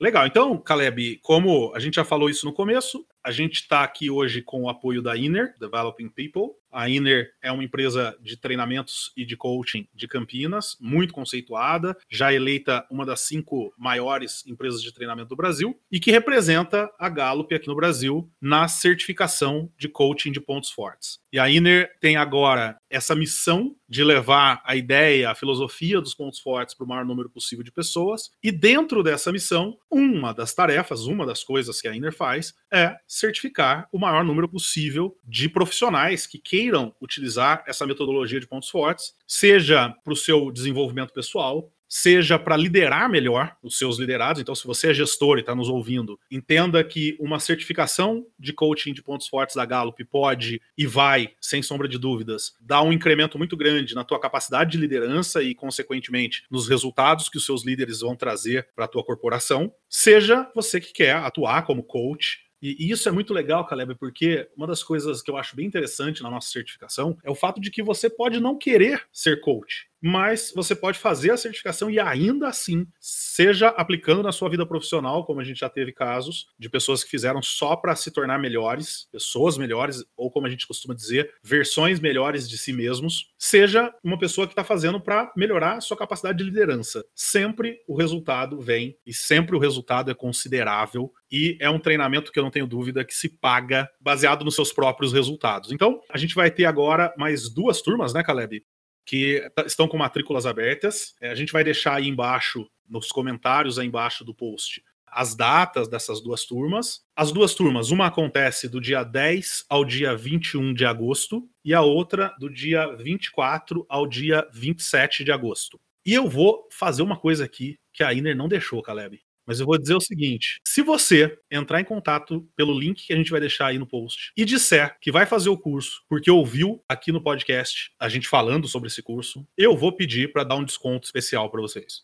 Legal, 0.00 0.26
então, 0.26 0.58
Caleb, 0.58 1.18
como 1.22 1.72
a 1.74 1.78
gente 1.80 1.94
já 1.94 2.04
falou 2.04 2.28
isso 2.28 2.44
no 2.46 2.52
começo, 2.52 3.04
a 3.24 3.30
gente 3.30 3.54
está 3.62 3.82
aqui 3.82 4.10
hoje 4.10 4.42
com 4.42 4.62
o 4.62 4.68
apoio 4.68 5.00
da 5.00 5.16
Inner, 5.16 5.54
Developing 5.58 6.08
People. 6.10 6.50
A 6.74 6.88
Inner 6.88 7.30
é 7.40 7.52
uma 7.52 7.62
empresa 7.62 8.18
de 8.20 8.36
treinamentos 8.36 9.12
e 9.16 9.24
de 9.24 9.36
coaching 9.36 9.86
de 9.94 10.08
Campinas, 10.08 10.76
muito 10.80 11.14
conceituada, 11.14 11.96
já 12.10 12.32
eleita 12.32 12.84
uma 12.90 13.06
das 13.06 13.20
cinco 13.20 13.72
maiores 13.78 14.44
empresas 14.44 14.82
de 14.82 14.92
treinamento 14.92 15.28
do 15.28 15.36
Brasil 15.36 15.78
e 15.90 16.00
que 16.00 16.10
representa 16.10 16.90
a 16.98 17.08
Gallup 17.08 17.54
aqui 17.54 17.68
no 17.68 17.76
Brasil 17.76 18.28
na 18.40 18.66
certificação 18.66 19.70
de 19.78 19.88
coaching 19.88 20.32
de 20.32 20.40
pontos 20.40 20.70
fortes. 20.70 21.20
E 21.32 21.38
a 21.38 21.48
Inner 21.48 21.92
tem 22.00 22.16
agora 22.16 22.76
essa 22.90 23.14
missão 23.14 23.76
de 23.88 24.02
levar 24.02 24.62
a 24.64 24.74
ideia, 24.74 25.30
a 25.30 25.34
filosofia 25.34 26.00
dos 26.00 26.14
pontos 26.14 26.40
fortes 26.40 26.74
para 26.74 26.84
o 26.84 26.88
maior 26.88 27.04
número 27.04 27.30
possível 27.30 27.64
de 27.64 27.70
pessoas. 27.70 28.30
E 28.42 28.50
dentro 28.50 29.02
dessa 29.02 29.30
missão, 29.30 29.76
uma 29.90 30.32
das 30.32 30.54
tarefas, 30.54 31.06
uma 31.06 31.26
das 31.26 31.44
coisas 31.44 31.80
que 31.80 31.88
a 31.88 31.94
Inner 31.94 32.12
faz 32.12 32.54
é 32.72 32.96
certificar 33.06 33.88
o 33.92 33.98
maior 33.98 34.24
número 34.24 34.48
possível 34.48 35.16
de 35.24 35.48
profissionais 35.48 36.26
que 36.26 36.38
queiram 36.38 36.63
utilizar 37.00 37.64
essa 37.66 37.86
metodologia 37.86 38.40
de 38.40 38.46
pontos 38.46 38.68
fortes, 38.68 39.14
seja 39.26 39.90
para 40.04 40.12
o 40.12 40.16
seu 40.16 40.50
desenvolvimento 40.50 41.12
pessoal, 41.12 41.70
seja 41.88 42.38
para 42.38 42.56
liderar 42.56 43.08
melhor 43.08 43.56
os 43.62 43.78
seus 43.78 44.00
liderados. 44.00 44.42
Então, 44.42 44.54
se 44.54 44.66
você 44.66 44.90
é 44.90 44.94
gestor 44.94 45.36
e 45.36 45.40
está 45.42 45.54
nos 45.54 45.68
ouvindo, 45.68 46.18
entenda 46.28 46.82
que 46.82 47.16
uma 47.20 47.38
certificação 47.38 48.26
de 48.36 48.52
coaching 48.52 48.92
de 48.92 49.00
pontos 49.00 49.28
fortes 49.28 49.54
da 49.54 49.64
Gallup 49.64 50.02
pode 50.06 50.60
e 50.76 50.86
vai, 50.88 51.30
sem 51.40 51.62
sombra 51.62 51.86
de 51.86 51.96
dúvidas, 51.96 52.56
dar 52.60 52.82
um 52.82 52.92
incremento 52.92 53.38
muito 53.38 53.56
grande 53.56 53.94
na 53.94 54.02
tua 54.02 54.18
capacidade 54.18 54.72
de 54.72 54.78
liderança 54.78 55.40
e, 55.40 55.54
consequentemente, 55.54 56.44
nos 56.50 56.68
resultados 56.68 57.28
que 57.28 57.38
os 57.38 57.46
seus 57.46 57.64
líderes 57.64 58.00
vão 58.00 58.16
trazer 58.16 58.66
para 58.74 58.86
a 58.86 58.88
tua 58.88 59.04
corporação. 59.04 59.72
Seja 59.88 60.50
você 60.52 60.80
que 60.80 60.92
quer 60.92 61.14
atuar 61.14 61.62
como 61.62 61.84
coach 61.84 62.43
e 62.64 62.90
isso 62.90 63.08
é 63.08 63.12
muito 63.12 63.34
legal, 63.34 63.66
Caleb, 63.66 63.94
porque 63.96 64.48
uma 64.56 64.66
das 64.66 64.82
coisas 64.82 65.20
que 65.20 65.30
eu 65.30 65.36
acho 65.36 65.54
bem 65.54 65.66
interessante 65.66 66.22
na 66.22 66.30
nossa 66.30 66.50
certificação 66.50 67.18
é 67.22 67.30
o 67.30 67.34
fato 67.34 67.60
de 67.60 67.70
que 67.70 67.82
você 67.82 68.08
pode 68.08 68.40
não 68.40 68.56
querer 68.56 69.06
ser 69.12 69.40
coach, 69.40 69.86
mas 70.06 70.52
você 70.54 70.76
pode 70.76 70.98
fazer 70.98 71.30
a 71.30 71.36
certificação 71.38 71.90
e 71.90 71.98
ainda 71.98 72.46
assim, 72.46 72.86
seja 73.00 73.68
aplicando 73.68 74.22
na 74.22 74.32
sua 74.32 74.50
vida 74.50 74.66
profissional, 74.66 75.24
como 75.24 75.40
a 75.40 75.44
gente 75.44 75.60
já 75.60 75.68
teve 75.70 75.92
casos 75.92 76.46
de 76.58 76.68
pessoas 76.68 77.02
que 77.02 77.08
fizeram 77.08 77.40
só 77.40 77.74
para 77.74 77.96
se 77.96 78.10
tornar 78.10 78.38
melhores, 78.38 79.08
pessoas 79.10 79.56
melhores, 79.56 80.04
ou 80.14 80.30
como 80.30 80.46
a 80.46 80.50
gente 80.50 80.66
costuma 80.66 80.94
dizer, 80.94 81.32
versões 81.42 82.00
melhores 82.00 82.46
de 82.46 82.58
si 82.58 82.70
mesmos, 82.70 83.32
seja 83.38 83.94
uma 84.04 84.18
pessoa 84.18 84.46
que 84.46 84.52
está 84.52 84.62
fazendo 84.62 85.00
para 85.00 85.32
melhorar 85.34 85.78
a 85.78 85.80
sua 85.80 85.96
capacidade 85.96 86.36
de 86.36 86.44
liderança. 86.44 87.02
Sempre 87.14 87.78
o 87.88 87.96
resultado 87.96 88.60
vem 88.60 88.98
e 89.06 89.14
sempre 89.14 89.56
o 89.56 89.58
resultado 89.58 90.10
é 90.10 90.14
considerável 90.14 91.10
e 91.32 91.56
é 91.58 91.70
um 91.70 91.78
treinamento 91.78 92.30
que 92.30 92.38
eu 92.38 92.42
não 92.44 92.50
tenho 92.50 92.66
dúvida 92.66 93.06
que 93.06 93.14
se 93.14 93.30
paga 93.30 93.88
baseado 93.98 94.44
nos 94.44 94.54
seus 94.54 94.70
próprios 94.70 95.14
resultados. 95.14 95.72
Então, 95.72 95.98
a 96.10 96.18
gente 96.18 96.34
vai 96.34 96.50
ter 96.50 96.66
agora 96.66 97.14
mais 97.16 97.48
duas 97.48 97.80
turmas, 97.80 98.12
né, 98.12 98.22
Caleb? 98.22 98.62
Que 99.04 99.48
tá- 99.54 99.64
estão 99.66 99.86
com 99.86 99.96
matrículas 99.98 100.46
abertas. 100.46 101.14
É, 101.20 101.30
A 101.30 101.34
gente 101.34 101.52
vai 101.52 101.62
deixar 101.64 101.94
aí 101.96 102.08
embaixo, 102.08 102.66
nos 102.88 103.08
comentários 103.08 103.78
aí 103.78 103.86
embaixo 103.86 104.24
do 104.24 104.34
post, 104.34 104.82
as 105.06 105.34
datas 105.36 105.88
dessas 105.88 106.20
duas 106.20 106.44
turmas. 106.44 107.02
As 107.14 107.30
duas 107.30 107.54
turmas, 107.54 107.90
uma 107.90 108.06
acontece 108.06 108.68
do 108.68 108.80
dia 108.80 109.04
10 109.04 109.64
ao 109.68 109.84
dia 109.84 110.16
21 110.16 110.74
de 110.74 110.84
agosto 110.84 111.48
e 111.64 111.72
a 111.72 111.80
outra 111.82 112.34
do 112.38 112.50
dia 112.50 112.86
24 112.96 113.86
ao 113.88 114.06
dia 114.06 114.46
27 114.52 115.22
de 115.22 115.30
agosto. 115.30 115.80
E 116.04 116.12
eu 116.12 116.28
vou 116.28 116.68
fazer 116.70 117.02
uma 117.02 117.16
coisa 117.16 117.44
aqui 117.44 117.78
que 117.92 118.02
a 118.02 118.12
Iner 118.12 118.36
não 118.36 118.48
deixou, 118.48 118.82
Caleb. 118.82 119.20
Mas 119.46 119.60
eu 119.60 119.66
vou 119.66 119.78
dizer 119.78 119.94
o 119.94 120.00
seguinte: 120.00 120.60
se 120.66 120.82
você 120.82 121.38
entrar 121.50 121.80
em 121.80 121.84
contato 121.84 122.46
pelo 122.56 122.78
link 122.78 123.06
que 123.06 123.12
a 123.12 123.16
gente 123.16 123.30
vai 123.30 123.40
deixar 123.40 123.66
aí 123.66 123.78
no 123.78 123.86
post 123.86 124.32
e 124.36 124.44
disser 124.44 124.96
que 125.00 125.12
vai 125.12 125.26
fazer 125.26 125.48
o 125.48 125.58
curso 125.58 126.02
porque 126.08 126.30
ouviu 126.30 126.82
aqui 126.88 127.12
no 127.12 127.22
podcast 127.22 127.90
a 127.98 128.08
gente 128.08 128.28
falando 128.28 128.68
sobre 128.68 128.88
esse 128.88 129.02
curso, 129.02 129.46
eu 129.56 129.76
vou 129.76 129.92
pedir 129.92 130.32
para 130.32 130.44
dar 130.44 130.56
um 130.56 130.64
desconto 130.64 131.06
especial 131.06 131.50
para 131.50 131.60
vocês. 131.60 132.02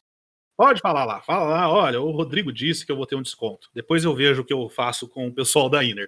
Pode 0.56 0.80
falar 0.82 1.06
lá, 1.06 1.22
fala 1.22 1.48
lá, 1.48 1.70
olha, 1.70 2.02
o 2.02 2.10
Rodrigo 2.10 2.52
disse 2.52 2.84
que 2.84 2.92
eu 2.92 2.96
vou 2.96 3.06
ter 3.06 3.16
um 3.16 3.22
desconto. 3.22 3.70
Depois 3.74 4.04
eu 4.04 4.14
vejo 4.14 4.42
o 4.42 4.44
que 4.44 4.52
eu 4.52 4.68
faço 4.68 5.08
com 5.08 5.26
o 5.26 5.32
pessoal 5.32 5.70
da 5.70 5.82
Inner. 5.82 6.06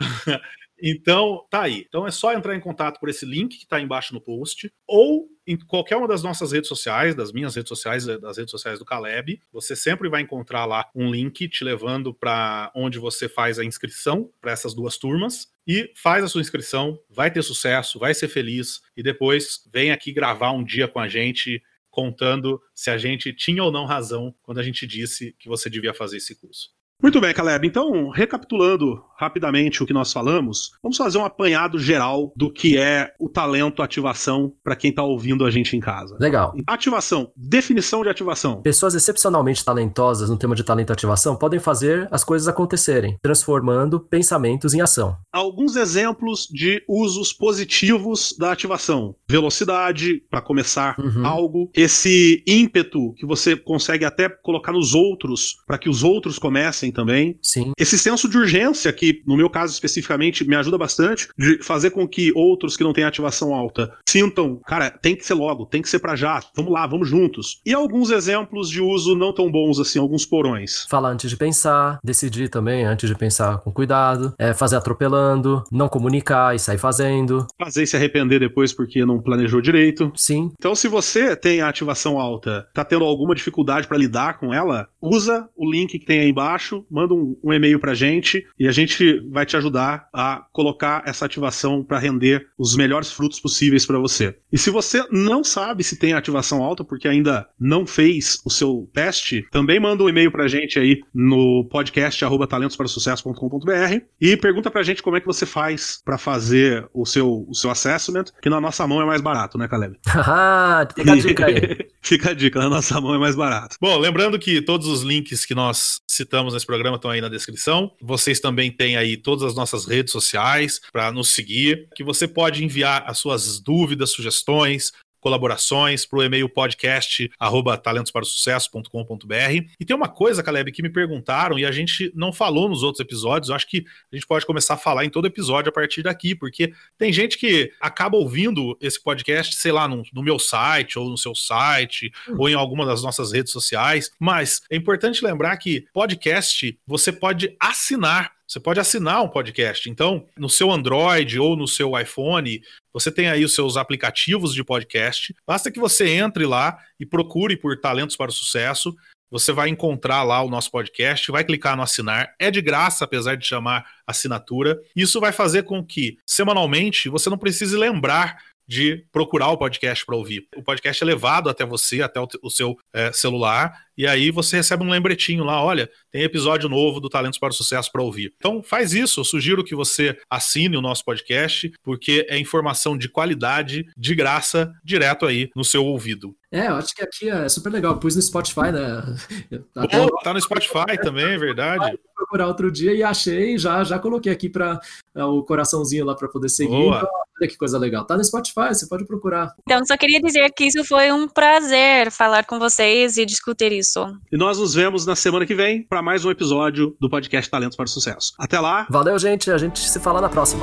então, 0.82 1.46
tá 1.48 1.62
aí. 1.62 1.84
Então 1.88 2.04
é 2.06 2.10
só 2.10 2.32
entrar 2.32 2.56
em 2.56 2.60
contato 2.60 2.98
por 2.98 3.08
esse 3.08 3.24
link 3.24 3.56
que 3.56 3.64
está 3.64 3.80
embaixo 3.80 4.12
no 4.12 4.20
post 4.20 4.72
ou 4.86 5.28
em 5.46 5.56
qualquer 5.56 5.96
uma 5.96 6.08
das 6.08 6.22
nossas 6.22 6.52
redes 6.52 6.68
sociais, 6.68 7.14
das 7.14 7.32
minhas 7.32 7.54
redes 7.54 7.68
sociais, 7.68 8.04
das 8.04 8.36
redes 8.36 8.50
sociais 8.50 8.78
do 8.78 8.84
Caleb, 8.84 9.40
você 9.52 9.74
sempre 9.74 10.08
vai 10.08 10.22
encontrar 10.22 10.64
lá 10.64 10.88
um 10.94 11.10
link 11.10 11.48
te 11.48 11.64
levando 11.64 12.14
para 12.14 12.72
onde 12.74 12.98
você 12.98 13.28
faz 13.28 13.58
a 13.58 13.64
inscrição 13.64 14.30
para 14.40 14.52
essas 14.52 14.74
duas 14.74 14.96
turmas 14.98 15.48
e 15.66 15.92
faz 15.96 16.24
a 16.24 16.28
sua 16.28 16.40
inscrição, 16.40 16.98
vai 17.08 17.30
ter 17.30 17.42
sucesso, 17.42 17.98
vai 17.98 18.14
ser 18.14 18.28
feliz 18.28 18.80
e 18.96 19.02
depois 19.02 19.68
vem 19.72 19.92
aqui 19.92 20.12
gravar 20.12 20.52
um 20.52 20.64
dia 20.64 20.88
com 20.88 20.98
a 20.98 21.08
gente 21.08 21.62
contando 21.90 22.60
se 22.74 22.90
a 22.90 22.96
gente 22.96 23.32
tinha 23.32 23.62
ou 23.62 23.70
não 23.70 23.84
razão 23.84 24.34
quando 24.42 24.58
a 24.58 24.62
gente 24.62 24.86
disse 24.86 25.36
que 25.38 25.48
você 25.48 25.68
devia 25.68 25.92
fazer 25.92 26.16
esse 26.16 26.34
curso. 26.34 26.70
Muito 27.02 27.20
bem, 27.20 27.34
Caleb. 27.34 27.66
Então, 27.66 28.08
recapitulando 28.10 29.02
rapidamente 29.18 29.82
o 29.82 29.86
que 29.86 29.92
nós 29.92 30.12
falamos, 30.12 30.72
vamos 30.82 30.96
fazer 30.96 31.18
um 31.18 31.24
apanhado 31.24 31.78
geral 31.78 32.32
do 32.36 32.50
que 32.52 32.76
é 32.76 33.12
o 33.20 33.28
talento 33.28 33.82
ativação 33.82 34.52
para 34.64 34.74
quem 34.74 34.90
está 34.90 35.02
ouvindo 35.02 35.44
a 35.44 35.50
gente 35.50 35.76
em 35.76 35.80
casa. 35.80 36.16
Legal. 36.18 36.52
Ativação, 36.66 37.30
definição 37.36 38.02
de 38.02 38.08
ativação. 38.08 38.62
Pessoas 38.62 38.94
excepcionalmente 38.94 39.64
talentosas 39.64 40.28
no 40.28 40.36
tema 40.36 40.54
de 40.54 40.64
talento 40.64 40.92
ativação 40.92 41.36
podem 41.36 41.60
fazer 41.60 42.08
as 42.10 42.24
coisas 42.24 42.48
acontecerem, 42.48 43.16
transformando 43.22 44.00
pensamentos 44.00 44.74
em 44.74 44.80
ação. 44.80 45.16
Alguns 45.32 45.76
exemplos 45.76 46.46
de 46.50 46.82
usos 46.88 47.32
positivos 47.32 48.34
da 48.38 48.52
ativação: 48.52 49.14
velocidade, 49.28 50.22
para 50.30 50.40
começar 50.40 50.96
Uhum. 50.98 51.26
algo, 51.26 51.70
esse 51.74 52.42
ímpeto 52.46 53.12
que 53.14 53.24
você 53.26 53.56
consegue 53.56 54.04
até 54.04 54.28
colocar 54.28 54.72
nos 54.72 54.94
outros, 54.94 55.56
para 55.66 55.78
que 55.78 55.88
os 55.88 56.02
outros 56.02 56.38
comecem 56.38 56.91
também. 56.92 57.38
Sim. 57.42 57.72
Esse 57.78 57.98
senso 57.98 58.28
de 58.28 58.38
urgência, 58.38 58.92
que 58.92 59.22
no 59.26 59.36
meu 59.36 59.50
caso 59.50 59.72
especificamente 59.72 60.46
me 60.46 60.56
ajuda 60.56 60.78
bastante, 60.78 61.28
de 61.38 61.62
fazer 61.62 61.90
com 61.90 62.06
que 62.06 62.32
outros 62.34 62.76
que 62.76 62.84
não 62.84 62.92
têm 62.92 63.04
ativação 63.04 63.54
alta 63.54 63.92
sintam, 64.08 64.60
cara, 64.66 64.90
tem 64.90 65.16
que 65.16 65.24
ser 65.24 65.34
logo, 65.34 65.66
tem 65.66 65.82
que 65.82 65.88
ser 65.88 65.98
para 65.98 66.16
já, 66.16 66.40
vamos 66.54 66.72
lá, 66.72 66.86
vamos 66.86 67.08
juntos. 67.08 67.60
E 67.64 67.72
alguns 67.72 68.10
exemplos 68.10 68.68
de 68.68 68.80
uso 68.80 69.14
não 69.14 69.32
tão 69.32 69.50
bons 69.50 69.78
assim, 69.78 69.98
alguns 69.98 70.24
porões. 70.26 70.86
Falar 70.88 71.10
antes 71.10 71.30
de 71.30 71.36
pensar, 71.36 71.98
decidir 72.04 72.48
também 72.48 72.84
antes 72.84 73.08
de 73.08 73.16
pensar 73.16 73.58
com 73.58 73.72
cuidado, 73.72 74.34
é, 74.38 74.52
fazer 74.52 74.76
atropelando, 74.76 75.64
não 75.70 75.88
comunicar 75.88 76.54
e 76.54 76.58
sair 76.58 76.78
fazendo. 76.78 77.46
Fazer 77.58 77.82
e 77.82 77.86
se 77.86 77.96
arrepender 77.96 78.40
depois 78.40 78.72
porque 78.72 79.04
não 79.04 79.20
planejou 79.20 79.60
direito. 79.60 80.12
Sim. 80.14 80.50
Então, 80.58 80.74
se 80.74 80.88
você 80.88 81.34
tem 81.36 81.60
a 81.60 81.68
ativação 81.68 82.18
alta, 82.18 82.68
tá 82.74 82.84
tendo 82.84 83.04
alguma 83.04 83.34
dificuldade 83.34 83.86
para 83.86 83.98
lidar 83.98 84.38
com 84.38 84.52
ela, 84.52 84.88
usa 85.00 85.48
o 85.56 85.70
link 85.70 85.98
que 85.98 86.06
tem 86.06 86.20
aí 86.20 86.30
embaixo, 86.30 86.81
manda 86.90 87.14
um, 87.14 87.36
um 87.42 87.52
e-mail 87.52 87.78
pra 87.78 87.94
gente 87.94 88.46
e 88.58 88.66
a 88.68 88.72
gente 88.72 89.20
vai 89.30 89.46
te 89.46 89.56
ajudar 89.56 90.08
a 90.12 90.44
colocar 90.52 91.02
essa 91.06 91.24
ativação 91.24 91.82
para 91.82 91.98
render 91.98 92.46
os 92.58 92.76
melhores 92.76 93.12
frutos 93.12 93.40
possíveis 93.40 93.86
para 93.86 93.98
você. 93.98 94.36
E 94.52 94.58
se 94.58 94.70
você 94.70 95.04
não 95.10 95.42
sabe 95.42 95.84
se 95.84 95.96
tem 95.96 96.12
ativação 96.12 96.62
alta 96.62 96.84
porque 96.84 97.08
ainda 97.08 97.48
não 97.58 97.86
fez 97.86 98.40
o 98.44 98.50
seu 98.50 98.88
teste, 98.92 99.46
também 99.50 99.80
manda 99.80 100.02
um 100.02 100.08
e-mail 100.08 100.30
pra 100.30 100.48
gente 100.48 100.78
aí 100.78 101.00
no 101.14 101.64
podcast 101.70 102.24
talentosparaosucesso.com.br 102.48 104.04
e 104.20 104.36
pergunta 104.36 104.70
pra 104.70 104.82
gente 104.82 105.02
como 105.02 105.16
é 105.16 105.20
que 105.20 105.26
você 105.26 105.46
faz 105.46 106.00
para 106.04 106.18
fazer 106.18 106.88
o 106.92 107.04
seu, 107.04 107.46
o 107.48 107.54
seu 107.54 107.70
assessment, 107.70 108.26
que 108.40 108.50
na 108.50 108.60
nossa 108.60 108.86
mão 108.86 109.00
é 109.00 109.04
mais 109.04 109.20
barato, 109.20 109.58
né, 109.58 109.68
Caleb? 109.68 109.98
Haha, 110.06 110.88
fica 110.94 111.12
a 111.12 111.16
dica 111.16 111.46
aí. 111.46 111.78
Fica 112.00 112.30
a 112.30 112.34
dica, 112.34 112.58
na 112.58 112.68
nossa 112.68 113.00
mão 113.00 113.14
é 113.14 113.18
mais 113.18 113.36
barato. 113.36 113.76
Bom, 113.80 113.98
lembrando 113.98 114.38
que 114.38 114.60
todos 114.60 114.86
os 114.86 115.02
links 115.02 115.44
que 115.44 115.54
nós 115.54 116.00
citamos 116.06 116.54
nesse 116.54 116.61
programa 116.66 116.96
estão 116.96 117.10
aí 117.10 117.20
na 117.20 117.28
descrição. 117.28 117.92
Vocês 118.00 118.40
também 118.40 118.70
têm 118.70 118.96
aí 118.96 119.16
todas 119.16 119.44
as 119.44 119.54
nossas 119.54 119.86
redes 119.86 120.12
sociais 120.12 120.80
para 120.92 121.10
nos 121.12 121.34
seguir, 121.34 121.88
que 121.94 122.04
você 122.04 122.26
pode 122.26 122.64
enviar 122.64 123.04
as 123.06 123.18
suas 123.18 123.60
dúvidas, 123.60 124.10
sugestões, 124.10 124.92
colaborações 125.22 126.04
para 126.04 126.18
o 126.18 126.22
e-mail 126.22 126.48
podcast 126.48 127.30
arroba 127.38 127.78
talentosparaosucesso.com.br. 127.78 129.70
E 129.80 129.84
tem 129.84 129.96
uma 129.96 130.08
coisa, 130.08 130.42
Caleb, 130.42 130.72
que 130.72 130.82
me 130.82 130.90
perguntaram 130.90 131.58
e 131.58 131.64
a 131.64 131.72
gente 131.72 132.12
não 132.14 132.32
falou 132.32 132.68
nos 132.68 132.82
outros 132.82 133.00
episódios. 133.00 133.48
Eu 133.48 133.54
acho 133.54 133.66
que 133.66 133.84
a 134.12 134.16
gente 134.16 134.26
pode 134.26 134.44
começar 134.44 134.74
a 134.74 134.78
falar 134.78 135.04
em 135.04 135.10
todo 135.10 135.26
episódio 135.26 135.70
a 135.70 135.72
partir 135.72 136.02
daqui, 136.02 136.34
porque 136.34 136.72
tem 136.98 137.12
gente 137.12 137.38
que 137.38 137.72
acaba 137.80 138.16
ouvindo 138.16 138.76
esse 138.80 139.02
podcast, 139.02 139.54
sei 139.56 139.72
lá, 139.72 139.88
no, 139.88 140.02
no 140.12 140.22
meu 140.22 140.38
site 140.38 140.98
ou 140.98 141.08
no 141.08 141.16
seu 141.16 141.34
site 141.34 142.12
Hum. 142.28 142.36
ou 142.38 142.48
em 142.48 142.54
alguma 142.54 142.84
das 142.84 143.02
nossas 143.02 143.32
redes 143.32 143.52
sociais. 143.52 144.10
Mas 144.18 144.62
é 144.70 144.76
importante 144.76 145.24
lembrar 145.24 145.56
que 145.56 145.86
podcast 145.92 146.78
você 146.86 147.12
pode 147.12 147.54
assinar. 147.60 148.32
Você 148.52 148.60
pode 148.60 148.78
assinar 148.78 149.24
um 149.24 149.28
podcast. 149.28 149.88
Então, 149.88 150.26
no 150.36 150.46
seu 150.46 150.70
Android 150.70 151.40
ou 151.40 151.56
no 151.56 151.66
seu 151.66 151.98
iPhone, 151.98 152.60
você 152.92 153.10
tem 153.10 153.30
aí 153.30 153.42
os 153.46 153.54
seus 153.54 153.78
aplicativos 153.78 154.52
de 154.52 154.62
podcast. 154.62 155.34
Basta 155.46 155.70
que 155.70 155.80
você 155.80 156.10
entre 156.10 156.44
lá 156.44 156.78
e 157.00 157.06
procure 157.06 157.56
por 157.56 157.80
Talentos 157.80 158.14
para 158.14 158.28
o 158.30 158.34
Sucesso. 158.34 158.94
Você 159.30 159.52
vai 159.52 159.70
encontrar 159.70 160.22
lá 160.22 160.42
o 160.42 160.50
nosso 160.50 160.70
podcast, 160.70 161.32
vai 161.32 161.44
clicar 161.44 161.78
no 161.78 161.82
assinar. 161.82 162.34
É 162.38 162.50
de 162.50 162.60
graça, 162.60 163.06
apesar 163.06 163.36
de 163.36 163.46
chamar 163.46 163.90
assinatura. 164.06 164.78
Isso 164.94 165.18
vai 165.18 165.32
fazer 165.32 165.62
com 165.62 165.82
que, 165.82 166.18
semanalmente, 166.26 167.08
você 167.08 167.30
não 167.30 167.38
precise 167.38 167.74
lembrar 167.74 168.36
de 168.68 169.04
procurar 169.10 169.48
o 169.48 169.58
podcast 169.58 170.04
para 170.04 170.16
ouvir. 170.16 170.46
O 170.56 170.62
podcast 170.62 171.02
é 171.02 171.06
levado 171.06 171.48
até 171.48 171.64
você, 171.64 172.02
até 172.02 172.20
o, 172.20 172.50
seu 172.50 172.76
é, 172.92 173.12
celular, 173.12 173.86
e 173.96 174.06
aí 174.06 174.30
você 174.30 174.56
recebe 174.56 174.84
um 174.84 174.90
lembretinho 174.90 175.44
lá, 175.44 175.62
olha, 175.62 175.90
tem 176.10 176.22
episódio 176.22 176.68
novo 176.68 177.00
do 177.00 177.08
Talentos 177.08 177.38
para 177.38 177.50
o 177.50 177.54
Sucesso 177.54 177.90
para 177.92 178.02
ouvir. 178.02 178.32
Então 178.36 178.62
faz 178.62 178.92
isso, 178.92 179.20
eu 179.20 179.24
sugiro 179.24 179.64
que 179.64 179.74
você 179.74 180.18
assine 180.28 180.76
o 180.76 180.82
nosso 180.82 181.04
podcast, 181.04 181.72
porque 181.82 182.26
é 182.28 182.38
informação 182.38 182.96
de 182.96 183.08
qualidade, 183.08 183.86
de 183.96 184.14
graça, 184.14 184.72
direto 184.84 185.26
aí 185.26 185.50
no 185.54 185.64
seu 185.64 185.84
ouvido. 185.84 186.34
É, 186.52 186.66
eu 186.66 186.74
acho 186.74 186.94
que 186.94 187.02
aqui 187.02 187.30
é 187.30 187.48
super 187.48 187.72
legal. 187.72 187.94
Eu 187.94 187.98
pus 187.98 188.14
no 188.14 188.20
Spotify, 188.20 188.70
né? 188.70 189.02
Até 189.74 190.02
Oh, 190.02 190.08
tá 190.22 190.34
no 190.34 190.40
Spotify 190.40 190.98
também, 191.02 191.24
é 191.24 191.38
verdade. 191.38 191.98
procurar 192.14 192.46
outro 192.46 192.70
dia 192.70 192.92
e 192.94 193.02
achei, 193.02 193.56
já 193.56 193.82
já 193.82 193.98
coloquei 193.98 194.30
aqui 194.30 194.50
para 194.50 194.78
o 195.16 195.42
coraçãozinho 195.44 196.04
lá 196.04 196.14
para 196.14 196.28
poder 196.28 196.50
seguir. 196.50 196.68
Boa. 196.68 196.98
Então, 196.98 197.10
olha 197.40 197.48
que 197.48 197.56
coisa 197.56 197.78
legal. 197.78 198.04
Tá 198.04 198.18
no 198.18 198.24
Spotify, 198.24 198.68
você 198.68 198.86
pode 198.86 199.06
procurar. 199.06 199.54
Então, 199.62 199.84
só 199.86 199.96
queria 199.96 200.20
dizer 200.20 200.50
que 200.54 200.64
isso 200.64 200.84
foi 200.84 201.10
um 201.10 201.26
prazer 201.26 202.10
falar 202.10 202.44
com 202.44 202.58
vocês 202.58 203.16
e 203.16 203.24
discutir 203.24 203.72
isso. 203.72 203.81
E 204.30 204.36
nós 204.36 204.58
nos 204.58 204.74
vemos 204.74 205.06
na 205.06 205.16
semana 205.16 205.46
que 205.46 205.54
vem 205.54 205.82
para 205.82 206.02
mais 206.02 206.24
um 206.24 206.30
episódio 206.30 206.96
do 207.00 207.10
podcast 207.10 207.50
Talentos 207.50 207.76
para 207.76 207.84
o 207.84 207.88
Sucesso. 207.88 208.32
Até 208.38 208.60
lá! 208.60 208.86
Valeu, 208.90 209.18
gente. 209.18 209.50
A 209.50 209.58
gente 209.58 209.80
se 209.80 210.00
fala 210.00 210.20
na 210.20 210.28
próxima. 210.28 210.62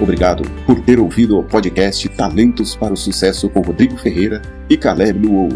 Obrigado 0.00 0.48
por 0.64 0.80
ter 0.82 1.00
ouvido 1.00 1.38
o 1.38 1.42
podcast 1.42 2.08
Talentos 2.10 2.76
para 2.76 2.92
o 2.92 2.96
Sucesso 2.96 3.48
com 3.48 3.60
Rodrigo 3.60 3.96
Ferreira 3.96 4.40
e 4.70 4.76
Caleb 4.76 5.26
Luou. 5.26 5.48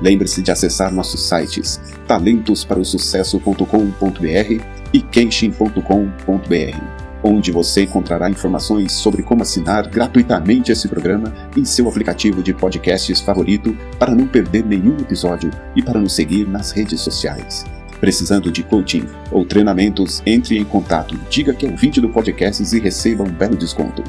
Lembre-se 0.00 0.40
de 0.42 0.50
acessar 0.50 0.90
nossos 0.92 1.28
sites 1.28 1.78
talentosparaosucesso.com.br 2.06 4.64
e 4.94 5.02
kenshin.com.br, 5.02 6.97
onde 7.22 7.50
você 7.50 7.82
encontrará 7.82 8.30
informações 8.30 8.92
sobre 8.92 9.22
como 9.22 9.42
assinar 9.42 9.88
gratuitamente 9.88 10.72
esse 10.72 10.88
programa 10.88 11.32
em 11.56 11.64
seu 11.64 11.88
aplicativo 11.88 12.42
de 12.42 12.52
podcasts 12.54 13.20
favorito 13.20 13.76
para 13.98 14.14
não 14.14 14.26
perder 14.26 14.64
nenhum 14.64 14.96
episódio 14.98 15.50
e 15.74 15.82
para 15.82 16.00
nos 16.00 16.14
seguir 16.14 16.46
nas 16.48 16.70
redes 16.70 17.00
sociais. 17.00 17.64
Precisando 18.00 18.50
de 18.52 18.62
coaching 18.62 19.06
ou 19.30 19.44
treinamentos, 19.44 20.22
entre 20.24 20.56
em 20.56 20.64
contato, 20.64 21.18
diga 21.28 21.52
que 21.52 21.66
é 21.66 21.70
ouvinte 21.70 22.00
do 22.00 22.08
podcast 22.08 22.62
e 22.76 22.80
receba 22.80 23.24
um 23.24 23.30
belo 23.30 23.56
desconto. 23.56 24.04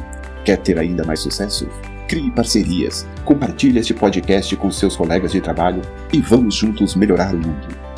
Quer 0.45 0.57
ter 0.57 0.77
ainda 0.77 1.03
mais 1.03 1.19
sucesso? 1.19 1.67
Crie 2.07 2.31
parcerias, 2.31 3.07
compartilhe 3.25 3.79
este 3.79 3.93
podcast 3.93 4.55
com 4.55 4.71
seus 4.71 4.95
colegas 4.95 5.31
de 5.31 5.41
trabalho 5.41 5.81
e 6.13 6.19
vamos 6.19 6.55
juntos 6.55 6.95
melhorar 6.95 7.33
o 7.33 7.37
mundo. 7.37 7.88